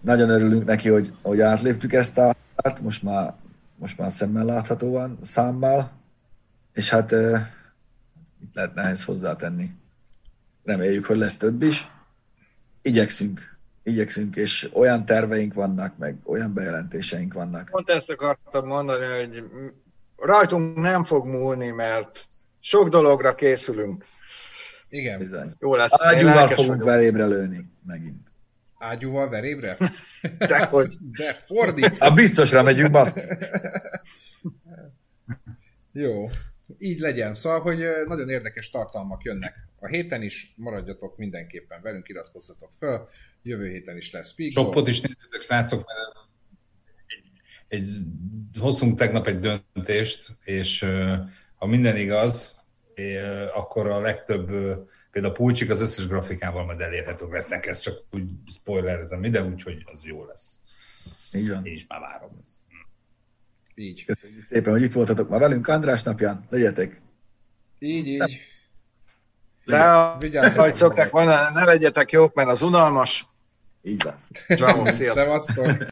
Nagyon 0.00 0.28
örülünk 0.28 0.64
neki, 0.64 0.88
hogy, 0.88 1.12
hogy 1.22 1.40
átléptük 1.40 1.92
ezt 1.92 2.18
a 2.18 2.34
határt, 2.56 2.80
most 2.80 3.02
már, 3.02 3.34
most 3.76 3.98
már 3.98 4.10
szemmel 4.10 4.44
láthatóan 4.44 5.18
számmal, 5.22 5.92
és 6.72 6.90
hát 6.90 7.12
uh, 7.12 7.38
itt 8.42 8.54
lehet 8.54 8.74
nehéz 8.74 9.04
hozzátenni. 9.04 9.70
Reméljük, 10.64 11.04
hogy 11.04 11.16
lesz 11.16 11.36
több 11.36 11.62
is. 11.62 11.88
Igyekszünk, 12.82 13.56
igyekszünk, 13.82 14.36
és 14.36 14.70
olyan 14.72 15.04
terveink 15.04 15.54
vannak, 15.54 15.96
meg 15.98 16.16
olyan 16.24 16.52
bejelentéseink 16.52 17.32
vannak. 17.32 17.68
Pont 17.70 17.90
ezt 17.90 18.10
akartam 18.10 18.66
mondani, 18.66 19.04
hogy 19.04 19.44
rajtunk 20.16 20.76
nem 20.76 21.04
fog 21.04 21.26
múlni, 21.26 21.70
mert 21.70 22.28
sok 22.60 22.88
dologra 22.88 23.34
készülünk. 23.34 24.04
Igen. 24.88 25.18
Bizony. 25.18 25.54
Jó 25.58 25.74
lesz. 25.74 26.02
Ágyúval 26.02 26.48
fogunk 26.48 26.84
verébre 26.84 27.26
lőni, 27.26 27.70
megint. 27.86 28.26
Ágyúval 28.78 29.28
verébre? 29.28 29.76
Dehogy. 30.38 30.94
De 31.18 31.42
fordít. 31.44 31.96
A 31.98 32.14
biztosra 32.14 32.62
megyünk, 32.62 32.90
basz. 32.90 33.16
Jó, 35.92 36.28
így 36.78 37.00
legyen. 37.00 37.34
Szóval, 37.34 37.60
hogy 37.60 37.84
nagyon 38.06 38.28
érdekes 38.28 38.70
tartalmak 38.70 39.22
jönnek. 39.22 39.54
A 39.80 39.86
héten 39.86 40.22
is 40.22 40.52
maradjatok 40.56 41.16
mindenképpen 41.16 41.82
velünk, 41.82 42.08
iratkozzatok 42.08 42.70
föl. 42.78 43.08
Jövő 43.42 43.68
héten 43.68 43.96
is 43.96 44.12
lesz 44.12 44.30
Speak 44.30 44.50
Shopot 44.50 44.88
is 44.88 45.00
nézzétek, 45.00 45.40
srácok, 45.40 45.86
mert 45.86 46.28
egy, 47.68 47.96
hoztunk 48.58 48.98
tegnap 48.98 49.26
egy 49.26 49.38
döntést, 49.38 50.36
és 50.44 50.86
ha 51.56 51.66
minden 51.66 51.96
igaz, 51.96 52.55
akkor 53.54 53.86
a 53.86 54.00
legtöbb, 54.00 54.46
például 55.10 55.34
a 55.34 55.36
pulcsik 55.36 55.70
az 55.70 55.80
összes 55.80 56.06
grafikával 56.06 56.64
majd 56.64 56.80
elérhetők 56.80 57.32
lesznek, 57.32 57.66
ezt 57.66 57.82
csak 57.82 57.94
úgy 58.10 58.24
spoilerezem 58.54 59.24
ide, 59.24 59.42
úgyhogy 59.42 59.82
az 59.94 60.00
jó 60.02 60.24
lesz. 60.24 60.58
Így 61.32 61.48
van. 61.48 61.64
Én 61.64 61.74
is 61.74 61.86
már 61.88 62.00
várom. 62.00 62.44
Így. 63.74 64.04
Köszönjük 64.04 64.44
szépen, 64.44 64.72
hogy 64.72 64.82
itt 64.82 64.92
voltatok 64.92 65.28
ma 65.28 65.38
velünk 65.38 65.68
András 65.68 66.02
napján. 66.02 66.46
Legyetek. 66.50 67.00
Így, 67.78 68.06
így. 68.06 68.40
De 69.64 70.16
Vigyázzatok 70.18 70.58
ahogy 70.58 70.74
szokták 70.74 71.12
mondani, 71.12 71.54
ne 71.54 71.64
legyetek 71.64 72.10
jók, 72.10 72.34
mert 72.34 72.48
az 72.48 72.62
unalmas. 72.62 73.26
Így 73.82 74.02
van. 74.02 74.24
Csavó, 74.56 74.84
sziasztok! 74.84 75.16
Szevasztok! 75.16 75.86